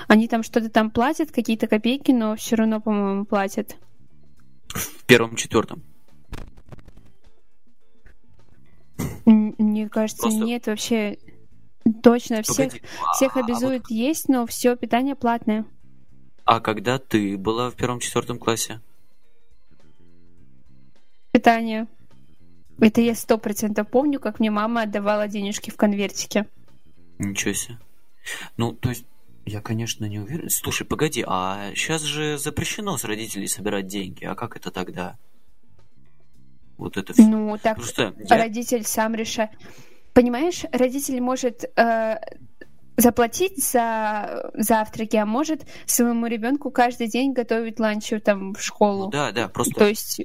они 0.08 0.28
там 0.28 0.42
что-то 0.42 0.70
там 0.70 0.90
платят, 0.90 1.32
какие-то 1.32 1.68
копейки, 1.68 2.12
но 2.12 2.36
все 2.36 2.56
равно, 2.56 2.82
по-моему, 2.82 3.26
платят. 3.26 3.76
В 4.70 5.06
первом-четвертом. 5.06 5.84
Мне 9.26 9.90
кажется, 9.90 10.24
Просто... 10.24 10.40
нет 10.40 10.68
вообще. 10.68 11.18
Точно, 12.04 12.44
всех, 12.44 12.74
а, 12.76 13.14
всех 13.14 13.38
обязуют 13.38 13.84
а 13.86 13.88
вот... 13.90 13.96
есть, 13.96 14.30
но 14.30 14.46
все 14.46 14.76
питание 14.76 15.16
платное. 15.16 15.66
А 16.46 16.60
когда 16.60 17.00
ты 17.00 17.38
была 17.38 17.70
в 17.70 17.76
первом-четвертом 17.76 18.38
классе? 18.38 18.82
Питание. 21.32 21.88
Это 22.80 23.02
я 23.02 23.16
сто 23.16 23.38
процентов 23.38 23.88
помню, 23.90 24.20
как 24.20 24.40
мне 24.40 24.52
мама 24.52 24.84
отдавала 24.84 25.28
денежки 25.28 25.70
в 25.70 25.78
конвертике. 25.78 26.48
Ничего 27.20 27.54
себе. 27.54 27.78
Ну, 28.58 28.74
то 28.74 28.90
есть, 28.90 29.06
я, 29.46 29.62
конечно, 29.62 30.06
не 30.06 30.20
уверен. 30.20 30.50
Слушай, 30.50 30.86
погоди, 30.86 31.24
а 31.26 31.72
сейчас 31.76 32.02
же 32.02 32.38
запрещено 32.38 32.98
с 32.98 33.04
родителей 33.04 33.48
собирать 33.48 33.88
деньги. 33.88 34.26
А 34.26 34.36
как 34.36 34.56
это 34.56 34.72
тогда? 34.72 35.18
Вот 36.78 36.98
это 36.98 37.14
все. 37.14 37.24
Ну, 37.24 37.58
так 37.62 37.78
Просто 37.78 38.14
я... 38.18 38.38
родитель 38.38 38.84
сам 38.84 39.16
решает. 39.16 39.52
Понимаешь, 40.14 40.66
родитель 40.72 41.22
может 41.22 41.64
э, 41.78 42.16
заплатить 42.98 43.64
за 43.64 44.52
завтраки, 44.54 45.16
а 45.16 45.26
может 45.26 45.66
своему 45.86 46.28
ребенку 46.28 46.72
каждый 46.72 47.08
день 47.08 47.34
готовить 47.34 47.80
ланчу 47.80 48.20
там 48.20 48.54
в 48.54 48.62
школу. 48.62 49.06
Ну, 49.06 49.12
да, 49.12 49.32
да, 49.32 49.48
просто. 49.48 49.76
То 49.76 49.88
есть. 49.88 50.22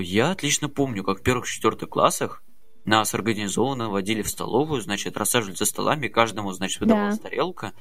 Я 0.00 0.30
отлично 0.30 0.68
помню, 0.68 1.02
как 1.02 1.20
в 1.20 1.22
первых-четвертых 1.22 1.88
классах 1.88 2.44
нас 2.84 3.14
организованно 3.14 3.88
водили 3.88 4.22
в 4.22 4.28
столовую, 4.28 4.80
значит, 4.80 5.16
рассаживали 5.16 5.56
за 5.56 5.64
столами, 5.64 6.08
каждому, 6.08 6.52
значит, 6.52 6.80
выдавалась 6.80 7.18
да. 7.18 7.24
тарелка. 7.28 7.72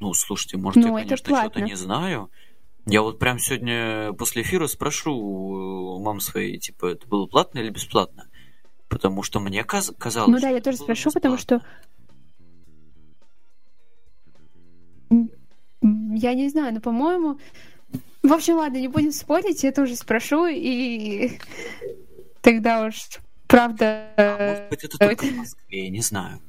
Ну, 0.00 0.12
слушайте, 0.12 0.56
может, 0.56 0.82
ну, 0.82 0.96
я, 0.96 1.04
конечно, 1.04 1.40
что-то 1.40 1.60
не 1.60 1.76
знаю. 1.76 2.30
Я 2.86 3.00
вот 3.02 3.18
прям 3.18 3.38
сегодня 3.38 4.12
после 4.12 4.42
эфира 4.42 4.66
спрошу 4.66 5.14
у 5.14 5.98
мам 6.00 6.20
своей, 6.20 6.58
типа, 6.58 6.86
это 6.86 7.06
было 7.06 7.26
платно 7.26 7.60
или 7.60 7.70
бесплатно? 7.70 8.28
Потому 8.88 9.22
что 9.22 9.40
мне 9.40 9.64
каз- 9.64 9.94
казалось... 9.98 10.30
Ну 10.30 10.40
да, 10.40 10.50
я 10.50 10.60
тоже 10.60 10.76
спрошу, 10.76 11.08
бесплатно. 11.08 11.20
потому 11.20 11.38
что 11.38 11.62
Я 15.80 16.34
не 16.34 16.48
знаю, 16.48 16.74
но, 16.74 16.80
по-моему... 16.80 17.38
В 18.22 18.32
общем, 18.32 18.56
ладно, 18.56 18.78
не 18.78 18.88
будем 18.88 19.12
спорить, 19.12 19.62
я 19.64 19.72
тоже 19.72 19.96
спрошу, 19.96 20.46
и 20.46 21.38
тогда 22.40 22.86
уж 22.86 22.94
правда... 23.46 24.08
А, 24.16 24.50
может 24.50 24.70
быть, 24.70 24.84
это 24.84 24.98
только 24.98 25.26
в 25.26 25.36
Москве, 25.36 25.84
я 25.84 25.90
не 25.90 26.00
знаю. 26.00 26.40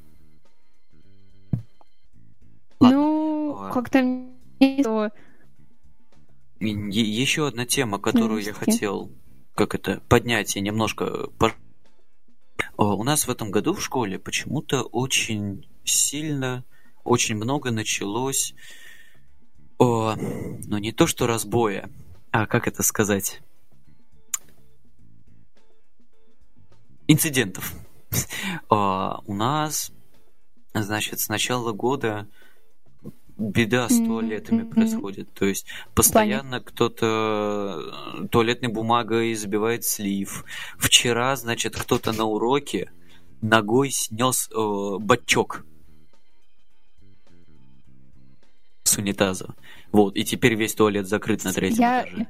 Ну, 2.80 3.56
ладно. 3.58 5.10
Как-то... 6.58 6.90
Еще 6.90 7.46
одна 7.46 7.66
тема, 7.66 7.98
которую 7.98 8.42
я 8.42 8.52
хотел, 8.52 9.10
как 9.54 9.74
это, 9.74 10.00
поднять 10.08 10.56
и 10.56 10.60
немножко... 10.60 11.28
У 12.78 13.04
нас 13.04 13.26
в 13.26 13.30
этом 13.30 13.50
году 13.50 13.74
в 13.74 13.82
школе 13.82 14.18
почему-то 14.18 14.82
очень 14.82 15.66
сильно, 15.84 16.64
очень 17.04 17.36
много 17.36 17.70
началось 17.70 18.54
о, 19.78 20.14
ну 20.16 20.78
не 20.78 20.92
то 20.92 21.06
что 21.06 21.26
разбоя, 21.26 21.90
а 22.30 22.46
как 22.46 22.66
это 22.66 22.82
сказать? 22.82 23.42
Инцидентов. 27.08 27.74
У 28.70 29.34
нас, 29.34 29.92
значит, 30.74 31.20
с 31.20 31.28
начала 31.28 31.72
года 31.72 32.28
беда 33.38 33.88
с 33.88 33.96
туалетами 33.98 34.62
mm-hmm. 34.62 34.70
происходит. 34.70 35.32
То 35.34 35.44
есть 35.44 35.66
постоянно 35.94 36.60
кто-то 36.60 37.92
э, 38.22 38.28
туалетной 38.28 38.68
бумагой 38.68 39.34
забивает 39.34 39.84
слив. 39.84 40.44
Вчера, 40.78 41.36
значит, 41.36 41.76
кто-то 41.76 42.12
на 42.12 42.24
уроке 42.24 42.90
ногой 43.42 43.90
снес 43.90 44.48
э, 44.50 44.98
бачок 44.98 45.64
с 48.84 48.96
унитаза. 48.96 49.54
Вот, 49.92 50.16
и 50.16 50.24
теперь 50.24 50.54
весь 50.54 50.74
туалет 50.74 51.06
закрыт 51.06 51.44
на 51.44 51.52
третьем 51.52 51.80
Я... 51.80 52.02
этаже. 52.02 52.26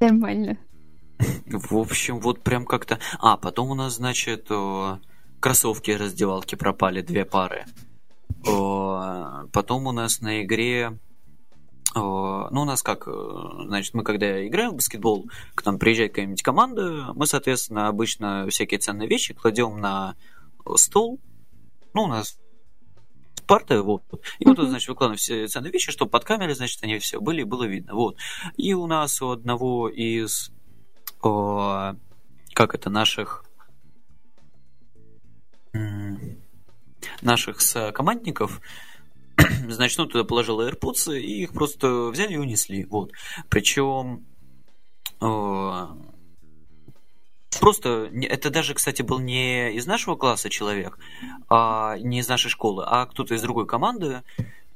Нормально. 0.00 0.58
В 1.46 1.76
общем, 1.76 2.20
вот 2.20 2.42
прям 2.42 2.66
как-то... 2.66 2.98
А, 3.18 3.36
потом 3.36 3.70
у 3.70 3.74
нас, 3.74 3.96
значит, 3.96 4.50
кроссовки 5.40 5.90
раздевалки 5.90 6.54
пропали, 6.54 7.00
две 7.00 7.24
пары. 7.24 7.64
Потом 8.46 9.86
у 9.86 9.92
нас 9.92 10.20
на 10.20 10.42
игре... 10.42 10.98
Ну, 11.94 12.48
у 12.50 12.64
нас 12.64 12.82
как, 12.82 13.06
значит, 13.06 13.94
мы 13.94 14.02
когда 14.02 14.46
играем 14.46 14.72
в 14.72 14.74
баскетбол, 14.74 15.30
к 15.54 15.64
нам 15.64 15.78
приезжает 15.78 16.10
какая-нибудь 16.10 16.42
команда, 16.42 17.12
мы, 17.14 17.26
соответственно, 17.26 17.88
обычно 17.88 18.46
всякие 18.50 18.78
ценные 18.78 19.08
вещи 19.08 19.32
кладем 19.32 19.80
на 19.80 20.14
стол. 20.74 21.18
Ну, 21.94 22.02
у 22.02 22.06
нас 22.06 22.38
парты, 23.46 23.80
вот. 23.80 24.02
И 24.40 24.44
вот, 24.44 24.58
значит, 24.58 24.88
выкладываем 24.88 25.16
все 25.16 25.46
ценные 25.46 25.72
вещи, 25.72 25.90
чтобы 25.90 26.10
под 26.10 26.24
камерой, 26.24 26.54
значит, 26.54 26.82
они 26.82 26.98
все 26.98 27.18
были, 27.18 27.44
было 27.44 27.64
видно, 27.64 27.94
вот. 27.94 28.18
И 28.58 28.74
у 28.74 28.86
нас 28.86 29.22
у 29.22 29.30
одного 29.30 29.88
из, 29.88 30.52
о, 31.22 31.94
как 32.52 32.74
это, 32.74 32.90
наших 32.90 33.42
наших 37.22 37.58
командников 37.92 38.60
значит, 39.68 39.98
ну, 39.98 40.06
туда 40.06 40.24
положил 40.24 40.60
AirPods, 40.60 41.18
и 41.18 41.42
их 41.42 41.52
просто 41.52 42.08
взяли 42.08 42.34
и 42.34 42.38
унесли, 42.38 42.84
вот. 42.84 43.12
Причем 43.48 44.24
Просто 47.60 48.10
это 48.22 48.50
даже, 48.50 48.74
кстати, 48.74 49.02
был 49.02 49.18
не 49.18 49.72
из 49.72 49.86
нашего 49.86 50.14
класса 50.16 50.50
человек, 50.50 50.98
а 51.48 51.96
не 51.98 52.18
из 52.18 52.28
нашей 52.28 52.50
школы, 52.50 52.84
а 52.86 53.06
кто-то 53.06 53.34
из 53.34 53.42
другой 53.42 53.66
команды. 53.66 54.22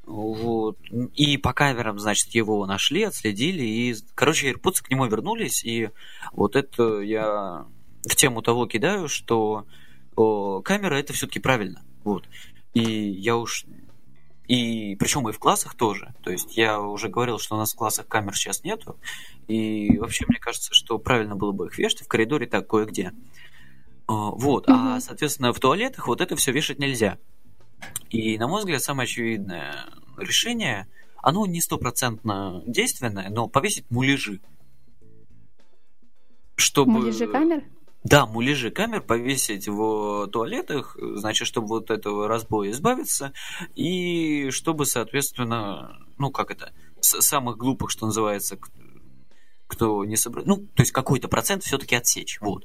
Вот. 0.07 0.79
И 1.15 1.37
по 1.37 1.53
камерам, 1.53 1.99
значит, 1.99 2.31
его 2.31 2.65
нашли, 2.67 3.03
отследили, 3.03 3.63
и, 3.63 3.95
короче, 4.15 4.51
AirPods 4.51 4.83
к 4.83 4.91
нему 4.91 5.07
вернулись, 5.07 5.63
и 5.63 5.91
вот 6.33 6.57
это 6.57 7.01
я 7.01 7.67
в 8.09 8.17
тему 8.17 8.41
того 8.43 8.67
кидаю, 8.67 9.09
что 9.09 9.67
камера 10.17 10.95
это 10.95 11.13
все-таки 11.13 11.39
правильно. 11.39 11.83
Вот. 12.05 12.29
И 12.73 12.83
я 12.83 13.37
уж 13.37 13.67
и 14.51 14.97
причем 14.97 15.29
и 15.29 15.33
в 15.33 15.39
классах 15.39 15.77
тоже. 15.77 16.13
То 16.25 16.31
есть 16.33 16.57
я 16.57 16.81
уже 16.81 17.09
говорил, 17.09 17.39
что 17.39 17.55
у 17.55 17.59
нас 17.59 17.73
в 17.73 17.77
классах 17.77 18.09
камер 18.09 18.35
сейчас 18.35 18.65
нету. 18.65 18.99
И 19.47 19.97
вообще 19.99 20.25
мне 20.27 20.41
кажется, 20.41 20.75
что 20.75 20.99
правильно 20.99 21.37
было 21.37 21.53
бы 21.53 21.67
их 21.67 21.79
вешать 21.79 22.03
в 22.03 22.09
коридоре 22.09 22.49
так 22.49 22.67
кое-где. 22.67 23.13
А, 24.09 24.31
вот. 24.31 24.67
Mm-hmm. 24.67 24.97
А, 24.97 25.01
соответственно, 25.01 25.53
в 25.53 25.61
туалетах 25.61 26.09
вот 26.09 26.21
это 26.21 26.35
все 26.35 26.51
вешать 26.51 26.81
нельзя. 26.81 27.19
И, 28.09 28.39
на 28.39 28.49
мой 28.49 28.59
взгляд, 28.59 28.83
самое 28.83 29.05
очевидное 29.05 29.87
решение, 30.17 30.89
оно 31.19 31.47
не 31.47 31.61
стопроцентно 31.61 32.65
действенное, 32.67 33.31
но 33.31 33.47
повесить 33.47 33.89
муляжи. 33.89 34.41
Чтобы... 36.57 36.91
Муляжи 36.91 37.29
камер? 37.29 37.63
Да, 38.03 38.25
муляжи 38.25 38.71
камер 38.71 39.03
повесить 39.03 39.69
в 39.69 40.27
туалетах, 40.29 40.97
значит, 40.99 41.47
чтобы 41.47 41.69
вот 41.69 41.91
этого 41.91 42.29
разбоя 42.29 42.71
избавиться, 42.71 43.33
и 43.75 44.49
чтобы, 44.51 44.87
соответственно, 44.87 45.99
ну, 46.17 46.31
как 46.31 46.51
это, 46.51 46.73
самых 47.01 47.59
глупых, 47.59 47.91
что 47.91 48.07
называется, 48.07 48.59
кто 49.67 50.05
не 50.05 50.17
собрал, 50.17 50.45
ну, 50.47 50.57
то 50.57 50.81
есть 50.83 50.93
какой-то 50.93 51.29
процент 51.29 51.63
все-таки 51.63 51.95
отсечь, 51.95 52.39
вот. 52.41 52.65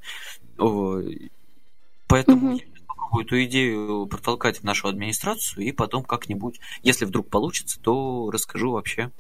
Поэтому 2.08 2.52
угу. 2.52 2.58
я 2.58 2.66
попробую 2.88 3.26
эту 3.26 3.44
идею 3.44 4.06
протолкать 4.08 4.60
в 4.60 4.64
нашу 4.64 4.88
администрацию, 4.88 5.66
и 5.66 5.72
потом 5.74 6.04
как-нибудь, 6.04 6.62
если 6.82 7.04
вдруг 7.04 7.30
получится, 7.30 7.80
то 7.82 8.30
расскажу 8.32 8.72
вообще, 8.72 9.12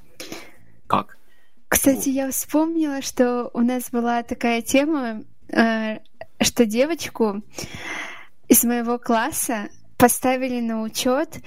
как. 0.88 1.18
Кстати, 1.68 2.07
вот. 2.07 2.16
я 2.16 2.32
вспомнила, 2.32 3.01
что 3.01 3.49
у 3.53 3.59
нас 3.59 3.89
была 3.89 4.24
такая 4.24 4.61
тема, 4.61 5.24
что 5.48 6.66
девочку 6.66 7.41
из 8.48 8.64
моего 8.64 8.98
класса 8.98 9.70
поставили 9.98 10.60
на 10.60 10.82
учет 10.82 11.39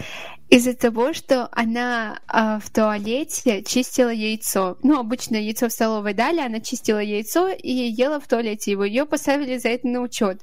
из-за 0.49 0.75
того, 0.75 1.13
что 1.13 1.49
она 1.53 2.21
э, 2.27 2.59
в 2.65 2.71
туалете 2.71 3.63
чистила 3.63 4.09
яйцо. 4.09 4.79
Ну, 4.83 4.99
обычно 4.99 5.37
яйцо 5.37 5.69
в 5.69 5.73
столовой 5.73 6.15
дали, 6.15 6.41
она 6.41 6.61
чистила 6.61 7.01
яйцо 7.01 7.49
и 7.49 7.71
ела 7.71 8.19
в 8.19 8.27
туалете 8.27 8.71
его. 8.71 8.85
Ее 8.85 9.05
поставили 9.05 9.59
за 9.59 9.69
это 9.69 9.87
на 9.87 10.01
учет. 10.01 10.41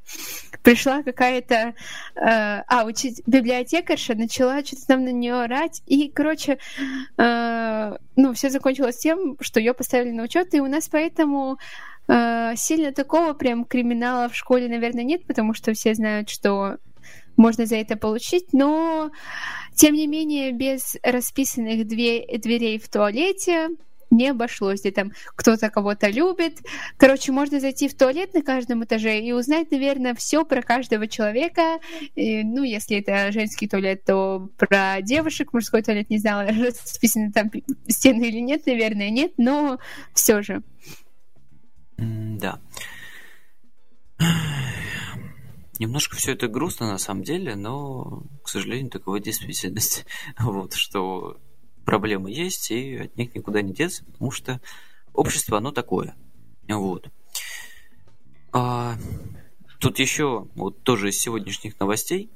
Пришла 0.61 1.01
какая-то, 1.01 1.55
э, 1.55 1.73
а, 2.15 2.85
учить 2.85 3.23
библиотекарша, 3.25 4.13
начала 4.13 4.63
что-то 4.63 4.85
там 4.85 5.03
на 5.03 5.11
нее 5.11 5.41
орать, 5.41 5.81
и, 5.87 6.07
короче, 6.09 6.59
э, 7.17 7.97
ну, 8.15 8.33
все 8.33 8.49
закончилось 8.51 8.97
тем, 8.97 9.37
что 9.41 9.59
ее 9.59 9.73
поставили 9.73 10.11
на 10.11 10.23
учет, 10.23 10.53
и 10.53 10.61
у 10.61 10.67
нас 10.67 10.87
поэтому 10.87 11.57
Э, 11.57 11.94
сильно 12.07 12.91
такого 12.91 13.33
прям 13.33 13.65
криминала 13.65 14.29
в 14.29 14.35
школе, 14.35 14.67
наверное, 14.67 15.03
нет, 15.03 15.25
потому 15.25 15.53
что 15.53 15.73
все 15.73 15.93
знают, 15.93 16.29
что 16.29 16.77
можно 17.37 17.65
за 17.65 17.75
это 17.75 17.97
получить, 17.97 18.53
но 18.53 19.11
тем 19.73 19.93
не 19.93 20.07
менее 20.07 20.51
без 20.51 20.97
расписанных 21.03 21.87
две, 21.87 22.25
дверей 22.37 22.79
в 22.79 22.87
туалете 22.89 23.69
не 24.11 24.29
обошлось, 24.29 24.81
где 24.81 24.91
там 24.91 25.11
кто-то 25.35 25.69
кого-то 25.69 26.07
любит. 26.07 26.59
Короче, 26.97 27.31
можно 27.31 27.59
зайти 27.59 27.87
в 27.87 27.95
туалет 27.95 28.33
на 28.33 28.41
каждом 28.41 28.83
этаже 28.83 29.19
и 29.19 29.31
узнать, 29.31 29.71
наверное, 29.71 30.15
все 30.15 30.45
про 30.45 30.61
каждого 30.61 31.07
человека. 31.07 31.79
И, 32.15 32.43
ну, 32.43 32.63
если 32.63 32.99
это 32.99 33.31
женский 33.31 33.67
туалет, 33.67 34.03
то 34.05 34.49
про 34.57 35.01
девушек, 35.01 35.53
мужской 35.53 35.81
туалет 35.81 36.09
не 36.09 36.19
знала, 36.19 36.47
расписаны 36.47 37.31
там 37.31 37.51
стены 37.87 38.25
или 38.25 38.39
нет, 38.39 38.65
наверное, 38.65 39.09
нет, 39.09 39.33
но 39.37 39.79
все 40.13 40.41
же. 40.41 40.61
Да. 41.97 42.59
Немножко 45.79 46.15
все 46.15 46.33
это 46.33 46.47
грустно 46.47 46.91
на 46.91 46.97
самом 46.97 47.23
деле, 47.23 47.55
но, 47.55 48.23
к 48.43 48.49
сожалению, 48.49 48.91
такова 48.91 49.19
действительность. 49.19 50.05
Вот, 50.39 50.73
что 50.73 51.37
проблемы 51.85 52.31
есть, 52.31 52.71
и 52.71 52.97
от 52.97 53.17
них 53.17 53.35
никуда 53.35 53.61
не 53.61 53.73
деться, 53.73 54.03
потому 54.05 54.31
что 54.31 54.59
общество, 55.13 55.57
оно 55.57 55.71
такое. 55.71 56.15
Вот. 56.67 57.09
А, 58.51 58.97
тут 59.79 59.99
еще, 59.99 60.47
вот 60.55 60.81
тоже 60.83 61.09
из 61.09 61.19
сегодняшних 61.19 61.79
новостей, 61.79 62.31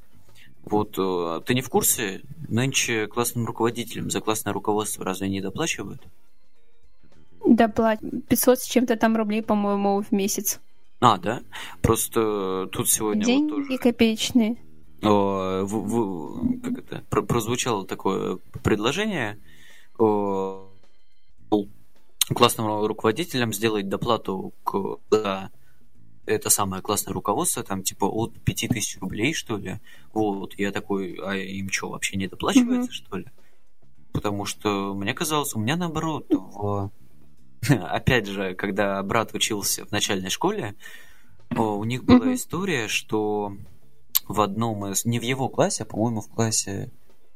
вот, 0.63 0.95
э, 0.97 1.41
ты 1.45 1.53
не 1.55 1.61
в 1.61 1.69
курсе, 1.69 2.21
нынче 2.47 3.07
классным 3.07 3.45
руководителям 3.45 4.11
за 4.11 4.21
классное 4.21 4.53
руководство 4.53 5.05
разве 5.05 5.29
не 5.29 5.41
доплачивают? 5.41 6.05
Доплатят. 7.49 8.27
500 8.27 8.59
с 8.59 8.65
чем-то 8.65 8.95
там 8.95 9.17
рублей, 9.17 9.41
по-моему, 9.41 10.03
в 10.03 10.11
месяц. 10.11 10.59
А, 10.99 11.17
да? 11.17 11.41
Просто 11.81 12.69
тут 12.71 12.89
сегодня 12.89 13.25
Деньги 13.25 13.51
вот 13.51 13.67
тоже... 13.67 13.77
копеечные. 13.79 14.57
О, 15.01 15.63
в, 15.63 15.67
в, 15.67 16.61
как 16.61 16.77
это, 16.77 17.03
про, 17.09 17.23
прозвучало 17.23 17.87
такое 17.87 18.37
предложение 18.63 19.39
о, 19.97 20.69
классным 22.35 22.85
руководителям 22.85 23.51
сделать 23.51 23.89
доплату 23.89 24.53
к, 24.63 24.97
за 25.09 25.49
это 26.27 26.51
самое 26.51 26.83
классное 26.83 27.13
руководство, 27.13 27.63
там 27.63 27.81
типа 27.81 28.05
от 28.05 28.39
5000 28.41 28.99
рублей, 28.99 29.33
что 29.33 29.57
ли. 29.57 29.79
Вот, 30.13 30.53
я 30.59 30.71
такой, 30.71 31.19
а 31.25 31.33
им 31.35 31.71
что, 31.71 31.89
вообще 31.89 32.15
не 32.15 32.27
доплачивается, 32.27 32.91
mm-hmm. 32.91 32.93
что 32.93 33.17
ли? 33.17 33.25
Потому 34.11 34.45
что 34.45 34.93
мне 34.93 35.15
казалось, 35.15 35.55
у 35.55 35.59
меня 35.59 35.77
наоборот, 35.77 36.27
в 36.29 36.91
опять 37.69 38.27
же, 38.27 38.55
когда 38.55 39.01
брат 39.03 39.33
учился 39.33 39.85
в 39.85 39.91
начальной 39.91 40.29
школе, 40.29 40.75
у 41.55 41.83
них 41.83 42.03
была 42.03 42.27
mm-hmm. 42.27 42.35
история, 42.35 42.87
что 42.87 43.53
в 44.27 44.41
одном 44.41 44.85
из... 44.87 45.05
Не 45.05 45.19
в 45.19 45.23
его 45.23 45.49
классе, 45.49 45.83
а, 45.83 45.85
по-моему, 45.85 46.21
в 46.21 46.29
классе... 46.29 46.91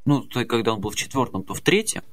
Ну, 0.05 0.21
то, 0.21 0.45
когда 0.45 0.73
он 0.73 0.81
был 0.81 0.91
в 0.91 0.95
четвертом, 0.95 1.43
то 1.43 1.53
в 1.53 1.61
третьем. 1.61 2.03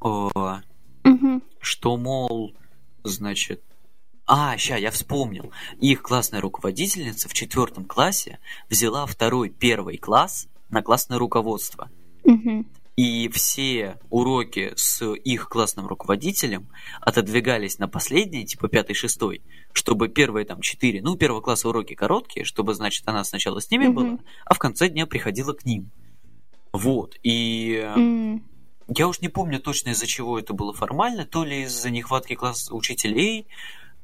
Mm-hmm. 0.00 1.42
Что, 1.60 1.96
мол, 1.96 2.54
значит... 3.02 3.62
А, 4.26 4.56
ща, 4.56 4.76
я 4.76 4.90
вспомнил. 4.90 5.52
Их 5.80 6.02
классная 6.02 6.40
руководительница 6.40 7.28
в 7.28 7.34
четвертом 7.34 7.84
классе 7.84 8.38
взяла 8.70 9.06
второй 9.06 9.50
первый 9.50 9.98
класс 9.98 10.48
на 10.70 10.82
классное 10.82 11.18
руководство. 11.18 11.90
Mm-hmm. 12.24 12.66
И 12.96 13.28
все 13.30 13.98
уроки 14.08 14.72
с 14.76 15.04
их 15.04 15.48
классным 15.48 15.88
руководителем 15.88 16.68
отодвигались 17.00 17.78
на 17.78 17.88
последние, 17.88 18.44
типа 18.44 18.68
пятый, 18.68 18.94
шестой, 18.94 19.42
чтобы 19.72 20.08
первые 20.08 20.46
там 20.46 20.60
четыре, 20.60 21.02
ну, 21.02 21.16
первого 21.16 21.40
класса 21.40 21.68
уроки 21.68 21.94
короткие, 21.94 22.44
чтобы, 22.44 22.74
значит, 22.74 23.02
она 23.08 23.24
сначала 23.24 23.58
с 23.60 23.70
ними 23.70 23.86
mm-hmm. 23.86 23.92
была, 23.92 24.18
а 24.44 24.54
в 24.54 24.58
конце 24.58 24.88
дня 24.88 25.06
приходила 25.06 25.52
к 25.54 25.64
ним. 25.64 25.90
Вот. 26.72 27.16
И 27.24 27.82
mm-hmm. 27.84 28.42
я 28.96 29.08
уж 29.08 29.20
не 29.20 29.28
помню 29.28 29.58
точно 29.58 29.90
из-за 29.90 30.06
чего 30.06 30.38
это 30.38 30.54
было 30.54 30.72
формально, 30.72 31.24
то 31.24 31.44
ли 31.44 31.62
из-за 31.62 31.90
нехватки 31.90 32.36
класс 32.36 32.70
учителей, 32.70 33.48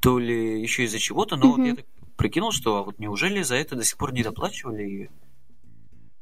то 0.01 0.19
ли 0.19 0.61
еще 0.61 0.83
из-за 0.83 0.99
чего-то, 0.99 1.37
но 1.37 1.45
mm-hmm. 1.45 1.57
вот 1.57 1.65
я 1.65 1.75
так 1.75 1.85
прикинул, 2.17 2.51
что 2.51 2.75
а 2.75 2.83
вот 2.83 2.99
неужели 2.99 3.41
за 3.41 3.55
это 3.55 3.77
до 3.77 3.85
сих 3.85 3.97
пор 3.97 4.11
не 4.11 4.21
доплачивали? 4.21 5.09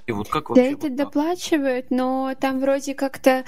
И 0.09 0.11
вот 0.11 0.27
как 0.27 0.49
вообще? 0.49 0.63
Да 0.63 0.71
это 0.71 0.87
вот 0.87 0.95
доплачивают, 0.95 1.91
но 1.91 2.33
там 2.39 2.59
вроде 2.59 2.95
как-то 2.95 3.45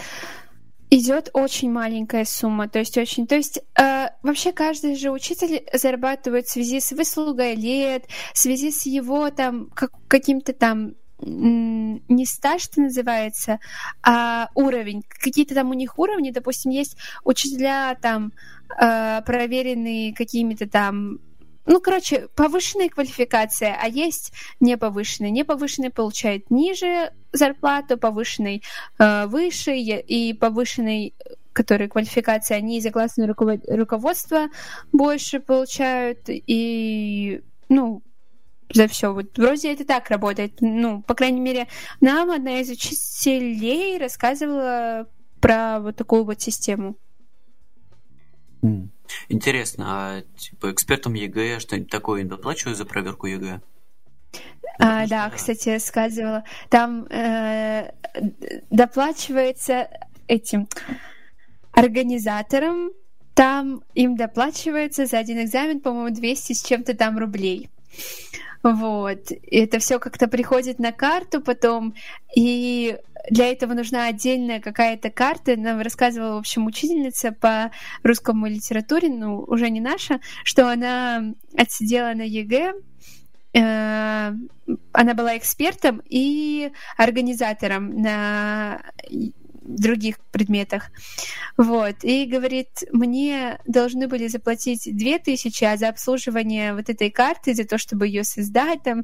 идет 0.92 1.32
очень 1.34 1.72
маленькая 1.72 2.24
сумма, 2.24 2.70
то 2.70 2.78
есть 2.78 3.00
очень, 3.00 3.26
то 3.26 3.36
есть 3.36 3.62
э, 3.80 4.10
вообще 4.22 4.52
каждый 4.52 4.96
же 4.96 5.10
учитель 5.10 5.64
зарабатывает 5.74 6.46
в 6.46 6.52
связи 6.52 6.80
с 6.80 6.92
выслугой 6.92 7.56
лет, 7.56 8.06
в 8.32 8.38
связи 8.38 8.72
с 8.72 8.86
его 8.86 9.32
там 9.32 9.72
как, 9.72 9.90
каким-то 10.08 10.54
там 10.54 10.94
не 11.24 12.26
стаж, 12.26 12.64
что 12.64 12.82
называется, 12.82 13.60
а 14.04 14.50
уровень. 14.56 15.04
Какие-то 15.08 15.56
там 15.56 15.70
у 15.70 15.74
них 15.74 15.98
уровни, 15.98 16.32
допустим, 16.32 16.72
есть 16.72 16.96
учителя 17.24 17.96
там 18.02 18.34
э, 18.80 19.22
проверенные 19.24 20.14
какими-то 20.14 20.68
там 20.68 21.20
ну, 21.66 21.80
короче, 21.80 22.28
повышенная 22.36 22.90
квалификация, 22.90 23.78
а 23.80 23.88
есть 23.88 24.34
неповышенная. 24.60 25.30
Неповышенный 25.30 25.92
получает 25.92 26.50
ниже 26.50 27.12
зарплату, 27.32 27.98
повышенный 27.98 28.64
э, 28.98 29.26
выше, 29.28 29.76
и 29.78 30.34
повышенный 30.34 31.14
которые 31.54 31.90
квалификация, 31.90 32.58
они 32.58 32.78
из-за 32.78 32.92
классного 32.92 33.36
руководства 33.68 34.48
больше 34.92 35.40
получают, 35.40 36.20
и, 36.28 37.42
ну, 37.68 38.02
за 38.74 38.88
все. 38.88 39.14
Вот 39.14 39.38
вроде 39.38 39.74
это 39.74 39.86
так 39.86 40.10
работает. 40.10 40.62
Ну, 40.62 41.02
по 41.02 41.14
крайней 41.14 41.42
мере, 41.42 41.68
нам 42.00 42.32
одна 42.32 42.62
из 42.62 42.70
учителей 42.70 43.98
рассказывала 43.98 45.10
про 45.42 45.80
вот 45.80 45.96
такую 45.98 46.24
вот 46.24 46.42
систему. 46.42 46.96
Интересно, 49.30 49.86
а 49.88 50.22
типа 50.38 50.72
экспертам 50.72 51.14
ЕГЭ 51.14 51.60
что-нибудь 51.60 51.90
такое 51.90 52.24
доплачивают 52.24 52.78
за 52.78 52.86
проверку 52.86 53.28
ЕГЭ? 53.28 53.62
А, 54.80 55.06
да, 55.08 55.30
кстати, 55.30 55.78
рассказывала. 55.78 56.44
Там 56.70 57.06
э, 57.10 57.92
доплачивается 58.70 59.90
этим 60.28 60.68
организаторам, 61.72 62.92
там 63.34 63.84
им 63.94 64.16
доплачивается 64.16 65.06
за 65.06 65.20
один 65.20 65.44
экзамен, 65.44 65.80
по-моему, 65.80 66.16
200 66.16 66.54
с 66.54 66.64
чем-то 66.64 66.96
там 66.96 67.18
рублей. 67.18 67.70
Вот. 68.64 69.32
И 69.32 69.58
это 69.58 69.80
все 69.80 70.00
как-то 70.00 70.28
приходит 70.28 70.80
на 70.80 70.92
карту 70.92 71.42
потом, 71.42 71.96
и 72.36 72.98
для 73.30 73.52
этого 73.52 73.74
нужна 73.74 74.08
отдельная 74.08 74.60
какая-то 74.60 75.10
карта. 75.12 75.56
Нам 75.56 75.82
рассказывала, 75.82 76.36
в 76.36 76.40
общем, 76.40 76.66
учительница 76.66 77.32
по 77.32 77.72
русскому 78.04 78.48
литературе, 78.48 79.10
ну, 79.10 79.40
уже 79.40 79.70
не 79.70 79.80
наша, 79.82 80.20
что 80.44 80.72
она 80.72 81.34
отсидела 81.56 82.14
на 82.14 82.24
ЕГЭ, 82.24 82.74
она 83.54 85.14
была 85.14 85.38
экспертом 85.38 86.02
и 86.08 86.72
организатором 86.98 88.02
на 88.02 88.82
других 89.62 90.20
предметах. 90.32 90.90
Вот. 91.58 92.04
И 92.04 92.26
говорит, 92.26 92.70
мне 92.92 93.60
должны 93.66 94.08
были 94.08 94.28
заплатить 94.28 94.84
2000, 94.86 95.64
а 95.66 95.78
за 95.78 95.90
обслуживание 95.90 96.74
вот 96.74 96.90
этой 96.90 97.12
карты, 97.12 97.54
за 97.54 97.66
то, 97.66 97.78
чтобы 97.78 98.08
ее 98.08 98.24
создать, 98.24 98.84
там, 98.84 99.04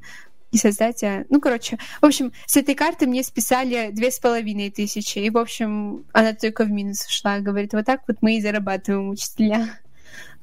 не 0.58 0.72
создать. 0.72 1.04
Ну, 1.30 1.40
короче, 1.40 1.78
в 2.02 2.06
общем, 2.06 2.34
с 2.46 2.58
этой 2.58 2.76
карты 2.76 3.06
мне 3.06 3.24
списали 3.24 3.92
две 3.92 4.12
с 4.12 4.20
половиной 4.20 4.72
тысячи. 4.72 5.20
И, 5.20 5.30
в 5.30 5.38
общем, 5.38 6.06
она 6.12 6.34
только 6.34 6.66
в 6.66 6.72
минус 6.72 7.06
ушла. 7.06 7.40
Говорит, 7.40 7.74
вот 7.74 7.86
так 7.86 8.02
вот 8.08 8.18
мы 8.22 8.38
и 8.38 8.42
зарабатываем 8.42 9.10
учителя. 9.10 9.80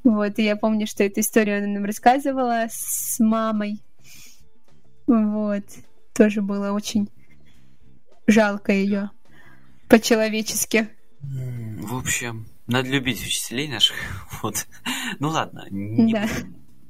Вот, 0.05 0.39
и 0.39 0.45
я 0.45 0.57
помню, 0.57 0.87
что 0.87 1.03
эту 1.03 1.21
историю 1.21 1.59
она 1.59 1.67
нам 1.67 1.85
рассказывала 1.85 2.67
с 2.69 3.19
мамой. 3.19 3.83
Вот. 5.07 5.65
Тоже 6.13 6.43
было 6.43 6.73
очень 6.73 7.09
жалко 8.27 8.73
ее 8.73 9.11
по-человечески. 9.89 10.89
В 11.21 11.97
общем, 11.97 12.47
надо 12.67 12.89
любить 12.89 13.21
учителей 13.23 13.69
наших. 13.69 13.97
Вот. 14.43 14.67
Ну 15.21 15.29
ладно, 15.29 15.67
не 15.71 16.13
да. 16.13 16.29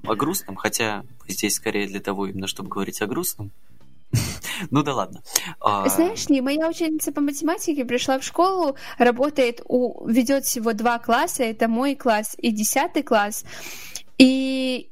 О 0.06 0.14
грустном, 0.14 0.56
хотя 0.56 1.04
здесь 1.28 1.54
скорее 1.54 1.86
для 1.86 2.00
того, 2.00 2.26
именно 2.26 2.46
чтобы 2.46 2.68
говорить 2.68 3.02
о 3.02 3.06
грустном. 3.06 3.50
Ну 4.70 4.82
да 4.82 4.94
ладно. 4.94 5.20
А, 5.60 5.88
Знаешь 5.88 6.28
ли, 6.28 6.40
моя 6.40 6.68
ученица 6.68 7.10
по 7.12 7.20
математике 7.20 7.84
пришла 7.84 8.18
в 8.18 8.22
школу, 8.22 8.76
работает 8.98 9.60
у, 9.66 10.06
ведет 10.06 10.44
всего 10.44 10.72
два 10.72 10.98
класса, 10.98 11.42
это 11.42 11.66
мой 11.66 11.96
класс 11.96 12.36
и 12.38 12.52
десятый 12.52 13.02
класс, 13.02 13.44
и 14.16 14.88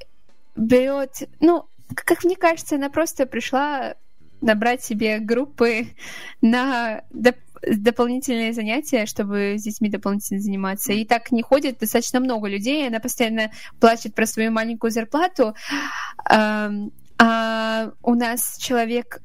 берет, 0.57 1.29
ну, 1.39 1.67
как 1.95 2.25
мне 2.25 2.37
кажется, 2.37 2.75
она 2.75 2.91
просто 2.91 3.27
пришла 3.27 3.95
набрать 4.41 4.83
себе 4.83 5.19
группы 5.21 5.87
на 6.41 7.03
дополнительные 7.67 8.53
занятия, 8.53 9.07
чтобы 9.07 9.57
с 9.59 9.63
детьми 9.63 9.89
дополнительно 9.89 10.41
заниматься. 10.41 10.93
И 10.93 11.05
так 11.05 11.33
не 11.33 11.43
ходит 11.43 11.79
достаточно 11.79 12.21
много 12.21 12.49
людей. 12.49 12.87
Она 12.87 12.99
постоянно 13.01 13.51
плачет 13.81 14.15
про 14.15 14.27
свою 14.27 14.51
маленькую 14.51 14.91
зарплату. 14.91 15.55
А 16.29 17.93
у 18.03 18.15
нас 18.15 18.57
человек 18.59 19.23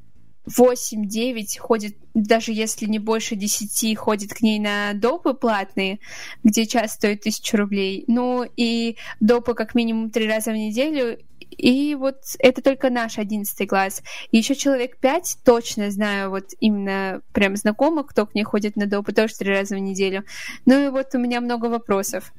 8-9 0.47 1.59
ходит, 1.59 1.97
даже 2.13 2.53
если 2.53 2.85
не 2.85 2.99
больше 2.99 3.35
10, 3.35 3.97
ходит 3.97 4.33
к 4.33 4.41
ней 4.41 4.59
на 4.59 4.93
допы 4.93 5.33
платные, 5.33 5.99
где 6.43 6.65
час 6.65 6.93
стоит 6.93 7.19
1000 7.19 7.57
рублей. 7.57 8.05
Ну 8.07 8.45
и 8.55 8.97
допы 9.19 9.55
как 9.55 9.75
минимум 9.75 10.09
три 10.09 10.27
раза 10.27 10.51
в 10.51 10.55
неделю. 10.55 11.17
И 11.51 11.95
вот 11.95 12.17
это 12.39 12.61
только 12.61 12.89
наш 12.89 13.17
одиннадцатый 13.17 13.67
класс. 13.67 14.03
И 14.31 14.37
еще 14.37 14.55
человек 14.55 14.97
пять 14.97 15.37
точно 15.43 15.91
знаю, 15.91 16.29
вот 16.29 16.49
именно 16.59 17.21
прям 17.33 17.55
знакомых, 17.55 18.07
кто 18.07 18.25
к 18.25 18.35
ней 18.35 18.43
ходит 18.43 18.75
на 18.75 18.85
допы, 18.85 19.13
тоже 19.13 19.35
три 19.35 19.49
раза 19.49 19.75
в 19.75 19.79
неделю. 19.79 20.23
Ну 20.65 20.87
и 20.87 20.89
вот 20.89 21.13
у 21.13 21.19
меня 21.19 21.41
много 21.41 21.65
вопросов. 21.65 22.33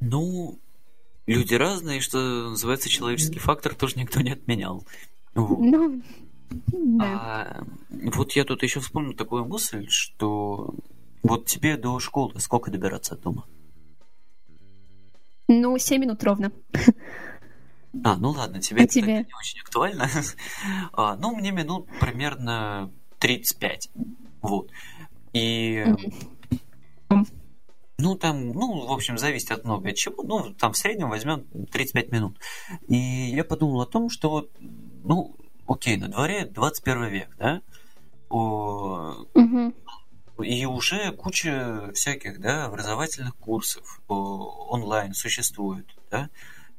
Ну, 0.00 0.58
люди 1.26 1.54
разные, 1.54 2.00
что 2.00 2.18
называется, 2.50 2.88
человеческий 2.88 3.38
фактор 3.38 3.74
тоже 3.74 3.96
никто 3.96 4.20
не 4.20 4.32
отменял. 4.32 4.84
Вот. 5.34 5.58
Ну, 5.58 6.02
да. 6.50 7.04
А, 7.04 7.64
вот 7.90 8.32
я 8.32 8.44
тут 8.44 8.62
еще 8.62 8.80
вспомнил 8.80 9.14
такую 9.14 9.44
мысль, 9.44 9.86
что 9.88 10.74
вот 11.22 11.46
тебе 11.46 11.76
до 11.76 11.98
школы 12.00 12.38
сколько 12.40 12.70
добираться 12.70 13.14
от 13.14 13.22
дома? 13.22 13.44
Ну, 15.48 15.78
7 15.78 16.00
минут 16.00 16.22
ровно. 16.22 16.52
А, 18.04 18.16
ну 18.16 18.30
ладно, 18.30 18.60
тебе 18.60 18.82
а 18.82 18.84
это 18.84 18.92
тебе? 18.92 19.14
не 19.14 19.34
очень 19.34 19.60
актуально. 19.60 20.08
а, 20.92 21.16
ну, 21.16 21.34
мне 21.34 21.50
минут 21.50 21.88
примерно 21.98 22.92
35. 23.18 23.88
Вот. 24.42 24.70
И... 25.32 25.84
Ну, 28.00 28.14
там, 28.14 28.50
ну, 28.50 28.86
в 28.86 28.92
общем, 28.92 29.18
зависит 29.18 29.50
от 29.50 29.64
много 29.64 29.88
от 29.88 29.96
чего. 29.96 30.22
Ну, 30.22 30.54
там 30.54 30.72
в 30.72 30.76
среднем 30.76 31.08
возьмем 31.08 31.44
35 31.72 32.12
минут. 32.12 32.38
И 32.86 32.96
я 32.96 33.42
подумал 33.42 33.80
о 33.80 33.86
том, 33.86 34.08
что 34.10 34.30
вот, 34.30 34.50
ну, 35.02 35.34
окей, 35.66 35.96
на 35.96 36.08
дворе 36.08 36.44
21 36.44 37.04
век, 37.06 37.34
да? 37.38 37.60
О, 38.28 39.24
угу. 39.34 39.74
И 40.42 40.66
уже 40.66 41.12
куча 41.12 41.90
всяких, 41.94 42.40
да, 42.40 42.66
образовательных 42.66 43.36
курсов 43.36 44.00
онлайн 44.08 45.14
существует, 45.14 45.86
да? 46.10 46.30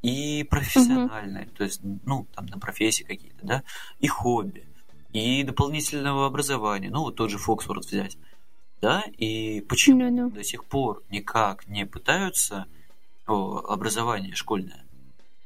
И 0.02 0.46
профессиональные, 0.50 1.46
угу. 1.46 1.56
то 1.56 1.64
есть, 1.66 1.82
ну, 1.84 2.26
там, 2.34 2.46
на 2.46 2.58
профессии 2.58 3.04
какие-то, 3.04 3.46
да? 3.46 3.64
И 4.00 4.08
хобби, 4.08 4.66
и 5.12 5.44
дополнительного 5.44 6.26
образования. 6.26 6.90
Ну, 6.90 7.02
вот 7.02 7.16
тот 7.16 7.30
же 7.30 7.38
Фоксфорд 7.38 7.86
взять 7.86 8.18
да, 8.82 9.04
и 9.18 9.62
почему 9.62 10.02
no, 10.02 10.10
no. 10.10 10.32
до 10.32 10.44
сих 10.44 10.66
пор 10.66 11.04
никак 11.10 11.68
не 11.68 11.86
пытаются 11.86 12.68
о, 13.28 13.60
образование 13.68 14.36
школьное 14.36 14.86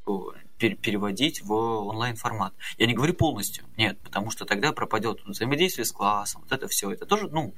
о, 0.05 0.33
пер 0.57 0.75
переводить 0.75 1.41
в 1.41 1.51
онлайн 1.53 2.15
формат. 2.15 2.53
Я 2.77 2.85
не 2.85 2.93
говорю 2.93 3.13
полностью, 3.13 3.65
нет, 3.77 3.99
потому 4.01 4.29
что 4.29 4.45
тогда 4.45 4.71
пропадет 4.71 5.21
взаимодействие 5.25 5.85
с 5.85 5.91
классом, 5.91 6.41
вот 6.41 6.51
это 6.51 6.67
все, 6.67 6.91
это 6.91 7.05
тоже, 7.05 7.27
ну, 7.29 7.53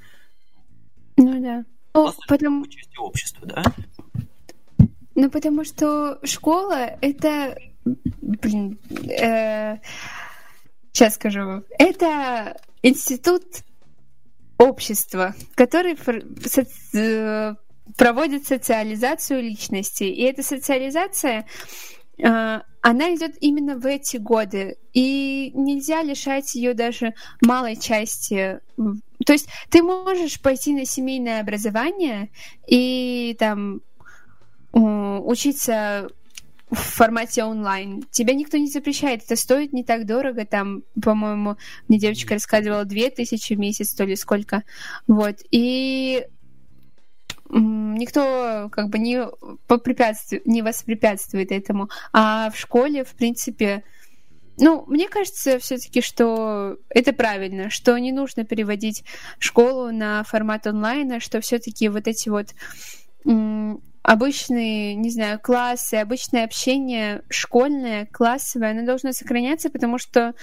ну 1.17 1.41
да. 1.41 1.65
Ну, 1.93 2.13
потому... 2.27 2.65
части 2.67 2.97
общества, 2.97 3.47
да? 3.47 3.63
Ну, 5.15 5.29
потому 5.29 5.63
что 5.63 6.19
школа 6.23 6.97
это, 7.01 7.57
блин, 7.85 8.77
э, 9.09 9.77
сейчас 10.91 11.15
скажу, 11.15 11.63
это 11.79 12.57
институт 12.83 13.43
общества, 14.57 15.35
который 15.55 15.95
э, 16.93 17.55
проводит 17.97 18.45
социализацию 18.47 19.41
личности. 19.41 20.03
И 20.03 20.23
эта 20.23 20.43
социализация, 20.43 21.45
э, 22.17 22.23
она 22.81 23.15
идет 23.15 23.35
именно 23.41 23.77
в 23.77 23.85
эти 23.85 24.17
годы. 24.17 24.77
И 24.93 25.51
нельзя 25.53 26.03
лишать 26.03 26.55
ее 26.55 26.73
даже 26.73 27.13
малой 27.41 27.75
части. 27.75 28.59
То 29.25 29.33
есть 29.33 29.49
ты 29.69 29.83
можешь 29.83 30.39
пойти 30.39 30.73
на 30.73 30.85
семейное 30.85 31.41
образование 31.41 32.29
и 32.67 33.35
там 33.39 33.81
учиться 34.71 36.09
в 36.69 36.77
формате 36.77 37.43
онлайн. 37.43 38.03
Тебя 38.11 38.33
никто 38.33 38.57
не 38.57 38.67
запрещает. 38.67 39.23
Это 39.23 39.35
стоит 39.35 39.71
не 39.71 39.83
так 39.83 40.05
дорого. 40.05 40.45
Там, 40.45 40.83
по-моему, 41.01 41.57
мне 41.87 41.99
девочка 41.99 42.33
рассказывала 42.33 42.85
две 42.85 43.09
тысячи 43.09 43.53
в 43.53 43.59
месяц, 43.59 43.93
то 43.93 44.03
ли 44.03 44.15
сколько. 44.15 44.63
Вот. 45.07 45.37
И 45.51 46.25
никто 47.49 48.69
как 48.71 48.89
бы 48.89 48.97
не, 48.97 49.25
попрепятствует, 49.67 50.45
не 50.45 50.61
воспрепятствует 50.61 51.51
этому. 51.51 51.89
А 52.11 52.49
в 52.49 52.57
школе, 52.57 53.03
в 53.05 53.13
принципе, 53.13 53.83
ну, 54.57 54.85
мне 54.87 55.07
кажется 55.09 55.59
все-таки, 55.59 56.01
что 56.01 56.77
это 56.89 57.13
правильно, 57.13 57.69
что 57.69 57.97
не 57.97 58.11
нужно 58.11 58.45
переводить 58.45 59.03
школу 59.39 59.91
на 59.91 60.23
формат 60.23 60.67
онлайна, 60.67 61.19
что 61.19 61.41
все-таки 61.41 61.89
вот 61.89 62.07
эти 62.07 62.29
вот 62.29 62.47
обычные, 64.03 64.93
не 64.95 65.09
знаю, 65.09 65.39
классы, 65.39 65.95
обычное 65.95 66.45
общение 66.45 67.23
школьное, 67.29 68.05
классовое, 68.05 68.71
оно 68.71 68.85
должно 68.85 69.11
сохраняться, 69.13 69.71
потому 69.71 69.97
что 69.97 70.35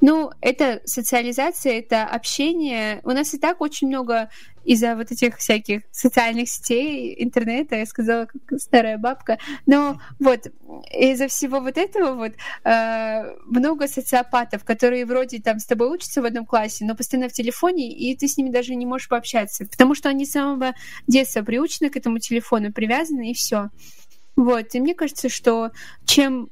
ну, 0.00 0.30
это 0.40 0.80
социализация, 0.84 1.78
это 1.78 2.04
общение. 2.04 3.00
У 3.04 3.10
нас 3.10 3.34
и 3.34 3.38
так 3.38 3.60
очень 3.60 3.88
много 3.88 4.30
из-за 4.64 4.94
вот 4.94 5.10
этих 5.10 5.38
всяких 5.38 5.82
социальных 5.90 6.48
сетей, 6.48 7.14
интернета, 7.22 7.76
я 7.76 7.86
сказала, 7.86 8.26
как 8.26 8.58
старая 8.60 8.98
бабка. 8.98 9.38
Но 9.66 10.00
вот 10.18 10.46
из-за 10.92 11.28
всего 11.28 11.60
вот 11.60 11.76
этого 11.76 12.14
вот 12.14 12.32
э, 12.64 13.36
много 13.46 13.88
социопатов, 13.88 14.64
которые 14.64 15.06
вроде 15.06 15.40
там 15.40 15.58
с 15.58 15.66
тобой 15.66 15.88
учатся 15.88 16.22
в 16.22 16.24
одном 16.24 16.46
классе, 16.46 16.84
но 16.84 16.94
постоянно 16.94 17.28
в 17.28 17.32
телефоне, 17.32 17.90
и 17.92 18.16
ты 18.16 18.28
с 18.28 18.36
ними 18.36 18.50
даже 18.50 18.74
не 18.74 18.86
можешь 18.86 19.08
пообщаться, 19.08 19.66
потому 19.66 19.94
что 19.94 20.08
они 20.08 20.24
с 20.24 20.32
самого 20.32 20.74
детства 21.06 21.42
приучены 21.42 21.90
к 21.90 21.96
этому 21.96 22.18
телефону, 22.18 22.72
привязаны, 22.72 23.30
и 23.30 23.34
все. 23.34 23.70
Вот, 24.36 24.74
и 24.74 24.80
мне 24.80 24.94
кажется, 24.94 25.28
что 25.28 25.70
чем 26.04 26.50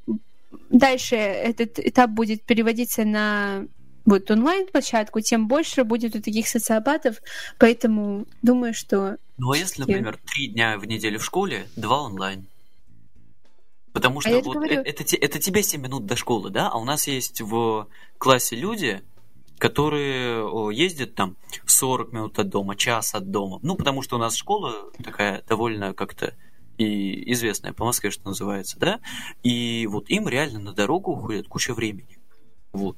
дальше 0.69 1.15
этот 1.15 1.79
этап 1.79 2.11
будет 2.11 2.43
переводиться 2.43 3.05
на 3.05 3.65
вот 4.05 4.29
онлайн-площадку, 4.31 5.21
тем 5.21 5.47
больше 5.47 5.83
будет 5.83 6.15
у 6.15 6.21
таких 6.21 6.47
социопатов, 6.47 7.17
поэтому 7.57 8.25
думаю, 8.41 8.73
что... 8.73 9.17
Ну 9.37 9.51
а 9.51 9.57
если, 9.57 9.81
например, 9.81 10.17
три 10.25 10.47
дня 10.47 10.77
в 10.77 10.85
неделю 10.85 11.19
в 11.19 11.25
школе, 11.25 11.67
два 11.75 12.01
онлайн? 12.01 12.47
Потому 13.93 14.19
а 14.19 14.21
что 14.21 14.37
а 14.37 14.41
вот 14.41 14.65
это, 14.65 14.81
это, 14.81 15.15
это 15.15 15.39
тебе 15.39 15.63
7 15.63 15.81
минут 15.81 16.05
до 16.05 16.15
школы, 16.15 16.49
да? 16.49 16.69
А 16.69 16.77
у 16.77 16.85
нас 16.85 17.07
есть 17.07 17.41
в 17.41 17.87
классе 18.17 18.55
люди, 18.55 19.01
которые 19.57 20.73
ездят 20.73 21.15
там 21.15 21.35
40 21.65 22.13
минут 22.13 22.39
от 22.39 22.49
дома, 22.49 22.75
час 22.75 23.13
от 23.13 23.29
дома. 23.31 23.59
Ну, 23.61 23.75
потому 23.75 24.01
что 24.01 24.15
у 24.15 24.19
нас 24.19 24.35
школа 24.35 24.91
такая 25.03 25.43
довольно 25.47 25.93
как-то 25.93 26.33
и 26.79 27.31
известная 27.33 27.73
по 27.73 27.85
Москве, 27.85 28.09
что 28.09 28.29
называется, 28.29 28.79
да, 28.79 29.01
и 29.43 29.85
вот 29.85 30.09
им 30.09 30.27
реально 30.27 30.59
на 30.59 30.73
дорогу 30.73 31.11
уходит 31.11 31.47
куча 31.47 31.73
времени. 31.73 32.17
Вот. 32.71 32.97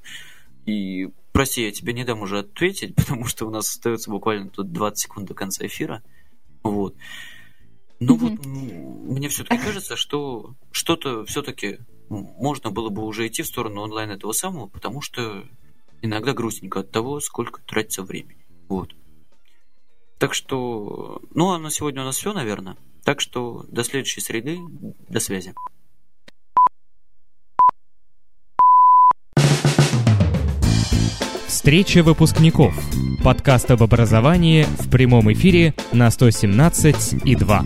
И 0.65 1.09
прости, 1.33 1.63
я 1.63 1.71
тебе 1.71 1.93
не 1.93 2.05
дам 2.05 2.21
уже 2.21 2.39
ответить, 2.39 2.95
потому 2.95 3.25
что 3.25 3.47
у 3.47 3.49
нас 3.49 3.67
остается 3.67 4.11
буквально 4.11 4.49
тут 4.49 4.71
20 4.71 4.99
секунд 4.99 5.27
до 5.27 5.33
конца 5.33 5.65
эфира. 5.65 6.03
Вот. 6.63 6.95
Но 7.99 8.15
mm-hmm. 8.15 8.17
вот 8.17 8.45
мне 8.45 9.29
все-таки 9.29 9.57
кажется, 9.65 9.95
что 9.95 10.53
что-то 10.71 11.25
все-таки 11.25 11.79
можно 12.09 12.69
было 12.69 12.89
бы 12.89 13.03
уже 13.03 13.25
идти 13.25 13.41
в 13.41 13.47
сторону 13.47 13.81
онлайн 13.81 14.11
этого 14.11 14.31
самого, 14.31 14.67
потому 14.67 15.01
что 15.01 15.43
иногда 16.03 16.33
грустненько 16.33 16.81
от 16.81 16.91
того, 16.91 17.19
сколько 17.19 17.61
тратится 17.63 18.03
времени. 18.03 18.45
Вот. 18.69 18.95
Так 20.19 20.35
что, 20.35 21.19
ну 21.33 21.51
а 21.51 21.57
на 21.57 21.71
сегодня 21.71 22.03
у 22.03 22.05
нас 22.05 22.17
все, 22.17 22.31
наверное. 22.31 22.77
Так 23.03 23.19
что 23.19 23.65
до 23.69 23.83
следующей 23.83 24.21
среды. 24.21 24.59
До 25.09 25.19
связи. 25.19 25.53
Встреча 31.47 32.01
выпускников. 32.01 32.73
Подкаст 33.23 33.69
об 33.69 33.83
образовании 33.83 34.63
в 34.63 34.89
прямом 34.89 35.31
эфире 35.31 35.75
на 35.91 36.09
117 36.09 37.23
и 37.25 37.35
2. 37.35 37.65